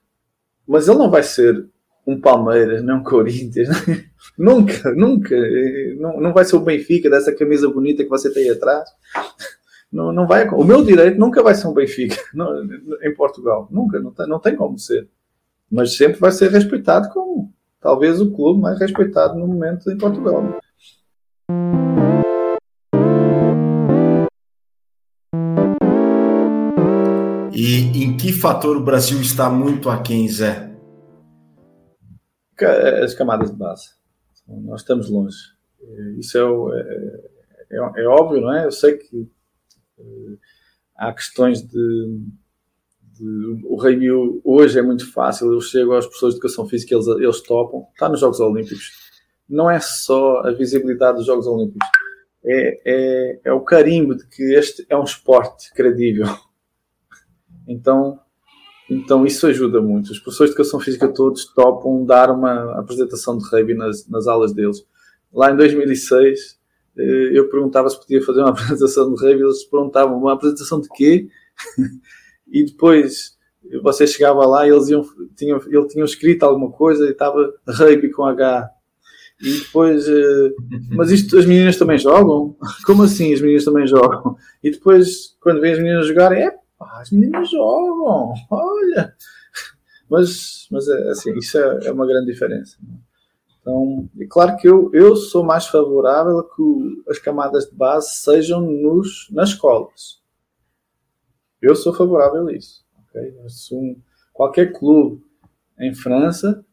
mas 0.67 0.89
ele 0.89 0.99
não 0.99 1.11
vai 1.11 1.23
ser 1.23 1.67
um 2.07 2.21
Palmeiras, 2.21 2.83
um 2.83 3.03
Corinthians, 3.03 3.69
nunca, 4.37 4.93
nunca. 4.93 5.37
Não, 5.99 6.21
não 6.21 6.33
vai 6.33 6.45
ser 6.45 6.57
o 6.57 6.61
Benfica 6.61 7.09
dessa 7.09 7.35
camisa 7.35 7.69
bonita 7.69 8.03
que 8.03 8.11
você 8.11 8.33
tem 8.33 8.51
atrás. 8.51 8.89
Não, 9.93 10.13
não 10.13 10.27
vai, 10.27 10.49
o 10.49 10.65
meu 10.65 10.83
direito 10.83 11.19
nunca 11.19 11.43
vai 11.43 11.55
ser 11.55 11.69
um 11.69 11.75
Benfica 11.75 12.17
não, 12.35 12.65
em 13.03 13.15
Portugal. 13.15 13.69
Nunca, 13.71 14.01
não 14.01 14.11
tem, 14.11 14.27
não 14.27 14.41
tem 14.41 14.57
como 14.57 14.79
ser. 14.79 15.09
Mas 15.71 15.97
sempre 15.97 16.19
vai 16.19 16.33
ser 16.33 16.51
respeitado 16.51 17.09
como 17.11 17.53
talvez 17.81 18.21
o 18.21 18.33
clube 18.33 18.61
mais 18.61 18.79
respeitado 18.79 19.39
no 19.39 19.47
momento 19.47 19.91
em 19.91 19.97
Portugal. 19.97 20.59
E 27.55 28.05
em 28.05 28.17
que 28.17 28.33
fator 28.33 28.77
o 28.77 28.83
Brasil 28.83 29.21
está 29.21 29.49
muito 29.49 29.89
aquém, 29.89 30.29
Zé? 30.29 30.72
As 33.03 33.15
camadas 33.15 33.51
de 33.51 33.57
base. 33.57 33.91
Nós 34.47 34.81
estamos 34.81 35.09
longe. 35.09 35.37
Isso 36.19 36.39
é, 36.39 36.41
é, 36.41 37.79
é, 37.79 38.03
é 38.03 38.07
óbvio, 38.07 38.41
não 38.41 38.53
é? 38.53 38.67
Eu 38.67 38.73
sei 38.73 38.97
que 38.97 39.29
uh, 39.99 40.39
há 40.97 41.13
questões 41.13 41.63
de, 41.63 42.21
de, 43.01 43.61
O 43.65 43.77
review 43.77 44.41
hoje 44.45 44.79
é 44.79 44.83
muito 44.83 45.11
fácil. 45.13 45.53
Eu 45.53 45.61
chego 45.61 45.95
às 45.95 46.07
pessoas 46.07 46.35
de 46.35 46.39
educação 46.39 46.67
física, 46.69 46.95
eles, 46.95 47.07
eles 47.07 47.41
topam. 47.41 47.87
Está 47.93 48.09
nos 48.09 48.21
Jogos 48.21 48.41
Olímpicos. 48.41 49.11
Não 49.49 49.71
é 49.71 49.81
só 49.81 50.41
a 50.41 50.53
visibilidade 50.53 51.19
dos 51.19 51.27
Jogos 51.27 51.47
Olímpicos. 51.47 51.89
É, 52.45 52.81
é, 52.85 53.41
é 53.45 53.53
o 53.53 53.61
carimbo 53.61 54.17
de 54.17 54.27
que 54.27 54.55
este 54.55 54.85
é 54.89 54.97
um 54.97 55.05
esporte 55.05 55.73
credível. 55.75 56.27
Então, 57.67 58.21
então 58.93 59.25
isso 59.27 59.47
ajuda 59.47 59.81
muito. 59.81 60.11
Os 60.11 60.19
professores 60.19 60.51
de 60.51 60.61
educação 60.61 60.81
física 60.81 61.09
todos 61.09 61.47
topam 61.55 62.05
dar 62.05 62.31
uma 62.31 62.79
apresentação 62.79 63.39
de 63.39 63.45
rugby 63.49 63.75
nas, 63.75 64.07
nas 64.09 64.27
aulas 64.27 64.53
deles. 64.53 64.85
Lá 65.33 65.51
em 65.51 65.57
2006 65.57 66.59
eh, 66.99 67.31
eu 67.33 67.49
perguntava 67.49 67.89
se 67.89 67.99
podia 67.99 68.23
fazer 68.23 68.41
uma 68.41 68.51
apresentação 68.53 69.13
de 69.13 69.21
rugby, 69.21 69.43
eles 69.43 69.65
perguntavam 69.65 70.19
uma 70.19 70.35
apresentação 70.35 70.81
de 70.81 70.89
quê? 70.91 71.29
e 72.51 72.65
depois 72.65 73.37
você 73.83 74.07
chegava 74.07 74.45
lá 74.47 74.67
e 74.67 74.71
eles 74.71 74.89
iam, 74.89 75.05
tinham, 75.37 75.61
ele 75.69 76.05
escrito 76.05 76.43
alguma 76.43 76.71
coisa 76.71 77.07
e 77.07 77.11
estava 77.11 77.53
rugby 77.67 78.11
com 78.11 78.25
H. 78.25 78.71
E 79.41 79.59
depois, 79.59 80.07
uh, 80.09 80.55
mas 80.93 81.11
isto 81.11 81.37
as 81.37 81.47
meninas 81.47 81.77
também 81.77 81.99
jogam? 81.99 82.57
Como 82.87 83.03
assim 83.03 83.33
as 83.33 83.41
meninas 83.41 83.65
também 83.65 83.87
jogam? 83.87 84.37
E 84.63 84.71
depois, 84.71 85.37
quando 85.41 85.61
vem 85.61 85.73
as 85.73 85.79
meninas 85.79 86.07
jogarem, 86.07 86.45
é 86.45 86.62
as 87.01 87.11
meninas 87.11 87.51
jogam, 87.51 88.35
olha. 88.51 89.15
Mas, 90.11 90.67
mas 90.71 90.89
é, 90.89 91.09
assim, 91.09 91.33
isso 91.39 91.59
é, 91.59 91.87
é 91.87 91.93
uma 91.93 92.07
grande 92.07 92.31
diferença. 92.31 92.77
Então, 93.61 94.09
é 94.19 94.27
claro 94.27 94.57
que 94.57 94.69
eu, 94.69 94.91
eu 94.93 95.17
sou 95.17 95.45
mais 95.45 95.67
favorável 95.67 96.41
a 96.41 96.45
que 96.45 97.03
as 97.09 97.19
camadas 97.19 97.67
de 97.67 97.75
base 97.75 98.17
sejam 98.17 98.61
nos, 98.61 99.29
nas 99.31 99.51
escolas. 99.51 100.21
Eu 101.61 101.75
sou 101.77 101.95
favorável 101.95 102.49
a 102.49 102.53
isso. 102.53 102.85
Okay? 103.09 103.33
Um, 103.73 103.97
qualquer 104.33 104.73
clube 104.73 105.23
em 105.79 105.95
França, 105.95 106.65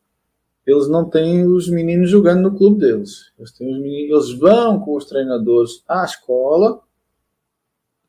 eles 0.65 0.87
não 0.89 1.09
têm 1.09 1.45
os 1.45 1.69
meninos 1.69 2.09
jogando 2.09 2.41
no 2.41 2.57
clube 2.57 2.79
deles. 2.79 3.31
Eles, 3.37 3.51
têm 3.51 3.71
os 3.71 3.79
meninos, 3.79 4.27
eles 4.27 4.39
vão 4.39 4.79
com 4.79 4.97
os 4.97 5.05
treinadores 5.05 5.83
à 5.87 6.03
escola 6.03 6.81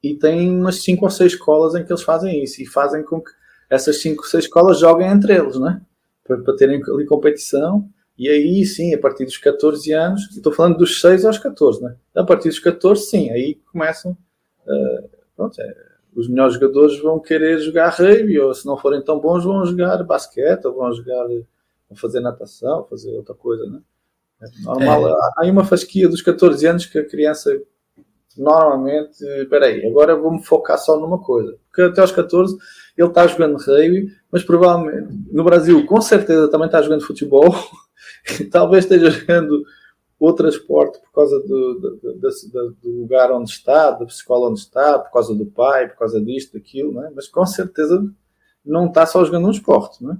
e 0.03 0.15
têm 0.15 0.51
umas 0.51 0.83
5 0.83 1.05
ou 1.05 1.11
6 1.11 1.33
escolas 1.33 1.75
em 1.75 1.85
que 1.85 1.93
eles 1.93 2.03
fazem 2.03 2.43
isso 2.43 2.63
e 2.63 2.67
fazem 2.67 3.03
com 3.03 3.21
que 3.21 3.31
essas 3.69 4.01
5 4.01 4.23
ou 4.23 4.29
6 4.29 4.45
escolas 4.45 4.79
joguem 4.79 5.09
entre 5.09 5.35
eles, 5.35 5.59
né? 5.59 5.81
Para, 6.25 6.39
para 6.39 6.57
terem 6.57 6.83
ali 6.83 7.07
competição. 7.07 7.89
E 8.19 8.29
aí 8.29 8.65
sim, 8.65 8.95
a 8.95 8.99
partir 8.99 9.25
dos 9.25 9.39
14 9.39 9.93
anos, 9.93 10.29
estou 10.31 10.53
falando 10.53 10.79
dos 10.79 11.01
6 11.01 11.25
aos 11.25 11.39
14, 11.39 11.83
né? 11.83 11.97
A 12.15 12.25
partir 12.25 12.49
dos 12.49 12.59
14, 12.59 13.03
sim, 13.05 13.31
aí 13.31 13.59
começam. 13.73 14.17
Uh, 14.67 15.09
pronto, 15.37 15.61
é, 15.61 15.75
os 16.15 16.29
melhores 16.29 16.55
jogadores 16.55 16.99
vão 16.99 17.19
querer 17.19 17.59
jogar 17.61 17.91
rugby, 17.91 18.39
ou 18.39 18.53
se 18.53 18.67
não 18.67 18.77
forem 18.77 19.03
tão 19.03 19.19
bons, 19.19 19.45
vão 19.45 19.65
jogar 19.65 20.03
basquete, 20.03 20.67
ou 20.67 20.75
vão 20.75 20.93
jogar, 20.93 21.27
vão 21.27 21.97
fazer 21.97 22.21
natação, 22.21 22.85
fazer 22.89 23.17
outra 23.17 23.35
coisa, 23.35 23.65
né? 23.67 23.81
É 24.43 24.63
normal, 24.65 25.09
é. 25.09 25.15
há 25.37 25.51
uma 25.51 25.65
fasquia 25.65 26.09
dos 26.09 26.23
14 26.23 26.67
anos 26.67 26.87
que 26.87 26.99
a 26.99 27.07
criança 27.07 27.59
normalmente, 28.37 29.23
espera 29.23 29.67
aí, 29.67 29.87
agora 29.87 30.17
vou-me 30.17 30.43
focar 30.43 30.79
só 30.79 30.99
numa 30.99 31.19
coisa, 31.19 31.57
porque 31.67 31.83
até 31.83 32.01
aos 32.01 32.13
14 32.13 32.57
ele 32.97 33.09
está 33.09 33.27
jogando 33.27 33.59
rugby, 33.59 34.09
mas 34.31 34.45
provavelmente 34.45 35.09
no 35.33 35.45
Brasil 35.45 35.85
com 35.87 36.01
certeza 36.01 36.49
também 36.49 36.67
está 36.67 36.81
jogando 36.83 37.07
futebol, 37.07 37.55
talvez 38.51 38.85
esteja 38.85 39.11
jogando 39.11 39.65
outro 40.19 40.49
esporte 40.49 41.01
por 41.01 41.13
causa 41.13 41.41
do, 41.41 41.75
do, 41.75 41.97
do, 41.97 42.77
do, 42.83 43.01
lugar 43.01 43.33
onde 43.33 43.51
está, 43.51 43.91
da 43.91 44.05
escola 44.05 44.51
onde 44.51 44.61
está, 44.61 44.99
por 44.99 45.11
causa 45.11 45.35
do 45.35 45.47
pai, 45.47 45.89
por 45.89 45.99
causa 45.99 46.21
disto, 46.21 46.53
daquilo, 46.53 46.93
não 46.93 47.07
é? 47.07 47.11
mas 47.11 47.27
com 47.27 47.45
certeza 47.47 48.05
não 48.65 48.87
está 48.87 49.07
só 49.07 49.25
jogando 49.25 49.47
um 49.49 49.51
esporte. 49.51 50.03
Não 50.05 50.13
é? 50.13 50.19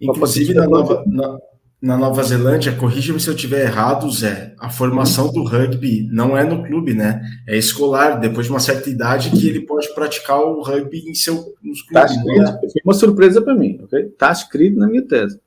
Inclusive 0.00 0.54
na 0.54 0.66
Nova, 0.66 1.04
na, 1.06 1.38
na 1.82 1.96
Nova 1.96 2.22
Zelândia, 2.22 2.76
corrija-me 2.76 3.18
se 3.18 3.28
eu 3.28 3.34
estiver 3.34 3.62
errado, 3.62 4.08
Zé, 4.08 4.54
a 4.60 4.70
formação 4.70 5.32
do 5.32 5.42
rugby 5.42 6.08
não 6.12 6.38
é 6.38 6.44
no 6.44 6.62
clube, 6.64 6.94
né? 6.94 7.20
É 7.44 7.58
escolar, 7.58 8.20
depois 8.20 8.46
de 8.46 8.52
uma 8.52 8.60
certa 8.60 8.88
idade 8.88 9.30
que 9.30 9.48
ele 9.48 9.62
pode 9.62 9.92
praticar 9.92 10.40
o 10.40 10.62
rugby 10.62 11.10
em 11.10 11.14
seu, 11.14 11.34
nos 11.60 11.82
clubes. 11.82 11.92
Tá 11.92 12.04
escrito, 12.04 12.38
né? 12.38 12.60
uma 12.84 12.94
surpresa 12.94 13.42
para 13.42 13.56
mim, 13.56 13.80
ok? 13.82 13.98
Está 13.98 14.30
escrito 14.30 14.78
na 14.78 14.86
minha 14.86 15.02
tese. 15.02 15.40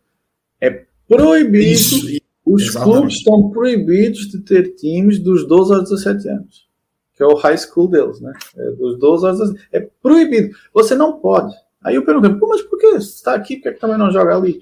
É 0.59 0.83
proibido 1.07 1.63
Isso, 1.63 2.05
os 2.45 2.63
Exatamente. 2.63 2.97
clubes 2.97 3.15
estão 3.15 3.49
proibidos 3.49 4.27
de 4.27 4.39
ter 4.39 4.75
times 4.75 5.19
dos 5.19 5.47
12 5.47 5.73
aos 5.73 5.89
17 5.89 6.27
anos, 6.27 6.67
que 7.13 7.23
é 7.23 7.25
o 7.25 7.35
high 7.35 7.57
school 7.57 7.87
deles, 7.87 8.19
né? 8.19 8.33
É 8.57 8.71
dos 8.71 8.99
12 8.99 9.25
aos 9.25 9.39
17. 9.39 9.67
É 9.71 9.87
proibido. 10.01 10.53
Você 10.73 10.95
não 10.95 11.13
pode. 11.13 11.55
Aí 11.81 11.95
eu 11.95 12.03
pergunto, 12.03 12.45
mas 12.45 12.61
por 12.63 12.77
que? 12.77 12.99
Se 12.99 13.15
está 13.15 13.35
aqui, 13.35 13.55
por 13.55 13.63
que, 13.63 13.69
é 13.69 13.73
que 13.73 13.79
também 13.79 13.97
não 13.97 14.11
joga 14.11 14.35
ali? 14.35 14.59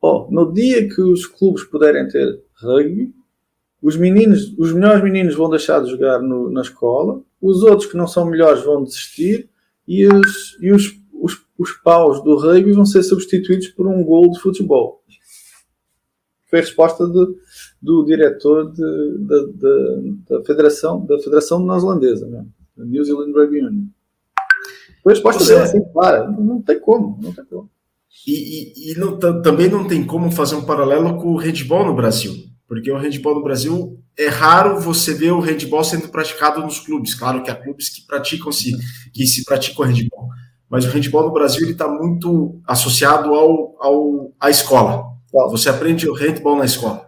Oh, 0.00 0.28
no 0.30 0.52
dia 0.52 0.88
que 0.88 1.00
os 1.00 1.26
clubes 1.26 1.64
puderem 1.64 2.06
ter 2.08 2.40
rugby, 2.54 3.12
os 3.82 3.96
meninos, 3.96 4.54
os 4.58 4.72
melhores 4.72 5.02
meninos 5.02 5.34
vão 5.34 5.50
deixar 5.50 5.82
de 5.82 5.90
jogar 5.90 6.20
no, 6.20 6.50
na 6.50 6.62
escola, 6.62 7.20
os 7.40 7.62
outros 7.62 7.90
que 7.90 7.96
não 7.96 8.06
são 8.06 8.24
melhores 8.24 8.62
vão 8.64 8.82
desistir 8.82 9.48
e 9.86 10.06
os, 10.06 10.58
e 10.60 10.72
os, 10.72 11.00
os, 11.12 11.40
os 11.56 11.72
paus 11.72 12.22
do 12.22 12.36
rugby 12.36 12.72
vão 12.72 12.86
ser 12.86 13.02
substituídos 13.02 13.68
por 13.68 13.86
um 13.86 14.04
gol 14.04 14.30
de 14.30 14.40
futebol 14.40 14.98
foi 16.48 16.58
a 16.60 16.62
resposta 16.62 17.06
de, 17.06 17.26
do 17.80 18.04
diretor 18.04 18.72
de, 18.72 19.18
de, 19.18 19.52
de, 19.52 20.18
da 20.28 20.44
Federação 20.44 21.04
da 21.04 21.18
Federação 21.18 21.64
Neozelandesa, 21.64 22.26
né? 22.26 22.44
New 22.76 23.04
Zealand 23.04 23.32
Rugby 23.32 23.60
Union. 23.60 23.86
Foi 25.02 25.12
a 25.12 25.14
resposta 25.14 25.44
dele, 25.44 25.60
assim, 25.60 25.84
clara. 25.92 26.30
Não, 26.30 26.62
tem 26.62 26.78
como, 26.80 27.18
não 27.20 27.32
tem 27.32 27.44
como. 27.44 27.68
E, 28.26 28.32
e, 28.32 28.92
e 28.92 28.98
não, 28.98 29.18
também 29.18 29.68
não 29.68 29.86
tem 29.86 30.04
como 30.04 30.30
fazer 30.30 30.54
um 30.54 30.64
paralelo 30.64 31.16
com 31.16 31.32
o 31.32 31.36
handball 31.36 31.86
no 31.86 31.94
Brasil, 31.94 32.34
porque 32.66 32.90
o 32.90 32.98
handball 32.98 33.36
no 33.36 33.42
Brasil 33.42 33.98
é 34.18 34.28
raro 34.28 34.80
você 34.80 35.14
ver 35.14 35.32
o 35.32 35.40
handball 35.40 35.84
sendo 35.84 36.08
praticado 36.08 36.60
nos 36.60 36.80
clubes. 36.80 37.14
Claro 37.14 37.42
que 37.42 37.50
há 37.50 37.54
clubes 37.54 37.88
que 37.88 38.06
praticam 38.06 38.50
se 38.50 38.72
que 39.12 39.26
se 39.26 39.44
praticam 39.44 39.86
handball, 39.86 40.28
mas 40.68 40.84
o 40.84 40.90
handball 40.90 41.24
no 41.24 41.32
Brasil 41.32 41.62
ele 41.62 41.72
está 41.72 41.88
muito 41.88 42.60
associado 42.66 43.32
ao, 43.34 43.76
ao 43.80 44.32
à 44.40 44.50
escola. 44.50 45.04
Você 45.50 45.68
aprende 45.68 46.08
o 46.08 46.14
handball 46.14 46.56
na 46.56 46.64
escola. 46.64 47.06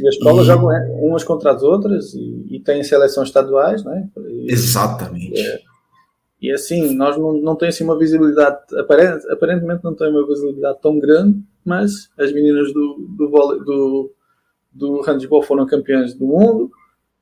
E 0.00 0.06
as 0.06 0.14
escolas 0.14 0.44
e... 0.44 0.46
jogam 0.46 0.68
umas 1.02 1.24
contra 1.24 1.52
as 1.52 1.62
outras 1.62 2.14
e, 2.14 2.46
e 2.50 2.60
têm 2.60 2.82
seleções 2.82 3.28
estaduais, 3.28 3.82
não 3.84 3.94
é? 3.94 4.04
E, 4.28 4.52
Exatamente. 4.52 5.40
É, 5.40 5.60
e 6.40 6.52
assim, 6.52 6.94
nós 6.94 7.16
não, 7.16 7.32
não 7.32 7.56
temos 7.56 7.74
assim 7.74 7.84
uma 7.84 7.98
visibilidade, 7.98 8.58
aparentemente 8.78 9.82
não 9.82 9.94
tem 9.94 10.08
uma 10.08 10.26
visibilidade 10.26 10.78
tão 10.80 10.98
grande, 10.98 11.42
mas 11.64 12.10
as 12.18 12.32
meninas 12.32 12.72
do, 12.72 13.06
do, 13.16 13.64
do, 13.64 14.14
do 14.72 15.00
handball 15.02 15.42
foram 15.42 15.66
campeãs 15.66 16.14
do 16.14 16.26
mundo, 16.26 16.70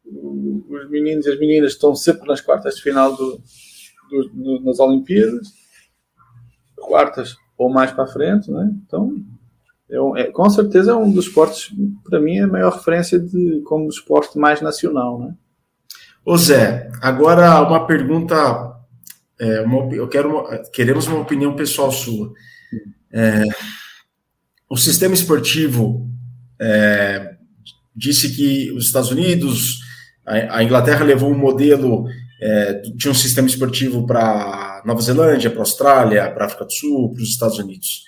os 0.05 0.89
meninos 0.91 1.27
e 1.27 1.31
as 1.31 1.39
meninas 1.39 1.73
estão 1.73 1.95
sempre 1.95 2.29
nas 2.29 2.41
quartas 2.41 2.77
de 2.77 2.83
final 2.83 3.17
do, 3.17 3.41
do, 4.11 4.29
do 4.29 4.61
nas 4.61 4.79
Olimpíadas, 4.79 5.49
quartas 6.77 7.37
ou 7.59 7.71
mais 7.71 7.91
para 7.91 8.07
frente, 8.07 8.51
não 8.51 8.63
é? 8.63 8.71
Então, 8.87 9.17
é, 9.91 10.23
é, 10.23 10.25
com 10.31 10.49
certeza 10.51 10.93
é 10.93 10.95
um 10.95 11.11
dos 11.11 11.27
esportes, 11.27 11.75
para 12.05 12.21
mim, 12.21 12.39
é 12.39 12.43
a 12.43 12.47
maior 12.47 12.73
referência 12.73 13.19
de 13.19 13.63
como 13.65 13.89
esporte 13.89 14.39
mais 14.39 14.61
nacional, 14.61 15.19
né? 15.19 15.35
Ô 16.25 16.37
Zé, 16.37 16.91
agora 17.01 17.63
uma 17.63 17.87
pergunta, 17.87 18.76
é, 19.39 19.61
uma, 19.61 19.93
eu 19.95 20.09
quero 20.09 20.31
uma, 20.31 20.59
queremos 20.73 21.07
uma 21.07 21.21
opinião 21.21 21.55
pessoal 21.55 21.93
sua. 21.93 22.33
É, 23.13 23.45
o 24.69 24.77
sistema 24.77 25.15
esportivo 25.15 26.09
é, 26.61 27.37
disse 27.95 28.35
que 28.35 28.71
os 28.73 28.87
Estados 28.87 29.11
Unidos, 29.11 29.79
a, 30.25 30.59
a 30.59 30.65
Inglaterra 30.65 31.05
levou 31.05 31.31
um 31.31 31.39
modelo, 31.39 32.07
é, 32.41 32.83
tinha 32.99 33.11
um 33.11 33.15
sistema 33.15 33.49
esportivo 33.49 34.07
para 34.07 34.83
Nova 34.85 35.01
Zelândia, 35.01 35.51
para 35.51 35.61
Austrália, 35.61 36.31
para 36.31 36.47
África 36.47 36.65
do 36.65 36.73
Sul, 36.73 37.13
para 37.13 37.23
os 37.23 37.29
Estados 37.29 37.59
Unidos. 37.59 38.05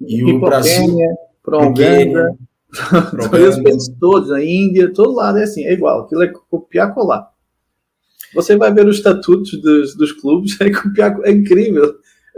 E 0.00 0.22
o 0.24 0.40
Brasil. 0.40 0.96
Para 1.42 1.58
Uganda, 1.58 2.34
os 3.18 3.28
países 3.28 3.88
todos, 4.00 4.32
a 4.32 4.42
Índia, 4.42 4.90
todo 4.92 5.14
lado 5.14 5.38
é 5.38 5.42
assim, 5.42 5.64
é 5.64 5.74
igual. 5.74 6.00
Aquilo 6.00 6.22
é 6.22 6.32
copiar, 6.48 6.94
colar. 6.94 7.33
Você 8.34 8.56
vai 8.56 8.72
ver 8.72 8.86
os 8.86 8.96
estatutos 8.96 9.60
dos, 9.60 9.94
dos 9.94 10.12
clubes, 10.12 10.58
é 10.60 10.70
copiar, 10.70 11.18
é 11.24 11.30
incrível. 11.30 11.94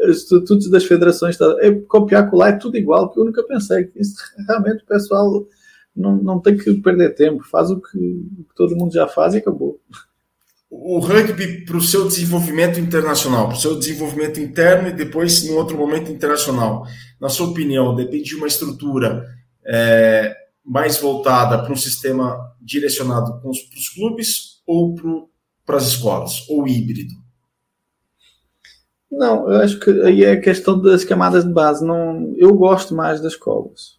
Os 0.08 0.18
estatutos 0.18 0.70
das 0.70 0.84
federações, 0.84 1.38
é 1.60 1.72
copiar, 1.72 2.28
colar, 2.30 2.50
é 2.50 2.52
tudo 2.52 2.76
igual. 2.76 3.10
Que 3.10 3.18
eu 3.18 3.24
nunca 3.24 3.42
pensei. 3.42 3.90
Isso, 3.96 4.14
realmente 4.46 4.82
o 4.82 4.86
pessoal 4.86 5.46
não, 5.94 6.16
não 6.16 6.40
tem 6.40 6.56
que 6.56 6.74
perder 6.74 7.14
tempo, 7.14 7.42
faz 7.44 7.70
o 7.70 7.80
que, 7.80 7.98
o 7.98 8.44
que 8.44 8.54
todo 8.54 8.76
mundo 8.76 8.92
já 8.92 9.08
faz 9.08 9.34
e 9.34 9.38
acabou 9.38 9.80
o 10.70 10.98
rugby 10.98 11.64
para 11.64 11.76
o 11.76 11.80
seu 11.80 12.06
desenvolvimento 12.06 12.78
internacional, 12.78 13.48
para 13.48 13.56
o 13.56 13.60
seu 13.60 13.78
desenvolvimento 13.78 14.40
interno 14.40 14.88
e 14.88 14.92
depois, 14.92 15.44
em 15.44 15.54
outro 15.54 15.76
momento, 15.76 16.10
internacional? 16.10 16.86
Na 17.20 17.28
sua 17.28 17.48
opinião, 17.48 17.94
depende 17.94 18.24
de 18.24 18.34
uma 18.36 18.46
estrutura 18.46 19.24
é, 19.64 20.34
mais 20.64 20.98
voltada 20.98 21.62
para 21.62 21.72
um 21.72 21.76
sistema 21.76 22.36
direcionado 22.60 23.40
para 23.40 23.50
os 23.50 23.88
clubes 23.94 24.60
ou 24.66 24.94
para 24.94 25.10
as 25.68 25.88
escolas, 25.88 26.48
ou 26.48 26.66
híbrido? 26.66 27.14
Não, 29.10 29.50
eu 29.50 29.60
acho 29.60 29.80
que 29.80 29.90
aí 30.02 30.24
é 30.24 30.32
a 30.32 30.40
questão 30.40 30.80
das 30.80 31.04
camadas 31.04 31.44
de 31.44 31.52
base. 31.52 31.84
Não, 31.84 32.34
eu 32.36 32.54
gosto 32.54 32.94
mais 32.94 33.20
das 33.20 33.32
escolas, 33.32 33.98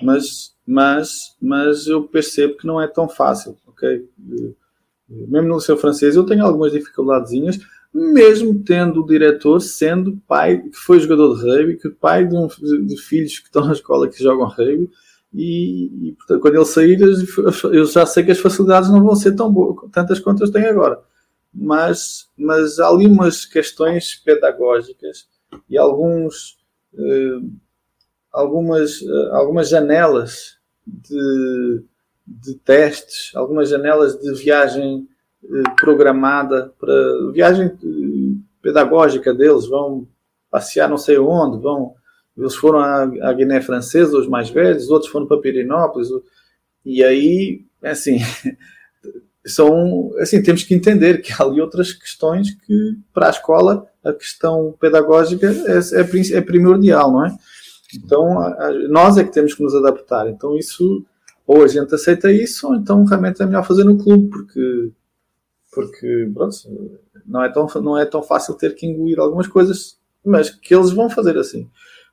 mas, 0.00 0.54
mas, 0.66 1.36
mas 1.40 1.86
eu 1.86 2.04
percebo 2.04 2.56
que 2.56 2.66
não 2.66 2.80
é 2.80 2.86
tão 2.86 3.08
fácil, 3.08 3.56
ok? 3.66 4.08
mesmo 5.08 5.48
no 5.48 5.60
seu 5.60 5.76
francês, 5.76 6.16
eu 6.16 6.24
tenho 6.24 6.44
algumas 6.44 6.72
dificuldadezinhas, 6.72 7.58
mesmo 7.92 8.62
tendo 8.64 9.02
o 9.02 9.06
diretor 9.06 9.60
sendo 9.60 10.18
pai, 10.26 10.58
que 10.58 10.76
foi 10.76 10.98
jogador 10.98 11.36
de 11.36 11.44
rugby, 11.44 11.76
que 11.76 11.90
pai 11.90 12.24
de, 12.24 12.34
um, 12.34 12.48
de 12.48 12.96
filhos 12.96 13.38
que 13.38 13.46
estão 13.46 13.66
na 13.66 13.72
escola 13.72 14.08
que 14.08 14.22
jogam 14.22 14.46
rugby, 14.46 14.90
e, 15.34 16.08
e 16.08 16.12
portanto, 16.12 16.40
quando 16.40 16.56
ele 16.56 16.64
sair, 16.64 17.00
eu 17.72 17.86
já 17.86 18.04
sei 18.04 18.22
que 18.22 18.30
as 18.30 18.38
facilidades 18.38 18.90
não 18.90 19.02
vão 19.02 19.14
ser 19.14 19.34
tão 19.34 19.50
boas, 19.50 19.90
tantas 19.90 20.20
quanto 20.20 20.44
as 20.44 20.50
têm 20.50 20.66
agora. 20.66 21.00
Mas, 21.54 22.28
mas 22.36 22.78
há 22.78 22.88
ali 22.88 23.06
umas 23.06 23.44
questões 23.44 24.14
pedagógicas 24.16 25.28
e 25.68 25.76
alguns, 25.78 26.58
uh, 26.94 27.50
algumas, 28.30 29.00
uh, 29.00 29.34
algumas 29.34 29.68
janelas 29.68 30.58
de, 30.86 31.82
de 32.26 32.54
testes, 32.56 33.34
algumas 33.34 33.68
janelas 33.68 34.18
de 34.18 34.32
viagem 34.34 35.08
programada 35.76 36.72
para 36.78 37.32
viagem 37.32 37.76
pedagógica 38.62 39.34
deles, 39.34 39.66
vão 39.66 40.06
passear 40.50 40.88
não 40.88 40.98
sei 40.98 41.18
onde, 41.18 41.60
vão 41.60 41.94
eles 42.36 42.54
foram 42.54 42.80
à, 42.80 43.32
Guiné 43.32 43.60
Francesa, 43.60 44.16
os 44.16 44.28
mais 44.28 44.50
velhos, 44.50 44.88
outros 44.88 45.10
foram 45.10 45.26
para 45.26 45.40
Pirinópolis, 45.40 46.08
e 46.84 47.02
aí, 47.04 47.64
assim, 47.82 48.18
são, 49.46 50.10
assim, 50.18 50.42
temos 50.42 50.62
que 50.62 50.74
entender 50.74 51.20
que 51.20 51.32
há 51.32 51.44
ali 51.44 51.60
outras 51.60 51.92
questões 51.92 52.54
que, 52.54 52.96
para 53.12 53.26
a 53.26 53.30
escola, 53.30 53.86
a 54.04 54.12
questão 54.12 54.74
pedagógica 54.80 55.46
é, 55.46 56.00
é, 56.00 56.38
é 56.38 56.40
primordial, 56.40 57.12
não 57.12 57.26
é? 57.26 57.36
Então, 57.94 58.36
nós 58.88 59.18
é 59.18 59.24
que 59.24 59.32
temos 59.32 59.54
que 59.54 59.62
nos 59.62 59.74
adaptar. 59.74 60.28
Então, 60.28 60.56
isso, 60.56 61.04
ou 61.46 61.62
a 61.62 61.68
gente 61.68 61.94
aceita 61.94 62.32
isso, 62.32 62.66
ou 62.66 62.74
então 62.74 63.04
realmente 63.04 63.42
é 63.42 63.46
melhor 63.46 63.66
fazer 63.66 63.84
no 63.84 63.98
clube, 63.98 64.28
porque, 64.30 64.92
porque 65.72 66.30
pronto, 66.32 66.56
não, 67.26 67.44
é 67.44 67.52
tão, 67.52 67.66
não 67.82 67.98
é 67.98 68.06
tão 68.06 68.22
fácil 68.22 68.54
ter 68.54 68.74
que 68.74 68.86
engolir 68.86 69.18
algumas 69.18 69.46
coisas, 69.46 69.98
mas 70.24 70.50
que 70.50 70.74
eles 70.74 70.90
vão 70.90 71.10
fazer 71.10 71.36
assim. 71.36 71.68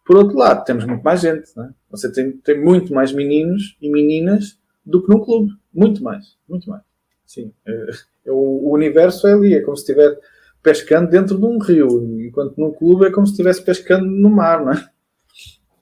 Por 0.09 0.17
outro 0.17 0.39
lado, 0.39 0.65
temos 0.65 0.85
muito 0.85 1.03
mais 1.03 1.21
gente, 1.21 1.51
não 1.55 1.65
é? 1.65 1.69
Você 1.91 2.11
tem, 2.11 2.31
tem 2.31 2.59
muito 2.59 2.91
mais 2.91 3.11
meninos 3.11 3.77
e 3.79 3.91
meninas 3.91 4.57
do 4.83 5.03
que 5.03 5.07
no 5.07 5.23
clube. 5.23 5.51
Muito 5.71 6.01
mais, 6.01 6.35
muito 6.47 6.67
mais. 6.67 6.81
Sim. 7.27 7.53
É, 7.63 7.89
é, 8.25 8.31
o, 8.31 8.33
o, 8.33 8.73
universo 8.73 9.27
é 9.27 9.33
ali, 9.33 9.53
é 9.53 9.61
como 9.61 9.77
se 9.77 9.83
estiver 9.83 10.19
pescando 10.63 11.11
dentro 11.11 11.37
de 11.37 11.45
um 11.45 11.59
rio, 11.59 11.87
enquanto 12.25 12.57
no 12.57 12.73
clube 12.73 13.05
é 13.05 13.11
como 13.11 13.27
se 13.27 13.33
estivesse 13.33 13.63
pescando 13.63 14.07
no 14.07 14.31
mar, 14.31 14.65
não 14.65 14.71
é? 14.71 14.89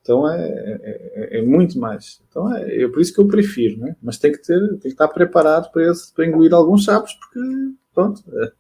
Então 0.02 0.30
é, 0.30 0.42
é, 0.42 1.12
é, 1.16 1.40
é 1.40 1.42
muito 1.42 1.80
mais. 1.80 2.22
Então 2.30 2.54
é, 2.54 2.84
é 2.84 2.88
por 2.90 3.00
isso 3.00 3.14
que 3.14 3.22
eu 3.22 3.30
prefiro, 3.30 3.80
né? 3.80 3.96
Mas 4.04 4.18
tem 4.18 4.34
que 4.34 4.40
ter, 4.40 4.60
tem 4.72 4.80
que 4.80 4.88
estar 4.90 5.08
preparado 5.08 5.72
para, 5.72 5.90
esse, 5.90 6.14
para 6.14 6.28
engolir 6.28 6.54
alguns 6.54 6.84
sapos, 6.84 7.14
porque 7.14 7.40
pronto, 7.94 8.22
é, 8.44 8.52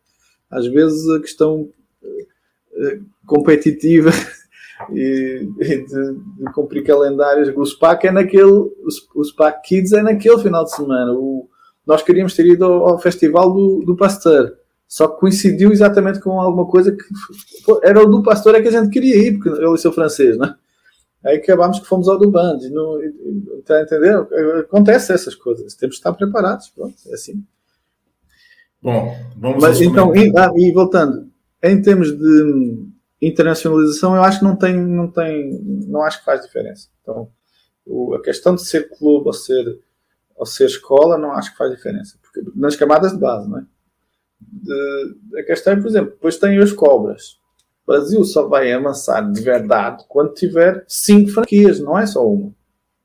às 0.50 0.66
vezes 0.66 1.10
a 1.10 1.20
questão 1.20 1.70
é, 2.74 3.00
competitiva 3.26 4.12
e, 4.92 5.50
e 5.60 5.86
de, 5.86 6.14
de, 6.38 6.54
cumprir 6.54 6.84
calendários. 6.84 7.50
O 7.56 7.66
SPAC 7.66 8.08
é 8.08 8.12
naquele, 8.12 8.44
o, 8.44 9.24
SPAC 9.24 9.68
Kids 9.68 9.94
é 9.94 10.02
naquele 10.02 10.38
final 10.40 10.64
de 10.64 10.76
semana. 10.76 11.14
O, 11.14 11.50
nós 11.86 12.04
queríamos 12.04 12.36
ter 12.36 12.46
ido 12.46 12.66
ao, 12.66 12.90
ao 12.90 13.00
festival 13.00 13.52
do, 13.52 13.84
do 13.86 13.96
Pasteur, 13.96 14.54
só 14.88 15.08
que 15.08 15.20
coincidiu 15.20 15.72
exatamente 15.72 16.20
com 16.20 16.40
alguma 16.40 16.66
coisa 16.66 16.92
que 16.92 17.04
era 17.84 18.02
o 18.02 18.08
do 18.08 18.24
Pasteur 18.24 18.56
é 18.56 18.62
que 18.62 18.68
a 18.68 18.72
gente 18.72 18.90
queria 18.90 19.18
ir, 19.18 19.34
porque 19.34 19.50
ele 19.50 19.74
é 19.74 19.78
seu 19.78 19.92
francês, 19.92 20.38
né? 20.38 20.56
Aí 21.26 21.38
acabámos 21.38 21.80
que 21.80 21.88
fomos 21.88 22.08
ao 22.08 22.18
do 22.18 22.32
Band. 22.32 22.60
Está 23.60 23.76
a 23.76 23.82
entender? 23.82 24.16
Acontece 24.60 25.12
essas 25.12 25.36
coisas. 25.36 25.74
Temos 25.74 25.96
que 25.96 26.00
estar 26.00 26.14
preparados. 26.14 26.70
Pronto, 26.70 26.96
é 27.08 27.14
assim. 27.14 27.44
Bom, 28.82 29.14
vamos 29.36 29.62
Mas, 29.62 29.82
então, 29.82 30.16
e, 30.16 30.32
ah, 30.38 30.52
e 30.56 30.72
voltando, 30.72 31.28
em 31.64 31.82
termos 31.82 32.16
de 32.16 32.88
internacionalização 33.22 34.16
eu 34.16 34.24
acho 34.24 34.40
que 34.40 34.46
não 34.46 34.56
tem, 34.56 34.76
não 34.76 35.10
tem, 35.10 35.60
não 35.88 36.04
acho 36.04 36.20
que 36.20 36.26
faz 36.26 36.42
diferença. 36.42 36.90
Então, 37.02 37.30
o, 37.86 38.14
a 38.16 38.22
questão 38.22 38.56
de 38.56 38.66
ser 38.66 38.90
clube 38.90 39.28
ou 39.28 39.34
ser, 39.34 39.80
ou 40.36 40.46
ser 40.46 40.66
escola 40.66 41.18
não 41.18 41.32
acho 41.32 41.52
que 41.52 41.58
faz 41.58 41.72
diferença. 41.72 42.18
Porque, 42.22 42.42
nas 42.56 42.76
camadas 42.76 43.14
de 43.14 43.20
base, 43.20 43.50
não 43.50 43.60
é? 43.60 43.66
De, 44.40 45.40
a 45.40 45.44
questão 45.44 45.74
é, 45.74 45.76
por 45.78 45.88
exemplo, 45.88 46.12
depois 46.12 46.38
tem 46.38 46.60
os 46.60 46.72
cobras. 46.72 47.40
O 47.84 47.92
Brasil 47.92 48.24
só 48.24 48.48
vai 48.48 48.72
avançar 48.72 49.22
de 49.32 49.42
verdade 49.42 50.04
quando 50.08 50.34
tiver 50.34 50.84
cinco 50.88 51.32
franquias, 51.32 51.80
não 51.80 51.98
é 51.98 52.06
só 52.06 52.28
uma. 52.28 52.54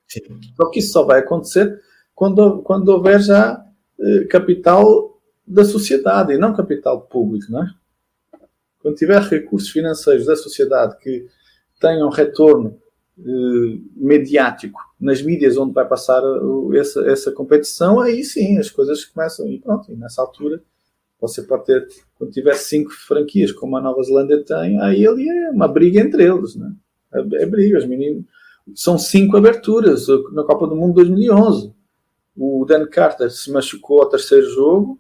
Sim. 0.08 0.20
Só 0.56 0.68
que 0.68 0.80
isso 0.80 0.92
só 0.92 1.04
vai 1.04 1.20
acontecer 1.20 1.80
quando, 2.14 2.62
quando 2.62 2.88
houver 2.88 3.20
já 3.20 3.64
eh, 3.98 4.24
capital 4.24 5.18
da 5.46 5.64
sociedade 5.64 6.32
e 6.32 6.38
não 6.38 6.54
capital 6.54 7.02
público, 7.02 7.50
não 7.50 7.62
é? 7.62 7.74
Quando 8.82 8.96
tiver 8.96 9.20
recursos 9.22 9.70
financeiros 9.70 10.26
da 10.26 10.36
sociedade 10.36 10.98
que 10.98 11.26
tenham 11.80 12.08
retorno 12.10 12.78
eh, 13.18 13.78
mediático 13.94 14.80
nas 15.00 15.20
mídias 15.20 15.56
onde 15.56 15.72
vai 15.72 15.86
passar 15.86 16.22
uh, 16.22 16.74
essa, 16.74 17.00
essa 17.10 17.32
competição, 17.32 18.00
aí 18.00 18.24
sim 18.24 18.58
as 18.58 18.70
coisas 18.70 19.04
começam 19.04 19.46
e 19.48 19.60
pronto, 19.60 19.92
e 19.92 19.96
nessa 19.96 20.22
altura 20.22 20.62
você 21.20 21.42
pode 21.42 21.66
ter, 21.66 21.86
quando 22.18 22.32
tiver 22.32 22.54
cinco 22.54 22.90
franquias 22.90 23.52
como 23.52 23.76
a 23.76 23.80
Nova 23.80 24.02
Zelândia 24.02 24.42
tem, 24.44 24.80
aí 24.80 25.06
ali 25.06 25.28
é 25.28 25.50
uma 25.50 25.68
briga 25.68 26.00
entre 26.00 26.24
eles, 26.24 26.56
né? 26.56 26.72
é, 27.12 27.42
é 27.42 27.46
briga, 27.46 27.78
os 27.78 27.86
meninos 27.86 28.24
são 28.74 28.96
cinco 28.96 29.36
aberturas 29.36 30.06
na 30.32 30.44
Copa 30.44 30.66
do 30.66 30.76
Mundo 30.76 30.94
2011 30.94 31.72
o 32.36 32.64
Dan 32.64 32.86
Carter 32.86 33.30
se 33.30 33.50
machucou 33.50 34.00
ao 34.00 34.08
terceiro 34.08 34.48
jogo 34.48 34.98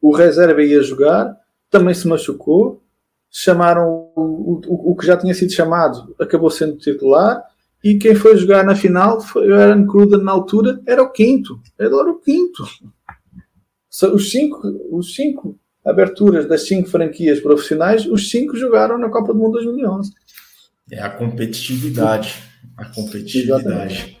o 0.00 0.12
reserva 0.12 0.62
ia 0.62 0.82
jogar 0.82 1.36
também 1.70 1.94
se 1.94 2.06
machucou 2.06 2.79
chamaram 3.30 4.10
o, 4.16 4.60
o, 4.66 4.92
o, 4.92 4.96
que 4.96 5.06
já 5.06 5.16
tinha 5.16 5.32
sido 5.32 5.52
chamado, 5.52 6.14
acabou 6.18 6.50
sendo 6.50 6.76
titular, 6.76 7.42
e 7.82 7.96
quem 7.96 8.14
foi 8.14 8.36
jogar 8.36 8.64
na 8.64 8.74
final 8.74 9.20
foi 9.20 9.48
o 9.48 9.54
Aaron 9.54 9.86
Cruden 9.86 10.22
na 10.22 10.32
altura, 10.32 10.80
era 10.86 11.02
o 11.02 11.10
quinto. 11.10 11.60
Ele 11.78 11.94
era 11.94 12.10
o 12.10 12.18
quinto. 12.18 12.64
Os 14.12 14.30
cinco, 14.30 14.60
os 14.90 15.14
cinco 15.14 15.58
aberturas 15.84 16.46
das 16.46 16.66
cinco 16.66 16.90
franquias 16.90 17.40
profissionais, 17.40 18.06
os 18.06 18.30
cinco 18.30 18.56
jogaram 18.56 18.98
na 18.98 19.08
Copa 19.08 19.32
do 19.32 19.38
Mundo 19.38 19.52
2011. 19.52 20.12
É 20.92 21.00
a 21.00 21.08
competitividade. 21.08 22.42
A 22.76 22.84
competitividade. 22.86 24.18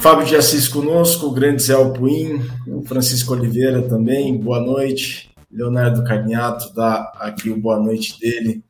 Fábio 0.00 0.26
de 0.26 0.34
Assis 0.34 0.66
conosco, 0.66 1.26
o 1.26 1.30
grande 1.30 1.62
Zé 1.62 1.74
Alpuim, 1.74 2.40
o 2.66 2.82
Francisco 2.82 3.34
Oliveira 3.34 3.82
também, 3.82 4.34
boa 4.34 4.58
noite. 4.58 5.30
Leonardo 5.52 6.02
Carniato 6.02 6.72
dá 6.72 7.12
aqui 7.16 7.50
o 7.50 7.60
boa 7.60 7.78
noite 7.78 8.18
dele. 8.18 8.64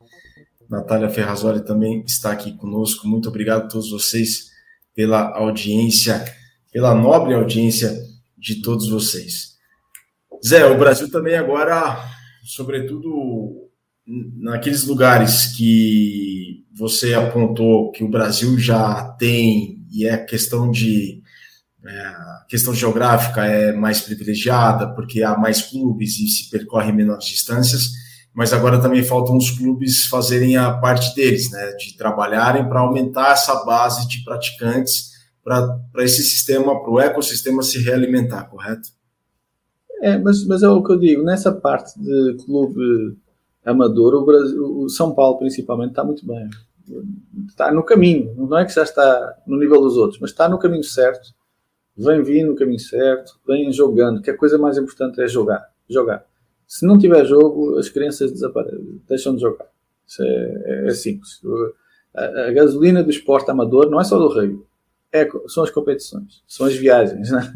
Natália 0.69 1.09
Ferrazoli 1.09 1.63
também 1.63 2.03
está 2.05 2.33
aqui 2.33 2.51
conosco. 2.57 3.07
Muito 3.07 3.29
obrigado 3.29 3.63
a 3.63 3.67
todos 3.67 3.91
vocês 3.91 4.51
pela 4.93 5.33
audiência, 5.37 6.21
pela 6.69 6.93
nobre 6.93 7.33
audiência 7.33 7.97
de 8.37 8.61
todos 8.61 8.89
vocês. 8.89 9.53
Zé, 10.45 10.65
o 10.65 10.77
Brasil 10.77 11.09
também 11.09 11.35
agora, 11.35 11.97
sobretudo 12.43 13.69
naqueles 14.37 14.83
lugares 14.83 15.45
que 15.55 16.65
você 16.75 17.13
apontou 17.13 17.89
que 17.91 18.03
o 18.03 18.09
Brasil 18.09 18.59
já 18.59 19.15
tem 19.17 19.79
e 19.91 20.07
é 20.07 20.17
questão 20.17 20.71
de 20.71 21.20
é, 21.85 21.99
a 21.99 22.45
questão 22.47 22.73
geográfica 22.73 23.43
é 23.45 23.71
mais 23.71 24.01
privilegiada, 24.01 24.93
porque 24.93 25.23
há 25.23 25.35
mais 25.37 25.61
clubes 25.61 26.19
e 26.19 26.27
se 26.27 26.49
percorre 26.49 26.91
menores 26.91 27.25
distâncias, 27.25 27.89
mas 28.33 28.53
agora 28.53 28.79
também 28.79 29.03
faltam 29.03 29.35
os 29.35 29.49
clubes 29.49 30.05
fazerem 30.05 30.55
a 30.55 30.71
parte 30.77 31.13
deles, 31.15 31.49
né, 31.51 31.71
de 31.73 31.97
trabalharem 31.97 32.67
para 32.69 32.81
aumentar 32.81 33.31
essa 33.31 33.65
base 33.65 34.07
de 34.07 34.23
praticantes 34.23 35.11
para 35.43 36.03
esse 36.03 36.21
sistema, 36.23 36.79
para 36.81 36.91
o 36.91 36.99
ecossistema 36.99 37.63
se 37.63 37.79
realimentar, 37.79 38.47
correto? 38.49 38.89
É, 40.01 40.17
mas, 40.17 40.45
mas 40.45 40.61
é 40.61 40.69
o 40.69 40.83
que 40.83 40.93
eu 40.93 40.99
digo, 40.99 41.23
nessa 41.23 41.51
parte 41.51 41.99
de 41.99 42.37
clube 42.45 43.17
amador, 43.65 44.13
o, 44.15 44.25
Brasil, 44.25 44.63
o 44.63 44.89
São 44.89 45.13
Paulo 45.13 45.39
principalmente 45.39 45.89
está 45.89 46.03
muito 46.03 46.25
bem. 46.25 46.47
Está 47.47 47.71
no 47.71 47.83
caminho, 47.83 48.33
não 48.35 48.57
é 48.57 48.65
que 48.65 48.73
já 48.73 48.83
está 48.83 49.35
no 49.47 49.57
nível 49.57 49.81
dos 49.81 49.97
outros, 49.97 50.19
mas 50.19 50.29
está 50.29 50.47
no 50.47 50.59
caminho 50.59 50.83
certo 50.83 51.33
vem 52.01 52.23
vindo 52.23 52.51
no 52.51 52.55
caminho 52.55 52.79
certo, 52.79 53.39
vem 53.47 53.71
jogando, 53.71 54.21
que 54.21 54.31
a 54.31 54.37
coisa 54.37 54.57
mais 54.57 54.77
importante 54.77 55.21
é 55.21 55.27
jogar. 55.27 55.69
Jogar. 55.89 56.25
Se 56.67 56.85
não 56.85 56.97
tiver 56.97 57.25
jogo, 57.25 57.77
as 57.77 57.89
crianças 57.89 58.31
deixam 59.07 59.35
de 59.35 59.41
jogar. 59.41 59.67
Isso 60.07 60.23
é, 60.23 60.63
é, 60.65 60.87
é 60.87 60.91
simples. 60.91 61.41
A, 62.13 62.47
a, 62.47 62.51
gasolina 62.51 63.03
do 63.03 63.09
esporte 63.09 63.51
amador 63.51 63.89
não 63.89 63.99
é 63.99 64.03
só 64.03 64.17
do 64.17 64.29
Rio, 64.29 64.65
é, 65.11 65.27
são 65.47 65.63
as 65.63 65.69
competições, 65.69 66.41
são 66.47 66.65
as 66.65 66.73
viagens, 66.73 67.29
né? 67.29 67.53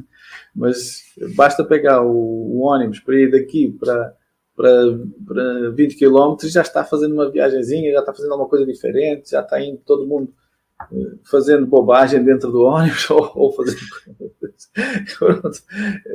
Mas 0.54 1.04
basta 1.36 1.64
pegar 1.64 2.02
o, 2.02 2.12
o 2.12 2.60
ônibus 2.62 3.00
para 3.00 3.16
ir 3.16 3.32
daqui 3.32 3.72
para, 3.80 4.14
para, 4.56 5.00
para 5.26 5.70
20 5.72 5.98
km, 5.98 6.36
já 6.46 6.62
está 6.62 6.84
fazendo 6.84 7.14
uma 7.14 7.30
viagemzinha, 7.30 7.94
já 7.94 8.00
está 8.00 8.14
fazendo 8.14 8.32
alguma 8.32 8.50
coisa 8.50 8.66
diferente, 8.66 9.32
já 9.32 9.42
está 9.42 9.62
indo 9.62 9.78
todo 9.86 10.08
mundo 10.08 10.34
fazendo 11.24 11.66
bobagem 11.66 12.24
dentro 12.24 12.52
do 12.52 12.64
ônibus 12.64 13.10
ou, 13.12 13.32
ou 13.36 13.52
fazendo. 13.52 13.80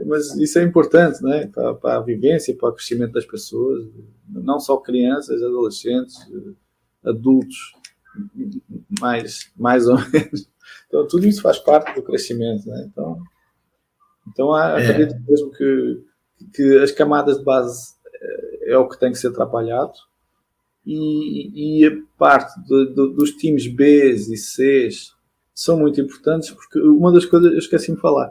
Mas 0.06 0.36
isso 0.36 0.58
é 0.58 0.62
importante 0.62 1.22
né? 1.22 1.46
para, 1.46 1.74
para 1.74 1.96
a 1.96 2.02
vivência, 2.02 2.56
para 2.56 2.68
o 2.68 2.72
crescimento 2.72 3.12
das 3.12 3.24
pessoas, 3.24 3.86
não 4.28 4.58
só 4.58 4.76
crianças, 4.76 5.42
adolescentes, 5.42 6.16
adultos, 7.04 7.72
mais, 9.00 9.50
mais 9.56 9.86
ou 9.86 9.96
menos. 10.10 10.48
Então, 10.86 11.06
tudo 11.06 11.26
isso 11.26 11.42
faz 11.42 11.58
parte 11.58 11.94
do 11.94 12.02
crescimento. 12.02 12.66
Né? 12.68 12.88
Então, 12.90 13.22
Então 14.28 14.58
é. 14.58 14.90
acredito 14.90 15.20
mesmo 15.28 15.50
que, 15.52 16.04
que 16.54 16.78
as 16.78 16.90
camadas 16.90 17.38
de 17.38 17.44
base 17.44 17.94
é, 18.12 18.72
é 18.72 18.78
o 18.78 18.88
que 18.88 18.98
tem 18.98 19.12
que 19.12 19.18
ser 19.18 19.28
atrapalhado 19.28 20.09
e, 20.84 21.80
e 21.80 21.86
a 21.86 21.90
parte 22.18 22.60
de, 22.62 22.86
de, 22.86 23.14
dos 23.14 23.32
times 23.32 23.66
B 23.66 24.12
e 24.12 24.36
C 24.36 24.88
são 25.54 25.78
muito 25.78 26.00
importantes 26.00 26.50
porque 26.50 26.80
uma 26.80 27.12
das 27.12 27.24
coisas 27.24 27.52
eu 27.52 27.58
esqueci 27.58 27.94
de 27.94 28.00
falar 28.00 28.30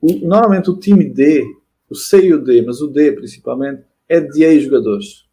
o, 0.00 0.14
normalmente 0.26 0.70
o 0.70 0.78
time 0.78 1.04
D 1.04 1.44
o 1.90 1.94
C 1.94 2.26
e 2.26 2.34
o 2.34 2.42
D, 2.42 2.62
mas 2.62 2.80
o 2.80 2.88
D 2.88 3.12
principalmente 3.12 3.84
é 4.08 4.20
de 4.20 4.42
ex-jogadores. 4.42 5.24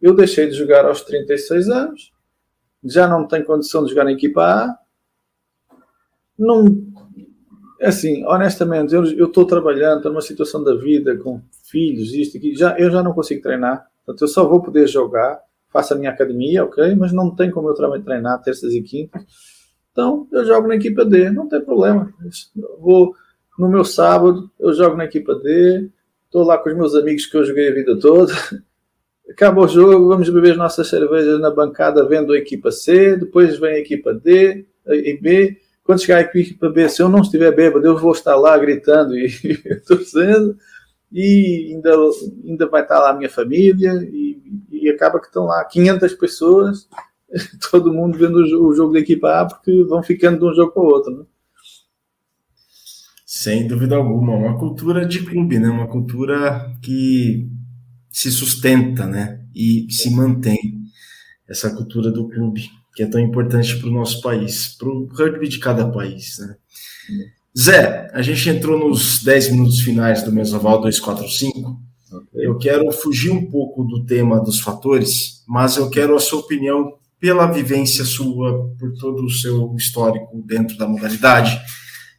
Eu 0.00 0.14
deixei 0.14 0.46
de 0.46 0.54
jogar 0.54 0.84
aos 0.84 1.02
36 1.02 1.68
anos 1.68 2.12
já 2.82 3.06
não 3.06 3.26
tenho 3.26 3.44
condição 3.44 3.84
de 3.84 3.90
jogar 3.90 4.04
na 4.04 4.12
equipa 4.12 4.42
A 4.42 4.78
não 6.38 6.90
assim, 7.82 8.24
honestamente, 8.26 8.94
eu 8.94 9.26
estou 9.26 9.46
trabalhando, 9.46 9.98
estou 9.98 10.12
numa 10.12 10.20
situação 10.20 10.62
da 10.62 10.74
vida 10.74 11.16
com 11.16 11.40
filhos, 11.64 12.12
isto 12.12 12.36
aqui, 12.36 12.54
já, 12.54 12.78
eu 12.78 12.90
já 12.90 13.02
não 13.02 13.14
consigo 13.14 13.42
treinar, 13.42 13.86
portanto 14.04 14.22
eu 14.22 14.28
só 14.28 14.46
vou 14.46 14.62
poder 14.62 14.86
jogar, 14.86 15.40
faço 15.72 15.94
a 15.94 15.96
minha 15.96 16.10
academia, 16.10 16.64
ok, 16.64 16.94
mas 16.94 17.12
não 17.12 17.34
tem 17.34 17.50
como 17.50 17.68
eu 17.68 18.02
treinar 18.02 18.42
terças 18.42 18.72
e 18.72 18.82
quintas, 18.82 19.22
então 19.92 20.26
eu 20.32 20.44
jogo 20.44 20.68
na 20.68 20.76
equipa 20.76 21.04
D, 21.04 21.30
não 21.30 21.48
tem 21.48 21.60
problema, 21.60 22.12
vou 22.78 23.14
no 23.58 23.68
meu 23.68 23.84
sábado, 23.84 24.50
eu 24.58 24.72
jogo 24.72 24.96
na 24.96 25.04
equipa 25.04 25.34
D, 25.34 25.88
estou 26.24 26.44
lá 26.44 26.58
com 26.58 26.70
os 26.70 26.76
meus 26.76 26.94
amigos 26.94 27.26
que 27.26 27.36
eu 27.36 27.44
joguei 27.44 27.68
a 27.68 27.74
vida 27.74 27.98
toda, 27.98 28.32
acaba 29.30 29.62
o 29.62 29.68
jogo, 29.68 30.08
vamos 30.08 30.28
beber 30.28 30.52
as 30.52 30.58
nossas 30.58 30.88
cervejas 30.88 31.40
na 31.40 31.50
bancada 31.50 32.06
vendo 32.06 32.32
a 32.32 32.38
equipa 32.38 32.70
C, 32.70 33.16
depois 33.16 33.58
vem 33.58 33.74
a 33.74 33.78
equipa 33.78 34.14
D 34.14 34.66
e 34.86 35.18
B, 35.20 35.56
quando 35.84 36.02
chegar 36.02 36.20
aqui 36.20 36.54
para 36.54 36.70
B, 36.70 36.88
se 36.88 37.02
eu 37.02 37.08
não 37.08 37.20
estiver 37.20 37.54
bêbado, 37.54 37.86
eu 37.86 37.98
vou 37.98 38.12
estar 38.12 38.36
lá 38.36 38.56
gritando 38.56 39.16
e 39.18 39.28
torcendo, 39.86 40.56
e 41.12 41.72
ainda, 41.74 41.96
ainda 42.44 42.68
vai 42.68 42.82
estar 42.82 42.98
lá 42.98 43.10
a 43.10 43.16
minha 43.16 43.30
família, 43.30 43.92
e, 44.12 44.40
e 44.70 44.88
acaba 44.88 45.20
que 45.20 45.26
estão 45.26 45.44
lá 45.44 45.64
500 45.64 46.14
pessoas, 46.14 46.88
todo 47.70 47.92
mundo 47.92 48.18
vendo 48.18 48.36
o 48.36 48.74
jogo 48.74 48.92
da 48.92 49.00
equipa 49.00 49.40
A, 49.40 49.46
porque 49.46 49.84
vão 49.84 50.02
ficando 50.02 50.38
de 50.38 50.44
um 50.44 50.54
jogo 50.54 50.72
para 50.72 50.82
o 50.82 50.86
outro. 50.86 51.16
Né? 51.18 51.24
Sem 53.26 53.66
dúvida 53.66 53.96
alguma, 53.96 54.34
uma 54.34 54.58
cultura 54.58 55.06
de 55.06 55.24
clube, 55.24 55.58
né? 55.58 55.68
uma 55.68 55.88
cultura 55.88 56.72
que 56.82 57.48
se 58.10 58.30
sustenta 58.30 59.06
né? 59.06 59.44
e 59.54 59.86
se 59.90 60.10
mantém, 60.10 60.80
essa 61.48 61.74
cultura 61.74 62.10
do 62.10 62.28
clube 62.28 62.68
que 62.94 63.02
é 63.02 63.06
tão 63.06 63.20
importante 63.20 63.76
para 63.78 63.88
o 63.88 63.92
nosso 63.92 64.20
país, 64.20 64.76
para 64.76 64.88
o 64.88 65.06
rugby 65.06 65.48
de 65.48 65.58
cada 65.58 65.90
país. 65.90 66.38
Né? 66.38 66.56
Zé, 67.58 68.10
a 68.12 68.22
gente 68.22 68.48
entrou 68.48 68.78
nos 68.78 69.22
10 69.22 69.52
minutos 69.52 69.80
finais 69.80 70.22
do 70.22 70.32
Mesoval 70.32 70.80
245. 70.80 71.78
Okay. 72.12 72.46
Eu 72.46 72.58
quero 72.58 72.90
fugir 72.92 73.30
um 73.30 73.50
pouco 73.50 73.84
do 73.84 74.04
tema 74.04 74.40
dos 74.40 74.60
fatores, 74.60 75.44
mas 75.46 75.76
eu 75.76 75.90
quero 75.90 76.14
a 76.14 76.20
sua 76.20 76.40
opinião 76.40 76.94
pela 77.18 77.46
vivência 77.46 78.04
sua, 78.04 78.72
por 78.78 78.92
todo 78.98 79.24
o 79.24 79.30
seu 79.30 79.74
histórico 79.76 80.42
dentro 80.46 80.76
da 80.76 80.86
modalidade. 80.86 81.60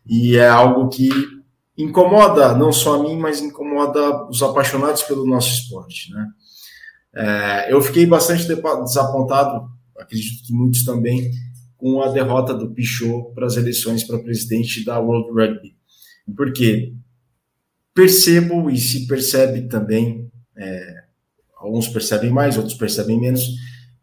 E 0.05 0.35
é 0.35 0.47
algo 0.47 0.89
que 0.89 1.09
incomoda 1.77 2.55
não 2.55 2.71
só 2.71 2.99
a 2.99 3.03
mim, 3.03 3.17
mas 3.17 3.41
incomoda 3.41 4.27
os 4.27 4.43
apaixonados 4.43 5.01
pelo 5.03 5.25
nosso 5.25 5.51
esporte. 5.53 6.13
Né? 6.13 6.27
É, 7.15 7.73
eu 7.73 7.81
fiquei 7.81 8.05
bastante 8.05 8.45
desapontado 8.47 9.69
acredito 10.01 10.43
que 10.45 10.53
muitos 10.53 10.83
também, 10.83 11.31
com 11.81 11.99
a 11.99 12.11
derrota 12.11 12.53
do 12.53 12.71
Pichot 12.71 13.33
para 13.33 13.47
as 13.47 13.57
eleições 13.57 14.03
para 14.03 14.19
presidente 14.19 14.85
da 14.85 14.99
World 14.99 15.31
Rugby. 15.31 15.75
Porque 16.37 16.93
percebo 17.91 18.69
e 18.69 18.77
se 18.77 19.07
percebe 19.07 19.67
também, 19.67 20.29
é, 20.55 20.93
alguns 21.57 21.87
percebem 21.87 22.29
mais, 22.29 22.55
outros 22.55 22.75
percebem 22.75 23.19
menos, 23.19 23.47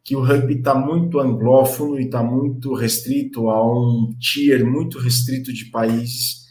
que 0.02 0.16
o 0.16 0.24
rugby 0.24 0.54
está 0.54 0.74
muito 0.74 1.20
anglófono 1.20 2.00
e 2.00 2.06
está 2.06 2.20
muito 2.20 2.74
restrito 2.74 3.48
a 3.48 3.64
um 3.64 4.12
tier 4.18 4.66
muito 4.66 4.98
restrito 4.98 5.52
de 5.52 5.66
países. 5.66 6.48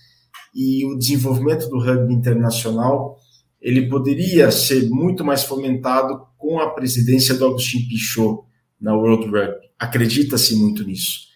E 0.55 0.85
o 0.85 0.97
desenvolvimento 0.97 1.67
do 1.67 1.77
rugby 1.77 2.13
internacional 2.13 3.17
ele 3.59 3.89
poderia 3.89 4.49
ser 4.49 4.89
muito 4.89 5.25
mais 5.25 5.43
fomentado 5.43 6.25
com 6.37 6.57
a 6.59 6.69
presidência 6.69 7.35
do 7.35 7.45
Agustin 7.45 7.85
Pichot, 7.89 8.46
na 8.79 8.95
World 8.95 9.25
Rugby. 9.25 9.67
Acredita-se 9.77 10.55
muito 10.55 10.83
nisso. 10.83 11.27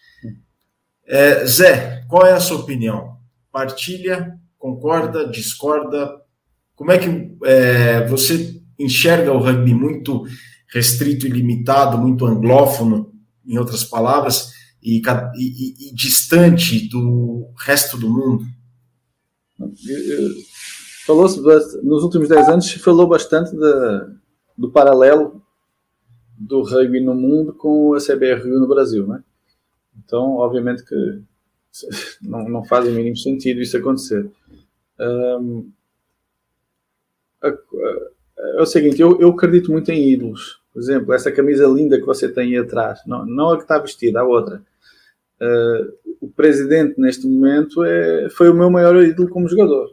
É, 1.06 1.46
Zé, 1.46 2.06
qual 2.08 2.26
é 2.26 2.34
a 2.34 2.40
sua 2.40 2.60
opinião? 2.60 3.18
Partilha, 3.52 4.40
concorda, 4.58 5.28
discorda? 5.30 6.10
Como 6.76 6.92
é 6.92 6.98
que 6.98 7.38
é, 7.44 8.08
você 8.08 8.62
enxerga 8.80 9.34
o 9.34 9.40
rugby 9.40 9.74
muito 9.74 10.24
restrito 10.74 11.28
e 11.28 11.30
limitado, 11.30 11.98
muito 11.98 12.26
anglófono, 12.26 13.12
em 13.46 13.58
outras 13.58 13.84
palavras, 13.84 14.52
e, 14.82 15.02
e, 15.36 15.90
e 15.90 15.94
distante 15.94 16.88
do 16.88 17.52
resto 17.58 17.98
do 17.98 18.10
mundo? 18.10 18.46
Falou-se 21.06 21.40
nos 21.84 22.04
últimos 22.04 22.30
10 22.30 22.50
anos 22.50 22.72
falou 22.74 23.08
bastante 23.08 23.52
de, 23.52 24.22
do 24.58 24.72
paralelo 24.72 25.41
do 26.42 26.64
rugby 26.64 27.00
no 27.00 27.14
mundo 27.14 27.54
com 27.54 27.94
a 27.94 28.00
CBRU 28.00 28.60
no 28.60 28.68
Brasil, 28.68 29.06
né? 29.08 29.24
Então, 30.04 30.38
obviamente 30.38 30.84
que 30.84 31.22
não, 32.22 32.50
não 32.50 32.64
faz 32.64 32.88
o 32.88 32.92
mínimo 32.92 33.16
sentido 33.16 33.62
isso 33.62 33.78
acontecer. 33.78 34.30
Um, 35.00 35.72
é 37.44 38.62
o 38.62 38.66
seguinte, 38.66 39.00
eu, 39.02 39.20
eu 39.20 39.30
acredito 39.30 39.72
muito 39.72 39.92
em 39.92 40.10
ídolos. 40.10 40.62
Por 40.74 40.82
exemplo, 40.82 41.14
essa 41.14 41.32
camisa 41.32 41.68
linda 41.68 42.00
que 42.00 42.06
você 42.06 42.30
tem 42.30 42.50
aí 42.50 42.58
atrás, 42.58 43.02
não, 43.06 43.26
não 43.26 43.52
a 43.52 43.58
que 43.58 43.64
está 43.64 43.78
vestida, 43.78 44.22
a 44.22 44.24
outra. 44.24 44.64
Uh, 45.40 46.16
o 46.22 46.30
presidente 46.30 47.00
neste 47.00 47.28
momento 47.28 47.84
é, 47.84 48.30
foi 48.30 48.50
o 48.50 48.54
meu 48.54 48.70
maior 48.70 48.96
ídolo 49.04 49.30
como 49.30 49.50
jogador. 49.50 49.92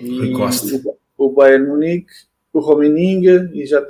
E 0.00 0.32
o, 0.34 0.96
o 1.16 1.32
Bayern 1.32 1.66
Munique, 1.66 2.12
o 2.52 2.60
Romeninga 2.60 3.50
e 3.52 3.64
já 3.64 3.84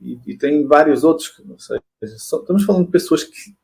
e, 0.00 0.18
e 0.26 0.36
tem 0.36 0.66
vários 0.66 1.04
outros, 1.04 1.40
sei, 1.58 1.78
estamos 2.02 2.64
falando 2.64 2.86
de 2.86 2.92
pessoas 2.92 3.24
que 3.24 3.54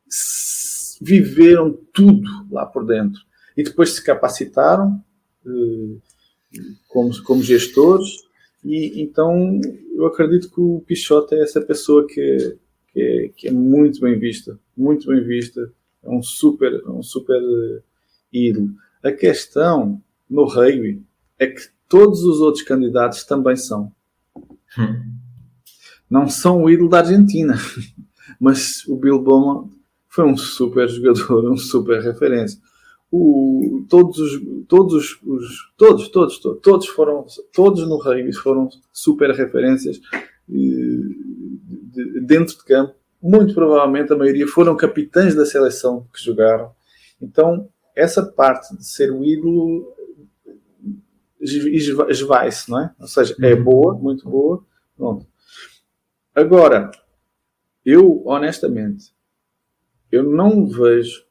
viveram 1.01 1.77
tudo 1.91 2.29
lá 2.51 2.65
por 2.65 2.85
dentro 2.85 3.19
e 3.55 3.63
depois 3.63 3.91
se 3.91 4.03
capacitaram 4.03 5.03
eh, 5.45 6.59
como, 6.87 7.23
como 7.23 7.41
gestores 7.41 8.23
e 8.63 9.01
então 9.01 9.59
eu 9.95 10.05
acredito 10.05 10.49
que 10.49 10.59
o 10.59 10.83
Pichote 10.85 11.35
é 11.35 11.41
essa 11.41 11.61
pessoa 11.61 12.05
que, 12.07 12.57
que, 12.93 13.01
é, 13.01 13.27
que 13.29 13.47
é 13.47 13.51
muito 13.51 13.99
bem 13.99 14.17
vista, 14.17 14.59
muito 14.75 15.07
bem 15.07 15.23
vista, 15.23 15.71
é 16.03 16.09
um 16.09 16.21
super, 16.21 16.83
um 16.87 17.01
super 17.01 17.41
eh, 17.41 17.81
ídolo. 18.31 18.69
A 19.03 19.11
questão 19.11 20.01
no 20.29 20.45
rugby 20.45 21.01
é 21.39 21.47
que 21.47 21.61
todos 21.87 22.23
os 22.23 22.39
outros 22.39 22.63
candidatos 22.63 23.23
também 23.23 23.55
são. 23.55 23.91
Hum 24.77 25.16
não 26.09 26.27
são 26.29 26.63
o 26.63 26.69
ídolo 26.69 26.89
da 26.89 26.99
Argentina, 26.99 27.55
mas 28.39 28.85
o 28.87 28.95
Bill 28.95 29.19
Bowman 29.21 29.69
foi 30.07 30.25
um 30.25 30.37
super 30.37 30.87
jogador, 30.89 31.51
um 31.51 31.57
super 31.57 32.01
referência. 32.01 32.59
O, 33.11 33.85
todos 33.87 34.17
os, 34.17 34.41
todos 34.67 34.93
os, 34.93 35.21
os, 35.23 35.73
todos, 35.77 36.09
todos, 36.09 36.39
todos, 36.39 36.61
todos 36.61 36.87
foram, 36.87 37.25
todos 37.53 37.87
no 37.87 37.97
rugby 37.97 38.33
foram 38.33 38.67
super 38.91 39.31
referências 39.31 39.99
de, 40.47 41.15
de, 41.63 42.21
dentro 42.21 42.57
de 42.57 42.63
campo. 42.65 42.95
Muito 43.21 43.53
provavelmente 43.53 44.11
a 44.11 44.17
maioria 44.17 44.47
foram 44.47 44.75
capitães 44.75 45.35
da 45.35 45.45
seleção 45.45 46.05
que 46.13 46.23
jogaram. 46.23 46.71
Então, 47.21 47.69
essa 47.95 48.23
parte 48.23 48.75
de 48.75 48.85
ser 48.85 49.11
o 49.11 49.23
ídolo 49.23 49.93
esvai-se, 51.39 52.69
não 52.69 52.79
é? 52.79 52.91
Ou 52.99 53.07
seja, 53.07 53.35
é 53.41 53.53
uhum. 53.53 53.63
boa, 53.63 53.93
muito 53.95 54.29
boa, 54.29 54.63
pronto. 54.95 55.25
Agora, 56.37 56.91
eu, 57.83 58.21
honestamente, 58.23 59.11
eu 60.11 60.21
não 60.21 60.67
vejo 60.67 61.25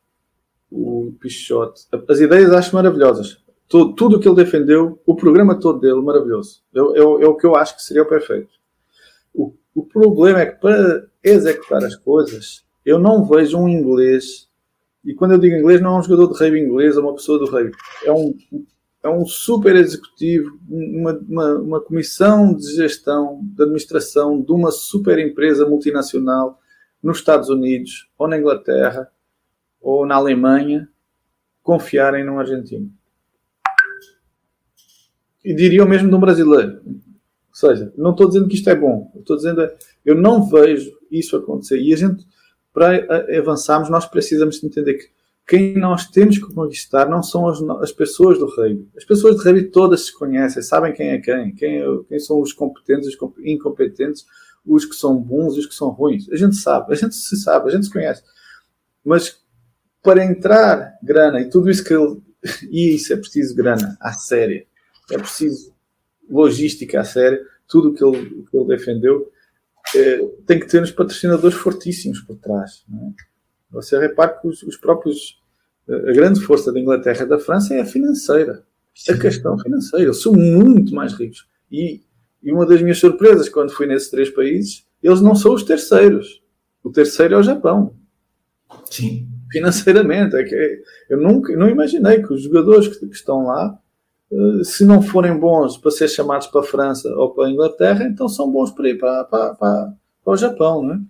o 0.69 1.13
Pichote. 1.21 1.87
As 2.09 2.19
ideias 2.19 2.51
acho 2.51 2.75
maravilhosas. 2.75 3.39
Tudo, 3.69 3.95
tudo 3.95 4.17
o 4.17 4.21
que 4.21 4.27
ele 4.27 4.35
defendeu, 4.35 5.01
o 5.07 5.15
programa 5.15 5.61
todo 5.61 5.79
dele, 5.79 6.03
maravilhoso. 6.03 6.61
É, 6.75 6.81
é, 6.81 7.03
é 7.03 7.29
o 7.29 7.37
que 7.37 7.47
eu 7.47 7.55
acho 7.55 7.77
que 7.77 7.85
seria 7.85 8.03
o 8.03 8.09
perfeito. 8.09 8.51
O, 9.33 9.55
o 9.77 9.85
problema 9.85 10.41
é 10.41 10.47
que 10.47 10.61
para 10.61 11.07
executar 11.23 11.85
as 11.85 11.95
coisas, 11.95 12.65
eu 12.85 12.99
não 12.99 13.25
vejo 13.25 13.57
um 13.59 13.69
inglês. 13.69 14.49
E 15.05 15.15
quando 15.15 15.35
eu 15.35 15.39
digo 15.39 15.55
inglês, 15.55 15.81
não 15.81 15.95
é 15.95 15.99
um 16.01 16.03
jogador 16.03 16.33
de 16.33 16.39
rugby 16.41 16.59
inglês 16.59 16.97
ou 16.97 17.05
uma 17.05 17.15
pessoa 17.15 17.39
do 17.39 17.49
rugby. 17.49 17.77
É 18.05 18.11
um 18.11 18.37
é 19.07 19.11
um 19.11 19.25
super 19.25 19.77
executivo, 19.77 20.59
uma, 20.69 21.13
uma, 21.13 21.55
uma, 21.55 21.81
comissão 21.81 22.55
de 22.55 22.75
gestão, 22.75 23.41
de 23.41 23.63
administração 23.63 24.41
de 24.43 24.51
uma 24.51 24.73
super 24.73 25.19
empresa 25.19 25.65
multinacional 25.65 26.61
nos 27.01 27.19
Estados 27.19 27.49
Unidos, 27.49 28.11
ou 28.19 28.27
na 28.27 28.37
Inglaterra, 28.37 29.09
ou 29.81 30.05
na 30.05 30.17
Alemanha, 30.17 30.89
confiarem 31.63 32.25
num 32.25 32.39
argentino. 32.39 32.91
e 35.45 35.55
diria 35.55 35.85
o 35.85 35.89
mesmo 35.89 36.09
de 36.09 36.15
um 36.17 36.21
brasileiro. 36.21 36.81
Ou 36.85 37.55
seja, 37.55 37.93
não 37.97 38.11
estou 38.11 38.27
dizendo 38.27 38.49
que 38.49 38.57
isto 38.57 38.69
é 38.69 38.75
bom, 38.75 39.13
estou 39.15 39.37
dizendo 39.37 39.63
é, 39.63 39.77
eu 40.05 40.17
não 40.17 40.43
vejo 40.43 40.91
isso 41.09 41.37
acontecer. 41.37 41.79
E 41.81 41.95
a 41.95 41.97
gente, 41.97 42.27
para 42.73 43.07
avançarmos, 43.39 43.89
nós 43.89 44.05
precisamos 44.07 44.63
entender 44.63 44.95
que 44.95 45.16
quem 45.47 45.79
nós 45.79 46.09
temos 46.09 46.39
que 46.39 46.53
conquistar 46.53 47.09
não 47.09 47.23
são 47.23 47.47
as, 47.47 47.63
as 47.81 47.93
pessoas 47.93 48.39
do 48.39 48.47
rugby. 48.47 48.89
As 48.97 49.05
pessoas 49.05 49.37
do 49.37 49.43
rugby 49.43 49.71
todas 49.71 50.07
se 50.07 50.13
conhecem, 50.13 50.61
sabem 50.61 50.93
quem 50.93 51.11
é 51.11 51.19
quem, 51.19 51.55
quem, 51.55 51.83
é, 51.83 51.85
quem 52.09 52.19
são 52.19 52.41
os 52.41 52.53
competentes, 52.53 53.09
os 53.09 53.17
incompetentes, 53.45 54.27
os 54.65 54.85
que 54.85 54.97
são 54.97 55.17
bons 55.17 55.57
os 55.57 55.67
que 55.67 55.75
são 55.75 55.91
ruins. 55.91 56.29
A 56.31 56.37
gente 56.37 56.57
sabe, 56.57 56.93
a 56.93 56.97
gente 56.97 57.15
se 57.15 57.37
sabe, 57.37 57.69
a 57.69 57.73
gente 57.73 57.87
se 57.87 57.93
conhece. 57.93 58.25
Mas 59.05 59.41
para 60.03 60.25
entrar 60.25 60.99
grana 61.03 61.41
e 61.41 61.49
tudo 61.49 61.71
isso 61.71 61.85
que 61.85 61.95
ele. 61.95 62.21
E 62.71 62.95
isso 62.95 63.13
é 63.13 63.17
preciso 63.17 63.55
grana 63.55 63.97
à 64.01 64.13
séria. 64.13 64.67
É 65.11 65.19
preciso 65.19 65.73
logística 66.29 67.01
à 67.01 67.05
séria. 67.05 67.41
Tudo 67.69 67.91
o 67.91 67.95
que 67.95 68.05
ele, 68.05 68.45
que 68.51 68.57
ele 68.57 68.67
defendeu 68.67 69.31
é, 69.95 70.19
tem 70.47 70.61
que 70.61 70.67
ter 70.67 70.83
uns 70.83 70.91
patrocinadores 70.91 71.57
fortíssimos 71.57 72.21
por 72.21 72.37
trás. 72.37 72.85
É? 72.89 73.36
Você 73.71 73.99
repare 73.99 74.41
que 74.41 74.49
os, 74.49 74.63
os, 74.63 74.77
próprios. 74.77 75.41
A 75.89 76.13
grande 76.13 76.41
força 76.41 76.73
da 76.73 76.81
Inglaterra 76.81 77.23
e 77.25 77.29
da 77.29 77.39
França 77.39 77.75
é 77.75 77.81
a 77.81 77.87
financeira. 77.87 78.65
Sim. 78.95 79.13
A 79.13 79.19
questão 79.19 79.59
financeira. 79.59 80.07
Eles 80.07 80.23
são 80.23 80.33
muito 80.33 80.95
mais 80.95 81.13
ricos. 81.13 81.47
E, 81.71 82.01
e 82.43 82.53
uma 82.53 82.67
das 82.67 82.81
minhas 82.81 82.99
surpresas 82.99 83.49
quando 83.49 83.73
fui 83.73 83.87
nesses 83.87 84.11
três 84.11 84.31
países, 84.31 84.87
eles 85.03 85.21
não 85.21 85.35
são 85.35 85.55
os 85.55 85.63
terceiros. 85.63 86.43
O 86.83 86.91
terceiro 86.91 87.35
é 87.35 87.39
o 87.39 87.43
Japão. 87.43 87.95
Sim. 88.91 89.29
Financeiramente. 89.53 90.37
É 90.37 90.45
que 90.45 90.83
eu 91.09 91.19
nunca 91.21 91.55
não 91.57 91.69
imaginei 91.69 92.23
que 92.23 92.33
os 92.33 92.43
jogadores 92.43 92.89
que, 92.89 93.07
que 93.07 93.15
estão 93.15 93.47
lá, 93.47 93.79
eh, 94.33 94.65
se 94.65 94.85
não 94.85 95.03
forem 95.03 95.39
bons 95.39 95.77
para 95.79 95.91
ser 95.91 96.09
chamados 96.09 96.47
para 96.49 96.61
a 96.63 96.65
França 96.65 97.09
ou 97.15 97.33
para 97.33 97.47
a 97.47 97.51
Inglaterra, 97.51 98.05
então 98.05 98.29
são 98.29 98.51
bons 98.51 98.71
para 98.71 98.89
ir 98.89 98.99
para, 98.99 99.25
para, 99.25 99.55
para, 99.55 99.93
para 100.25 100.33
o 100.33 100.37
Japão, 100.37 100.83
não 100.83 100.95
é? 100.95 101.01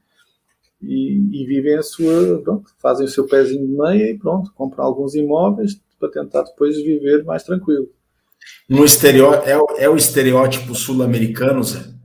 E, 0.83 1.43
e, 1.43 1.47
vivem 1.47 1.77
a 1.77 1.83
sua, 1.83 2.41
pronto, 2.43 2.71
fazem 2.79 3.07
o 3.07 3.09
seu 3.09 3.27
pezinho 3.27 3.67
de 3.67 3.73
meia 3.73 4.11
e 4.11 4.19
pronto, 4.19 4.53
compram 4.55 4.85
alguns 4.85 5.15
imóveis 5.15 5.81
para 5.99 6.11
tentar 6.11 6.43
depois 6.43 6.77
viver 6.77 7.25
mais 7.25 7.43
tranquilo. 7.43 7.89
No 8.69 8.85
estereó 8.85 9.35
é, 9.35 9.85
é 9.85 9.89
o 9.89 9.97
estereótipo 9.97 10.75
sul-americano, 10.75 11.65
Zé? 11.65 11.97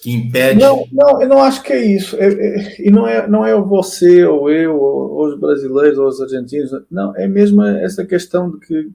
que 0.00 0.10
impede. 0.10 0.58
Não, 0.58 0.86
não, 0.90 1.22
eu 1.22 1.28
não 1.28 1.42
acho 1.42 1.62
que 1.62 1.72
é 1.72 1.84
isso. 1.84 2.16
É, 2.16 2.28
é, 2.28 2.76
e 2.80 2.90
não 2.90 3.06
é, 3.06 3.28
não 3.28 3.44
é 3.44 3.54
você, 3.60 4.24
ou 4.24 4.50
eu, 4.50 4.74
ou, 4.74 5.10
ou, 5.10 5.28
os 5.28 5.38
brasileiros, 5.38 5.98
ou 5.98 6.08
os 6.08 6.20
argentinos. 6.20 6.70
Não, 6.90 7.14
é 7.16 7.28
mesmo 7.28 7.62
essa 7.62 8.04
questão 8.04 8.50
de 8.50 8.58
que 8.60 8.90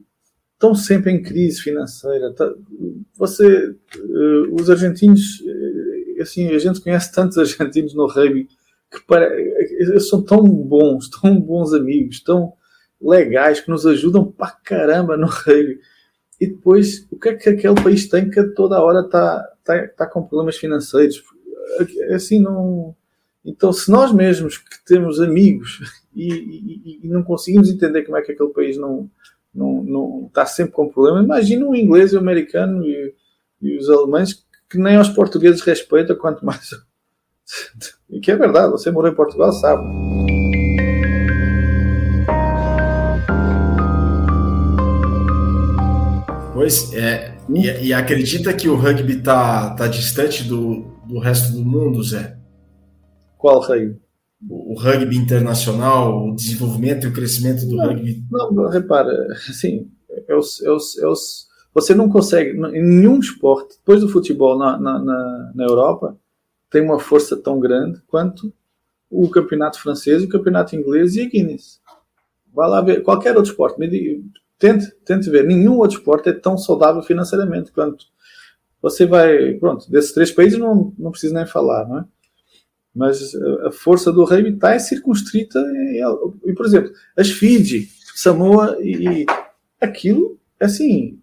estão 0.54 0.74
sempre 0.74 1.12
em 1.12 1.22
crise 1.22 1.62
financeira. 1.62 2.34
Tá, 2.34 2.52
você, 3.16 3.70
uh, 3.70 4.56
os 4.60 4.70
argentinos, 4.70 5.42
assim, 6.26 6.48
a 6.50 6.60
gente 6.60 6.82
conhece 6.82 7.12
tantos 7.12 7.38
argentinos 7.38 7.94
no 7.94 8.08
rugby 8.08 8.48
que 8.92 9.06
para, 9.06 9.28
eles 9.40 10.10
são 10.10 10.22
tão 10.22 10.44
bons, 10.44 11.10
tão 11.10 11.40
bons 11.40 11.74
amigos, 11.74 12.22
tão 12.22 12.54
legais, 13.02 13.60
que 13.60 13.70
nos 13.70 13.86
ajudam 13.86 14.32
para 14.32 14.52
caramba 14.52 15.18
no 15.18 15.28
rugby. 15.28 15.80
E 16.40 16.48
depois, 16.48 17.08
o 17.12 17.18
que 17.18 17.30
é 17.30 17.36
que 17.36 17.50
aquele 17.50 17.76
país 17.76 18.08
tem 18.08 18.30
que 18.30 18.44
toda 18.50 18.82
hora 18.82 19.02
está 19.02 19.44
tá, 19.64 19.88
tá 19.90 20.06
com 20.06 20.24
problemas 20.24 20.58
financeiros? 20.58 21.24
Assim, 22.14 22.40
não. 22.40 22.96
Então, 23.44 23.72
se 23.72 23.92
nós 23.92 24.12
mesmos 24.12 24.58
que 24.58 24.84
temos 24.86 25.22
amigos 25.22 25.80
e, 26.16 26.34
e, 26.34 27.00
e, 27.04 27.08
não 27.08 27.24
conseguimos 27.24 27.70
entender 27.70 28.04
como 28.04 28.18
é 28.18 28.22
que 28.22 28.32
aquele 28.32 28.50
país 28.50 28.78
não, 28.78 29.10
não, 29.54 29.84
não 29.84 30.26
está 30.28 30.46
sempre 30.46 30.74
com 30.74 30.90
problemas, 30.90 31.24
imagina 31.24 31.66
o 31.68 31.76
inglês, 31.76 32.14
o 32.14 32.18
americano 32.18 32.84
e, 32.86 33.14
e 33.62 33.78
os 33.78 33.90
alemães 33.90 34.45
que 34.70 34.78
nem 34.78 34.96
aos 34.96 35.10
portugueses 35.10 35.62
respeitam, 35.62 36.16
quanto 36.16 36.46
mais. 36.46 36.70
E 38.10 38.20
que 38.20 38.32
é 38.32 38.36
verdade, 38.36 38.72
você 38.72 38.90
morou 38.92 39.12
em 39.12 39.16
Portugal, 39.16 39.52
sabe. 39.52 39.84
Pois 46.54 46.94
é. 46.94 47.36
E, 47.50 47.88
e, 47.88 47.94
acredita 47.94 48.54
que 48.54 48.68
o 48.68 48.76
rugby 48.76 49.22
tá, 49.22 49.76
tá 49.76 49.88
distante 49.88 50.44
do, 50.44 50.86
do 51.06 51.20
resto 51.20 51.54
do 51.54 51.64
mundo, 51.64 52.02
Zé? 52.02 52.38
Qual 53.38 53.60
rugby? 53.60 54.00
O, 54.50 54.74
o 54.74 54.80
rugby 54.80 55.18
internacional, 55.18 56.30
o 56.30 56.36
desenvolvimento 56.36 57.06
e 57.06 57.10
o 57.10 57.14
crescimento 57.14 57.66
do 57.68 57.76
não, 57.76 57.86
rugby. 57.86 58.26
Não, 58.32 58.70
repara, 58.70 59.12
assim, 59.50 59.92
eu, 60.28 60.40
eu, 60.64 60.78
eu, 61.04 61.14
você 61.76 61.94
não 61.94 62.10
consegue, 62.10 62.52
em 62.52 62.82
nenhum 62.82 63.20
esporte, 63.20 63.76
depois 63.78 64.00
do 64.00 64.08
futebol 64.08 64.58
na, 64.58 64.80
na, 64.80 64.98
na, 64.98 65.52
na 65.54 65.64
Europa, 65.66 66.18
tem 66.72 66.82
uma 66.82 67.00
força 67.00 67.36
tão 67.36 67.60
grande 67.60 68.02
quanto 68.08 68.54
o 69.10 69.30
campeonato 69.30 69.82
francês, 69.82 70.24
o 70.24 70.30
campeonato 70.30 70.74
inglês 70.74 71.16
e 71.16 71.22
a 71.22 71.26
Guinness. 71.26 71.82
Vá 72.54 72.66
lá 72.66 72.80
ver 72.80 73.04
qualquer 73.04 73.36
outro 73.36 73.52
esporte. 73.52 73.78
Tente, 74.58 74.90
tente 75.04 75.30
ver, 75.30 75.44
nenhum 75.44 75.78
outro 75.80 75.98
esporte 75.98 76.30
é 76.30 76.34
tão 76.34 76.58
saudável 76.58 77.04
financeiramente 77.04 77.74
quanto. 77.74 78.06
Você 78.82 79.06
vai, 79.06 79.56
pronto, 79.56 79.92
desses 79.92 80.14
três 80.14 80.32
países 80.32 80.58
não, 80.58 80.94
não 80.98 81.12
preciso 81.12 81.34
nem 81.34 81.46
falar, 81.46 81.86
não 81.90 82.00
é? 82.00 82.06
Mas 82.96 83.36
a 83.66 83.72
força 83.72 84.14
do 84.14 84.24
rugby 84.24 84.52
está 84.52 84.80
circunscrita 84.80 85.60
em, 85.60 86.00
e, 86.46 86.54
por 86.54 86.66
exemplo, 86.66 86.94
as 87.18 87.30
Fiji, 87.30 87.90
Samoa 88.16 88.78
e, 88.80 89.24
e 89.24 89.26
aquilo, 89.82 90.40
assim, 90.58 91.20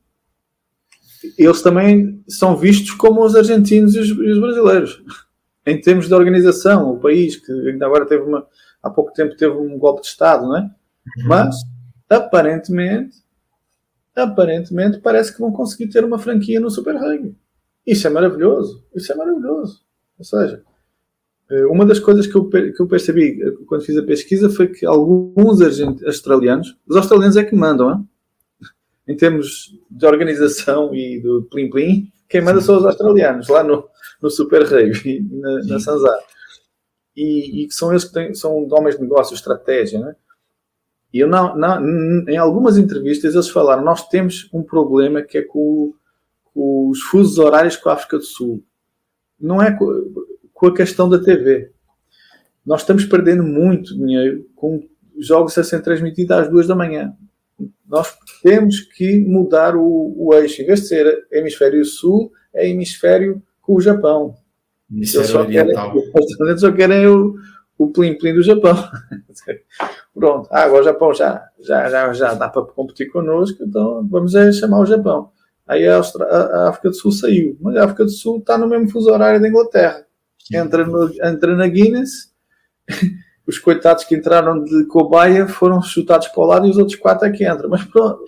eles 1.39 1.63
também 1.63 2.23
são 2.29 2.57
vistos 2.57 2.93
como 2.93 3.25
os 3.25 3.35
argentinos 3.35 3.95
e 3.95 4.01
os, 4.01 4.09
e 4.09 4.31
os, 4.31 4.41
brasileiros. 4.41 5.03
Em 5.67 5.81
termos 5.81 6.09
de 6.09 6.15
organização, 6.15 6.91
o 6.91 6.99
país 6.99 7.37
que 7.37 7.53
ainda 7.53 7.87
agora 7.87 8.07
teve 8.07 8.25
uma, 8.25 8.47
há 8.83 8.91
pouco 8.91 9.13
tempo 9.13 9.37
teve 9.37 9.55
um 9.55 9.79
golpe 9.79 10.03
de 10.03 10.09
Estado, 10.09 10.47
não 10.47 10.57
é? 10.57 10.61
Uhum. 10.61 11.29
Mas 11.29 11.57
aparentemente 12.09 13.23
aparentemente 14.15 15.01
parece 15.01 15.33
que 15.33 15.41
vão 15.41 15.53
conseguir 15.53 15.89
ter 15.89 16.05
uma 16.05 16.19
franquia 16.19 16.61
no 16.61 16.71
Super 16.71 16.97
Rugby. 16.97 17.35
Isso 17.87 18.07
é 18.07 18.11
maravilhoso. 18.11 18.85
Isso 18.95 19.13
é 19.13 19.15
maravilhoso. 19.15 19.81
Ou 20.19 20.25
seja, 20.25 20.63
eh, 21.51 21.67
uma 21.67 21.85
das 21.85 21.99
coisas 21.99 22.27
que 22.27 22.37
eu, 22.37 22.49
que 22.49 22.81
eu 22.81 22.87
percebi 22.87 23.43
eh, 23.43 23.53
quando 23.67 23.85
fiz 23.85 23.97
a 23.97 24.03
pesquisa 24.03 24.51
foi 24.51 24.69
que 24.69 24.87
alguns 24.87 25.61
australianos, 26.07 26.77
os 26.87 26.97
australianos 26.97 27.37
é 27.37 27.45
que 27.45 27.57
mandam, 27.57 27.91
hein? 27.91 28.09
Em 29.07 29.17
termos 29.17 29.77
de 29.91 30.07
organização 30.07 30.95
e 30.95 31.21
do 31.21 31.43
plim-plim, 31.51 32.13
quem 32.29 32.41
manda 32.41 32.61
são 32.61 32.79
os 32.79 32.85
australianos, 32.85 33.49
lá 33.49 33.63
no, 33.63 33.89
no 34.21 34.31
Super 34.31 34.63
Rugby, 34.63 35.21
na, 35.31 35.65
na 35.65 35.81
Sanzar. 35.81 36.19
E, 37.15 37.67
e 37.67 37.71
são 37.71 37.91
eles 37.91 38.05
que 38.05 38.13
têm, 38.13 38.35
são 38.35 38.67
homens 38.71 38.97
de 38.97 39.03
negócio, 39.03 39.35
estratégia, 39.35 40.01
né? 40.01 40.17
E 41.13 41.19
eu 41.19 41.29
não, 41.29 41.55
não, 41.55 42.27
em 42.27 42.39
algumas 42.39 42.79
entrevistas 42.79 43.35
eles 43.35 43.51
falaram: 43.51 43.85
nós 43.85 44.09
temos 44.09 44.49
um 44.53 44.63
problema 44.63 45.21
que 45.21 45.37
é 45.37 45.43
com, 45.43 45.93
com 46.55 46.89
os 46.89 47.03
fusos 47.03 47.39
horários 47.39 47.77
com 47.77 47.91
a 47.91 47.93
África 47.93 48.17
do 48.17 48.25
Sul. 48.25 48.65
Não 49.39 49.61
é 49.61 49.77
com, 49.77 50.25
com 50.55 50.67
a 50.69 50.75
questão 50.75 51.09
da 51.09 51.19
TV. 51.19 51.71
Nós 52.65 52.81
estamos 52.81 53.05
perdendo 53.05 53.43
muito 53.43 53.95
dinheiro 53.95 54.49
com 54.55 54.89
jogos 55.19 55.59
a 55.59 55.65
ser 55.65 55.83
transmitidos 55.83 56.35
às 56.35 56.49
duas 56.49 56.67
da 56.67 56.75
manhã. 56.75 57.15
Nós 57.87 58.17
temos 58.43 58.81
que 58.81 59.21
mudar 59.21 59.77
o, 59.77 60.15
o 60.17 60.35
eixo. 60.35 60.63
Em 60.63 60.67
vez 60.67 60.81
de 60.81 60.89
ser 60.89 61.27
hemisfério 61.31 61.85
sul, 61.85 62.33
é 62.55 62.69
hemisfério 62.69 63.43
com 63.61 63.75
o 63.75 63.81
Japão. 63.81 64.35
Hemisfério 64.91 65.41
oriental. 65.41 65.93
Querem, 66.39 66.59
só 66.59 66.73
querem 66.73 67.07
o, 67.07 67.35
o 67.79 67.91
plim-plim 67.91 68.35
do 68.35 68.43
Japão. 68.43 68.77
Pronto, 70.15 70.49
ah, 70.51 70.63
agora 70.63 70.83
o 70.83 70.85
Japão 70.85 71.15
já, 71.15 71.43
já, 71.61 71.89
já, 71.89 72.13
já 72.13 72.35
dá 72.35 72.49
para 72.49 72.63
competir 72.63 73.11
connosco, 73.11 73.63
então 73.65 74.07
vamos 74.09 74.35
é 74.35 74.53
chamar 74.53 74.81
o 74.81 74.87
Japão. 74.87 75.31
Aí 75.67 75.87
a, 75.87 75.97
Austra 75.97 76.25
a 76.25 76.69
África 76.69 76.91
do 76.91 76.97
Sul 76.97 77.13
saiu, 77.13 77.57
mas 77.61 77.77
a 77.77 77.85
África 77.85 78.05
do 78.05 78.11
Sul 78.11 78.39
está 78.39 78.59
no 78.59 78.69
mesmo 78.69 78.91
fuso 78.91 79.11
horário 79.11 79.41
da 79.41 79.49
Inglaterra. 79.49 80.05
Entra, 80.53 80.85
no, 80.85 81.11
entra 81.25 81.57
na 81.57 81.67
Guinness, 81.67 82.33
os 83.47 83.59
coitados 83.59 84.05
que 84.05 84.15
entraram 84.15 84.63
de 84.63 84.87
cobaia 84.87 85.49
foram 85.49 85.83
chutados 85.83 86.29
para 86.29 86.43
o 86.43 86.47
lado 86.47 86.67
e 86.67 86.71
os 86.71 86.79
outros 86.79 86.97
quatro 86.97 87.27
é 87.27 87.31
que 87.31 87.49
entram. 87.49 87.69
Mas 87.69 87.85
pronto, 87.85 88.25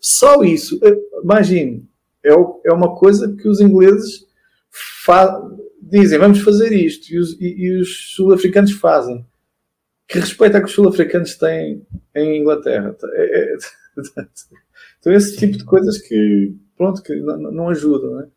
só 0.00 0.42
isso, 0.42 0.78
imagine, 1.22 1.88
é, 2.24 2.32
é 2.32 2.72
uma 2.72 2.94
coisa 2.96 3.34
que 3.34 3.48
os 3.48 3.60
ingleses 3.60 4.26
dizem, 5.82 6.18
vamos 6.18 6.40
fazer 6.40 6.72
isto, 6.72 7.12
e 7.12 7.18
os, 7.18 7.36
os 7.80 8.14
sul-africanos 8.14 8.72
fazem 8.72 9.26
que 10.10 10.18
respeito 10.18 10.56
é 10.56 10.60
que 10.60 10.66
os 10.66 10.72
sul-africanos 10.72 11.36
têm 11.36 11.86
em 12.16 12.40
Inglaterra. 12.40 12.96
É, 13.14 13.54
é, 13.54 13.56
então, 14.98 15.12
esse 15.12 15.36
tipo 15.36 15.56
de 15.56 15.64
coisas 15.64 15.98
que, 15.98 16.52
pronto, 16.76 17.00
que 17.00 17.14
não, 17.14 17.38
não 17.38 17.68
ajudam. 17.68 18.10
Não 18.10 18.20
é? 18.22 18.28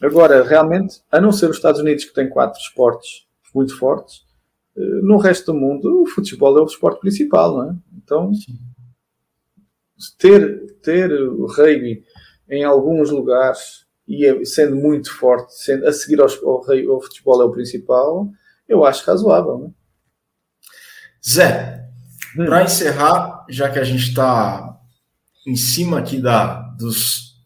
Agora, 0.00 0.42
realmente, 0.42 1.02
a 1.10 1.20
não 1.20 1.30
ser 1.30 1.50
os 1.50 1.56
Estados 1.56 1.82
Unidos, 1.82 2.06
que 2.06 2.14
têm 2.14 2.30
quatro 2.30 2.58
esportes 2.58 3.26
muito 3.54 3.78
fortes, 3.78 4.22
no 4.76 5.18
resto 5.18 5.52
do 5.52 5.58
mundo, 5.58 6.02
o 6.02 6.06
futebol 6.06 6.58
é 6.58 6.62
o 6.62 6.66
esporte 6.66 7.00
principal, 7.00 7.56
não 7.56 7.70
é? 7.70 7.76
Então, 7.96 8.32
ter, 10.18 10.76
ter 10.82 11.12
o 11.12 11.46
rugby 11.46 12.02
em 12.48 12.64
alguns 12.64 13.10
lugares 13.10 13.86
e 14.06 14.26
é, 14.26 14.44
sendo 14.44 14.76
muito 14.76 15.12
forte, 15.14 15.54
sendo, 15.54 15.86
a 15.86 15.92
seguir 15.92 16.20
ao, 16.20 16.28
ao, 16.44 16.94
ao 16.94 17.00
futebol 17.00 17.40
é 17.40 17.44
o 17.44 17.52
principal, 17.52 18.28
eu 18.68 18.84
acho 18.84 19.06
razoável. 19.06 19.58
Né? 19.58 19.70
Zé, 21.26 21.88
hum. 22.36 22.46
para 22.46 22.64
encerrar, 22.64 23.46
já 23.48 23.70
que 23.70 23.78
a 23.78 23.84
gente 23.84 24.08
está 24.08 24.78
em 25.46 25.56
cima 25.56 25.98
aqui 25.98 26.20
da, 26.20 26.60
dos, 26.78 27.36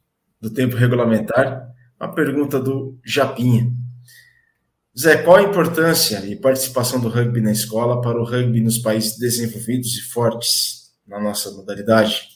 do 0.40 0.50
tempo 0.50 0.76
regulamentar, 0.76 1.66
uma 2.00 2.12
pergunta 2.14 2.60
do 2.60 2.98
Japinha. 3.04 3.70
Zé, 4.98 5.22
qual 5.22 5.36
a 5.36 5.42
importância 5.42 6.24
e 6.24 6.34
participação 6.34 6.98
do 6.98 7.10
rugby 7.10 7.42
na 7.42 7.52
escola 7.52 8.00
para 8.00 8.18
o 8.18 8.24
rugby 8.24 8.62
nos 8.62 8.78
países 8.78 9.18
desenvolvidos 9.18 9.94
e 9.94 10.00
fortes 10.00 10.90
na 11.06 11.20
nossa 11.20 11.50
modalidade? 11.50 12.28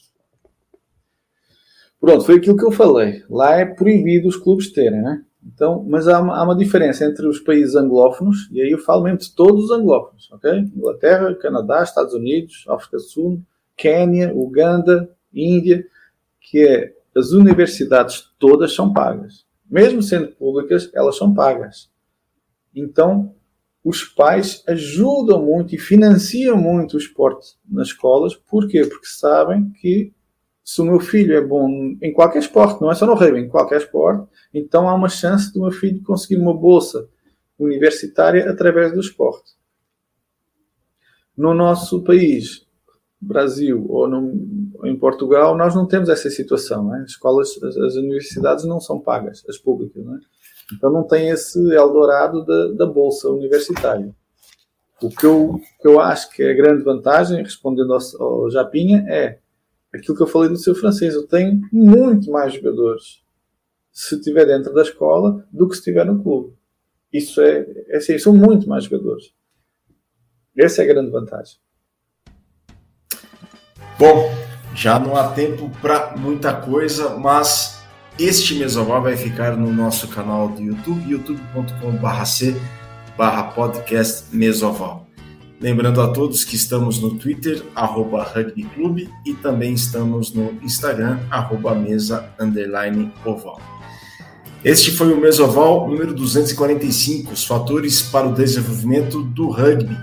Pronto, 1.98 2.22
foi 2.22 2.36
aquilo 2.36 2.58
que 2.58 2.64
eu 2.64 2.70
falei. 2.70 3.24
Lá 3.30 3.56
é 3.56 3.64
proibido 3.64 4.28
os 4.28 4.36
clubes 4.36 4.70
terem, 4.72 5.00
né? 5.00 5.24
Então, 5.42 5.82
mas 5.88 6.06
há 6.06 6.20
uma, 6.20 6.36
há 6.36 6.42
uma, 6.42 6.54
diferença 6.54 7.06
entre 7.06 7.26
os 7.26 7.40
países 7.40 7.74
anglófonos, 7.74 8.50
e 8.52 8.60
aí 8.60 8.70
eu 8.70 8.78
falo 8.78 9.04
mesmo 9.04 9.20
de 9.20 9.34
todos 9.34 9.64
os 9.64 9.70
anglófonos, 9.70 10.30
ok? 10.30 10.52
Inglaterra, 10.76 11.34
Canadá, 11.36 11.82
Estados 11.82 12.12
Unidos, 12.12 12.66
África 12.68 12.98
do 12.98 13.02
Sul, 13.02 13.42
Quênia, 13.74 14.34
Uganda, 14.34 15.10
Índia, 15.32 15.86
que 16.38 16.62
é 16.62 16.92
as 17.16 17.30
universidades 17.32 18.30
todas 18.38 18.74
são 18.74 18.92
pagas. 18.92 19.46
Mesmo 19.68 20.02
sendo 20.02 20.28
públicas, 20.28 20.90
elas 20.92 21.16
são 21.16 21.32
pagas. 21.32 21.89
Então, 22.74 23.34
os 23.84 24.04
pais 24.04 24.62
ajudam 24.68 25.42
muito 25.42 25.74
e 25.74 25.78
financiam 25.78 26.56
muito 26.56 26.94
o 26.94 26.98
esporte 26.98 27.56
nas 27.68 27.88
escolas. 27.88 28.34
Porquê? 28.34 28.84
Porque 28.84 29.06
sabem 29.06 29.70
que 29.80 30.12
se 30.62 30.80
o 30.80 30.84
meu 30.84 31.00
filho 31.00 31.34
é 31.34 31.40
bom 31.40 31.68
em 32.00 32.12
qualquer 32.12 32.38
esporte, 32.38 32.80
não 32.80 32.90
é 32.90 32.94
só 32.94 33.06
no 33.06 33.14
rugby, 33.14 33.40
em 33.40 33.48
qualquer 33.48 33.78
esporte, 33.78 34.28
então 34.52 34.88
há 34.88 34.94
uma 34.94 35.08
chance 35.08 35.52
do 35.52 35.62
meu 35.62 35.72
filho 35.72 36.02
conseguir 36.02 36.36
uma 36.36 36.56
bolsa 36.56 37.08
universitária 37.58 38.48
através 38.48 38.92
do 38.92 39.00
esporte. 39.00 39.52
No 41.36 41.54
nosso 41.54 42.04
país, 42.04 42.66
Brasil 43.20 43.84
ou, 43.88 44.08
no, 44.08 44.86
em 44.86 44.96
Portugal, 44.96 45.56
nós 45.56 45.74
não 45.74 45.86
temos 45.86 46.08
essa 46.08 46.30
situação. 46.30 46.94
É? 46.94 47.02
As 47.02 47.10
escolas, 47.10 47.50
as, 47.62 47.76
as, 47.76 47.94
universidades 47.96 48.64
não 48.64 48.80
são 48.80 48.98
pagas, 48.98 49.44
as 49.48 49.58
públicas. 49.58 50.02
Não 50.04 50.16
é? 50.16 50.20
Então 50.72 50.90
não 50.90 51.02
tem 51.02 51.30
esse 51.30 51.58
Eldorado 51.72 52.44
da, 52.44 52.68
da 52.72 52.86
bolsa 52.86 53.28
universitária. 53.28 54.14
O 55.02 55.08
que 55.08 55.24
eu, 55.24 55.60
que 55.80 55.88
eu 55.88 55.98
acho 55.98 56.30
que 56.30 56.42
é 56.42 56.50
a 56.50 56.54
grande 56.54 56.82
vantagem, 56.82 57.42
respondendo 57.42 57.94
ao, 57.94 58.00
ao 58.22 58.50
Japinha, 58.50 59.04
é 59.08 59.38
aquilo 59.92 60.16
que 60.16 60.22
eu 60.22 60.26
falei 60.26 60.48
do 60.48 60.56
seu 60.56 60.74
francês. 60.74 61.14
Eu 61.14 61.26
tenho 61.26 61.60
muito 61.72 62.30
mais 62.30 62.54
jogadores 62.54 63.22
se 63.92 64.14
estiver 64.14 64.46
dentro 64.46 64.72
da 64.72 64.82
escola 64.82 65.46
do 65.50 65.68
que 65.68 65.74
se 65.74 65.80
estiver 65.80 66.04
no 66.04 66.22
clube. 66.22 66.54
Isso 67.12 67.40
é, 67.40 67.66
é 67.88 67.96
assim, 67.96 68.18
são 68.18 68.34
muito 68.34 68.68
mais 68.68 68.84
jogadores. 68.84 69.32
Essa 70.56 70.82
é 70.82 70.84
a 70.84 70.88
grande 70.88 71.10
vantagem. 71.10 71.56
Bom, 73.98 74.30
já 74.74 74.98
não 74.98 75.16
há 75.16 75.32
tempo 75.32 75.70
para 75.80 76.16
muita 76.16 76.54
coisa, 76.54 77.16
mas 77.16 77.79
este 78.24 78.54
Mesoval 78.54 79.02
vai 79.02 79.16
ficar 79.16 79.56
no 79.56 79.72
nosso 79.72 80.06
canal 80.08 80.48
do 80.48 80.60
YouTube, 80.60 81.10
youtube.com/c 81.10 82.54
podcast 83.54 84.24
Mesoval. 84.30 85.06
Lembrando 85.58 86.02
a 86.02 86.08
todos 86.08 86.44
que 86.44 86.54
estamos 86.54 87.00
no 87.00 87.14
Twitter, 87.16 87.62
arroba 87.74 88.30
e 89.24 89.34
também 89.34 89.72
estamos 89.72 90.34
no 90.34 90.52
Instagram, 90.62 91.18
arroba. 91.30 91.76
Este 94.62 94.90
foi 94.90 95.12
o 95.14 95.20
Mesoval 95.20 95.88
número 95.88 96.12
245, 96.12 97.32
os 97.32 97.46
fatores 97.46 98.02
para 98.02 98.28
o 98.28 98.34
desenvolvimento 98.34 99.22
do 99.22 99.48
rugby, 99.48 99.96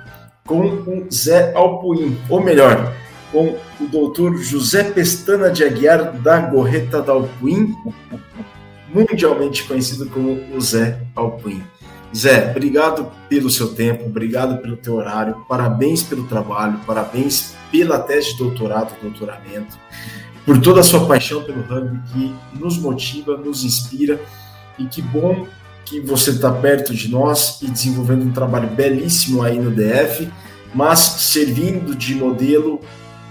com 0.43 0.61
o 0.61 1.07
Zé 1.13 1.53
Alpuim, 1.53 2.17
ou 2.29 2.43
melhor, 2.43 2.95
com 3.37 3.55
o 3.79 3.87
doutor 3.87 4.35
José 4.37 4.83
Pestana 4.83 5.51
de 5.51 5.63
Aguiar 5.63 6.11
da 6.13 6.39
Gorreta 6.39 7.03
da 7.03 7.13
Alpuim, 7.13 7.75
mundialmente 8.91 9.63
conhecido 9.65 10.07
como 10.07 10.41
o 10.55 10.59
Zé 10.59 10.99
Alpuim. 11.15 11.61
Zé, 12.15 12.49
obrigado 12.49 13.11
pelo 13.29 13.47
seu 13.51 13.75
tempo, 13.75 14.05
obrigado 14.05 14.59
pelo 14.59 14.75
teu 14.75 14.95
horário, 14.95 15.45
parabéns 15.47 16.01
pelo 16.01 16.23
trabalho, 16.23 16.79
parabéns 16.87 17.53
pela 17.71 17.99
tese 17.99 18.31
de 18.31 18.39
doutorado, 18.39 18.99
doutoramento, 19.03 19.77
por 20.43 20.59
toda 20.59 20.79
a 20.79 20.83
sua 20.83 21.05
paixão 21.05 21.43
pelo 21.43 21.61
rugby 21.61 21.99
que 22.11 22.35
nos 22.59 22.79
motiva, 22.79 23.37
nos 23.37 23.63
inspira 23.63 24.19
e 24.79 24.85
que 24.85 25.01
bom 25.01 25.45
que 25.85 25.99
você 25.99 26.31
está 26.31 26.51
perto 26.51 26.91
de 26.91 27.07
nós 27.07 27.61
e 27.61 27.67
desenvolvendo 27.67 28.25
um 28.25 28.31
trabalho 28.31 28.67
belíssimo 28.69 29.43
aí 29.43 29.59
no 29.59 29.69
DF, 29.69 30.27
mas 30.73 30.99
servindo 30.99 31.93
de 31.93 32.15
modelo 32.15 32.81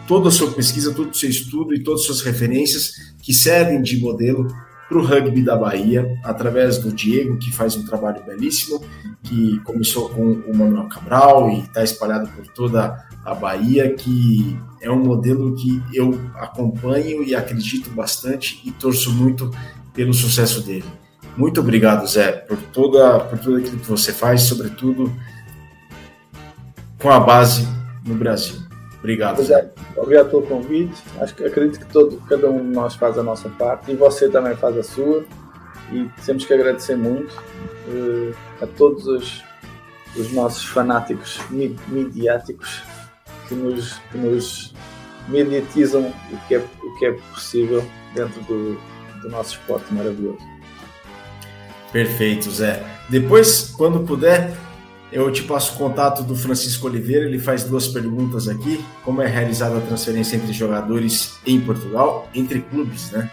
toda 0.06 0.28
a 0.28 0.32
sua 0.32 0.50
pesquisa, 0.52 0.94
todo 0.94 1.10
o 1.10 1.14
seu 1.14 1.28
estudo 1.28 1.74
e 1.74 1.82
todas 1.82 2.02
as 2.02 2.06
suas 2.06 2.20
referências 2.22 2.92
que 3.22 3.32
servem 3.32 3.82
de 3.82 3.98
modelo 3.98 4.46
para 4.88 4.98
o 4.98 5.04
rugby 5.04 5.42
da 5.42 5.56
Bahia, 5.56 6.16
através 6.22 6.78
do 6.78 6.92
Diego, 6.92 7.38
que 7.38 7.50
faz 7.50 7.74
um 7.76 7.84
trabalho 7.84 8.22
belíssimo, 8.24 8.80
que 9.22 9.58
começou 9.64 10.08
com 10.10 10.32
o 10.32 10.56
Manuel 10.56 10.88
Cabral 10.88 11.50
e 11.50 11.60
está 11.60 11.82
espalhado 11.82 12.28
por 12.28 12.46
toda 12.48 13.04
a 13.24 13.34
Bahia, 13.34 13.92
que 13.94 14.56
é 14.80 14.90
um 14.90 15.02
modelo 15.02 15.56
que 15.56 15.82
eu 15.92 16.20
acompanho 16.36 17.24
e 17.24 17.34
acredito 17.34 17.90
bastante 17.90 18.60
e 18.64 18.70
torço 18.70 19.12
muito 19.12 19.50
pelo 19.92 20.14
sucesso 20.14 20.60
dele. 20.62 20.84
Muito 21.36 21.60
obrigado, 21.60 22.06
Zé, 22.06 22.32
por, 22.32 22.56
toda, 22.72 23.20
por 23.20 23.38
tudo 23.38 23.56
aquilo 23.56 23.78
que 23.78 23.88
você 23.88 24.12
faz, 24.12 24.42
sobretudo 24.42 25.12
com 27.00 27.10
a 27.10 27.18
base 27.18 27.66
no 28.06 28.14
Brasil. 28.14 28.65
Obrigado. 29.06 29.38
Obrigado, 29.40 29.70
obrigado 29.96 30.30
pelo 30.30 30.42
convite. 30.42 31.00
Acho 31.20 31.32
que 31.36 31.44
acredito 31.44 31.78
que 31.78 31.92
todo, 31.92 32.20
cada 32.28 32.50
um 32.50 32.58
de 32.58 32.74
nós 32.74 32.96
faz 32.96 33.16
a 33.16 33.22
nossa 33.22 33.48
parte 33.50 33.92
e 33.92 33.94
você 33.94 34.28
também 34.28 34.56
faz 34.56 34.76
a 34.76 34.82
sua. 34.82 35.24
E 35.92 36.10
temos 36.24 36.44
que 36.44 36.52
agradecer 36.52 36.96
muito 36.96 37.32
uh, 37.86 38.34
a 38.60 38.66
todos 38.66 39.06
os, 39.06 39.44
os 40.16 40.32
nossos 40.32 40.64
fanáticos 40.64 41.40
midiáticos 41.86 42.82
que 43.46 43.54
nos, 43.54 43.98
que 44.10 44.18
nos 44.18 44.74
mediatizam 45.28 46.12
o 46.32 46.48
que, 46.48 46.56
é, 46.56 46.58
o 46.58 46.98
que 46.98 47.06
é 47.06 47.12
possível 47.12 47.84
dentro 48.12 48.40
do, 48.42 48.76
do 49.22 49.28
nosso 49.28 49.52
esporte 49.52 49.94
maravilhoso. 49.94 50.40
Perfeito, 51.92 52.50
Zé. 52.50 52.84
Depois, 53.08 53.72
quando 53.76 54.00
puder, 54.00 54.52
eu 55.12 55.30
te 55.30 55.42
passo 55.44 55.74
o 55.74 55.78
contato 55.78 56.22
do 56.22 56.34
Francisco 56.34 56.86
Oliveira, 56.86 57.26
ele 57.26 57.38
faz 57.38 57.64
duas 57.64 57.86
perguntas 57.86 58.48
aqui. 58.48 58.84
Como 59.04 59.22
é 59.22 59.26
realizada 59.26 59.78
a 59.78 59.80
transferência 59.80 60.36
entre 60.36 60.52
jogadores 60.52 61.36
em 61.46 61.60
Portugal, 61.60 62.28
entre 62.34 62.60
clubes, 62.60 63.10
né? 63.12 63.30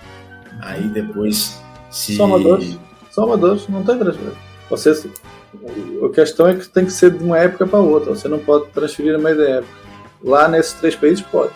Aí 0.61 0.83
depois 0.89 1.59
se. 1.89 2.15
Só 2.15 2.25
amadores, 2.25 2.77
só 3.11 3.23
amadores, 3.23 3.67
não 3.67 3.83
tem 3.83 3.97
transferência. 3.97 4.37
Você, 4.69 5.09
a 6.03 6.09
questão 6.09 6.47
é 6.47 6.55
que 6.55 6.67
tem 6.67 6.85
que 6.85 6.91
ser 6.91 7.11
de 7.11 7.23
uma 7.23 7.37
época 7.37 7.65
para 7.65 7.79
outra, 7.79 8.15
você 8.15 8.27
não 8.27 8.39
pode 8.39 8.67
transferir 8.67 9.15
a 9.15 9.17
meio 9.17 9.37
da 9.37 9.49
época. 9.49 9.73
Lá 10.23 10.47
nesses 10.47 10.73
três 10.73 10.95
países 10.95 11.21
pode. 11.21 11.51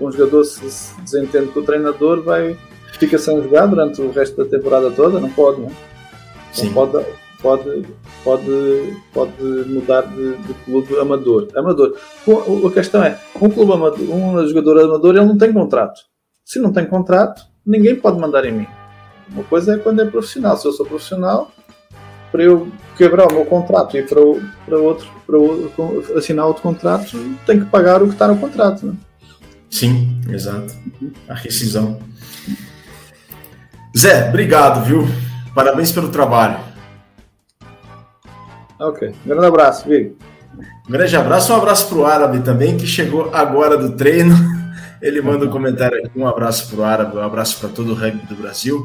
Um 0.00 0.10
jogador 0.12 0.44
se 0.44 0.60
desentende 1.00 1.48
com 1.48 1.60
o 1.60 1.64
treinador, 1.64 2.22
vai, 2.22 2.56
fica 2.98 3.18
sem 3.18 3.42
jogar 3.42 3.66
durante 3.66 4.00
o 4.00 4.10
resto 4.10 4.36
da 4.36 4.44
temporada 4.44 4.90
toda, 4.90 5.18
não 5.18 5.30
pode, 5.30 5.60
não? 5.60 5.68
É? 5.68 5.72
Sim. 6.52 6.66
Não 6.66 6.74
pode 6.74 7.04
pode, 7.44 7.86
pode, 8.24 8.96
pode 9.12 9.42
mudar 9.68 10.00
de, 10.00 10.36
de 10.38 10.54
clube 10.64 10.98
amador. 10.98 11.48
Amador. 11.54 11.94
A 12.66 12.70
questão 12.72 13.04
é, 13.04 13.20
um 13.40 13.50
clube 13.50 13.70
amador, 13.70 14.00
um 14.00 14.48
jogador 14.48 14.80
amador, 14.80 15.14
ele 15.14 15.26
não 15.26 15.36
tem 15.36 15.52
contrato. 15.52 16.00
Se 16.42 16.58
não 16.58 16.72
tem 16.72 16.86
contrato, 16.86 17.42
ninguém 17.64 17.94
pode 17.96 18.18
mandar 18.18 18.46
em 18.46 18.52
mim. 18.52 18.66
Uma 19.30 19.44
coisa 19.44 19.74
é 19.74 19.78
quando 19.78 20.00
é 20.00 20.06
profissional. 20.06 20.56
Se 20.56 20.66
eu 20.66 20.72
sou 20.72 20.86
profissional, 20.86 21.50
para 22.32 22.42
eu 22.42 22.68
quebrar 22.96 23.30
o 23.30 23.34
meu 23.34 23.44
contrato 23.44 23.96
e 23.98 24.02
para, 24.02 24.20
para 24.64 24.78
outro, 24.78 25.06
para 25.26 25.36
outro, 25.36 26.18
assinar 26.18 26.46
outro 26.46 26.62
contrato, 26.62 27.10
tenho 27.46 27.64
que 27.64 27.70
pagar 27.70 28.02
o 28.02 28.06
que 28.06 28.14
está 28.14 28.26
no 28.26 28.38
contrato. 28.38 28.86
Né? 28.86 28.94
Sim, 29.70 30.18
exato. 30.30 30.74
A 31.28 31.34
rescisão. 31.34 31.98
Zé, 33.96 34.30
obrigado, 34.30 34.84
viu? 34.84 35.06
Parabéns 35.54 35.92
pelo 35.92 36.08
trabalho. 36.08 36.73
Ok. 38.88 39.14
Grande 39.24 39.46
abraço, 39.46 39.88
Vigo. 39.88 40.16
Um 40.88 40.92
grande 40.92 41.16
abraço, 41.16 41.52
um 41.52 41.56
abraço 41.56 41.88
para 41.88 41.98
o 41.98 42.06
Árabe 42.06 42.40
também, 42.40 42.76
que 42.76 42.86
chegou 42.86 43.30
agora 43.34 43.76
do 43.76 43.96
treino. 43.96 44.34
Ele 45.00 45.20
manda 45.20 45.44
um 45.44 45.50
comentário 45.50 45.98
aqui, 45.98 46.18
um 46.18 46.26
abraço 46.26 46.68
para 46.68 46.80
o 46.80 46.84
Árabe, 46.84 47.16
um 47.16 47.22
abraço 47.22 47.58
para 47.58 47.68
todo 47.68 47.92
o 47.92 47.94
rugby 47.94 48.26
do 48.26 48.36
Brasil, 48.36 48.84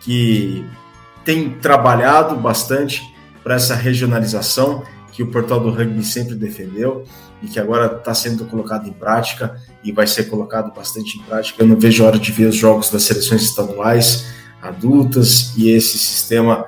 que 0.00 0.64
tem 1.24 1.50
trabalhado 1.50 2.36
bastante 2.36 3.02
para 3.42 3.54
essa 3.54 3.74
regionalização, 3.74 4.82
que 5.12 5.22
o 5.22 5.30
Portal 5.30 5.58
do 5.58 5.70
Rugby 5.70 6.04
sempre 6.04 6.34
defendeu 6.34 7.04
e 7.42 7.48
que 7.48 7.58
agora 7.58 7.86
está 7.96 8.14
sendo 8.14 8.44
colocado 8.44 8.88
em 8.88 8.92
prática 8.92 9.56
e 9.82 9.90
vai 9.90 10.06
ser 10.06 10.24
colocado 10.24 10.72
bastante 10.72 11.18
em 11.18 11.22
prática. 11.22 11.62
Eu 11.62 11.66
não 11.66 11.76
vejo 11.76 12.04
a 12.04 12.08
hora 12.08 12.18
de 12.18 12.30
ver 12.30 12.46
os 12.46 12.56
jogos 12.56 12.90
das 12.90 13.02
seleções 13.02 13.42
estaduais 13.42 14.26
adultas 14.62 15.52
e 15.56 15.70
esse 15.70 15.98
sistema 15.98 16.66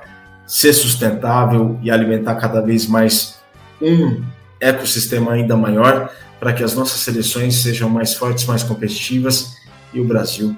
ser 0.51 0.73
sustentável 0.73 1.79
e 1.81 1.89
alimentar 1.89 2.35
cada 2.35 2.59
vez 2.59 2.85
mais 2.85 3.35
um 3.81 4.21
ecossistema 4.59 5.31
ainda 5.31 5.55
maior 5.55 6.11
para 6.41 6.51
que 6.51 6.61
as 6.61 6.75
nossas 6.75 6.99
seleções 6.99 7.55
sejam 7.55 7.89
mais 7.89 8.13
fortes, 8.13 8.43
mais 8.43 8.61
competitivas 8.61 9.55
e 9.93 10.01
o 10.01 10.05
Brasil 10.05 10.53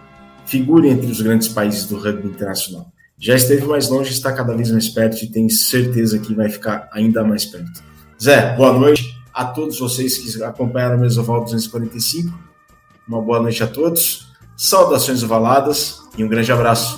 figure 0.48 0.90
entre 0.90 1.06
os 1.06 1.22
grandes 1.22 1.48
países 1.48 1.86
do 1.86 2.00
rugby 2.00 2.28
internacional. 2.28 2.88
Já 3.20 3.36
esteve 3.36 3.68
mais 3.68 3.88
longe, 3.88 4.12
está 4.12 4.34
cada 4.34 4.56
vez 4.56 4.72
mais 4.72 4.90
perto 4.90 5.24
e 5.24 5.28
tenho 5.28 5.50
certeza 5.52 6.18
que 6.18 6.34
vai 6.34 6.50
ficar 6.50 6.90
ainda 6.92 7.24
mais 7.24 7.46
perto. 7.46 7.84
Zé, 8.22 8.56
boa 8.56 8.74
noite 8.74 9.16
a 9.32 9.46
todos 9.46 9.78
vocês 9.78 10.18
que 10.18 10.44
acompanharam 10.44 10.98
o 10.98 11.02
Mesoval 11.02 11.44
245. 11.44 12.34
Uma 13.08 13.22
boa 13.22 13.40
noite 13.40 13.62
a 13.62 13.68
todos. 13.68 14.28
Saudações 14.58 15.22
ovaladas 15.22 16.00
e 16.18 16.24
um 16.24 16.28
grande 16.28 16.52
abraço. 16.52 16.98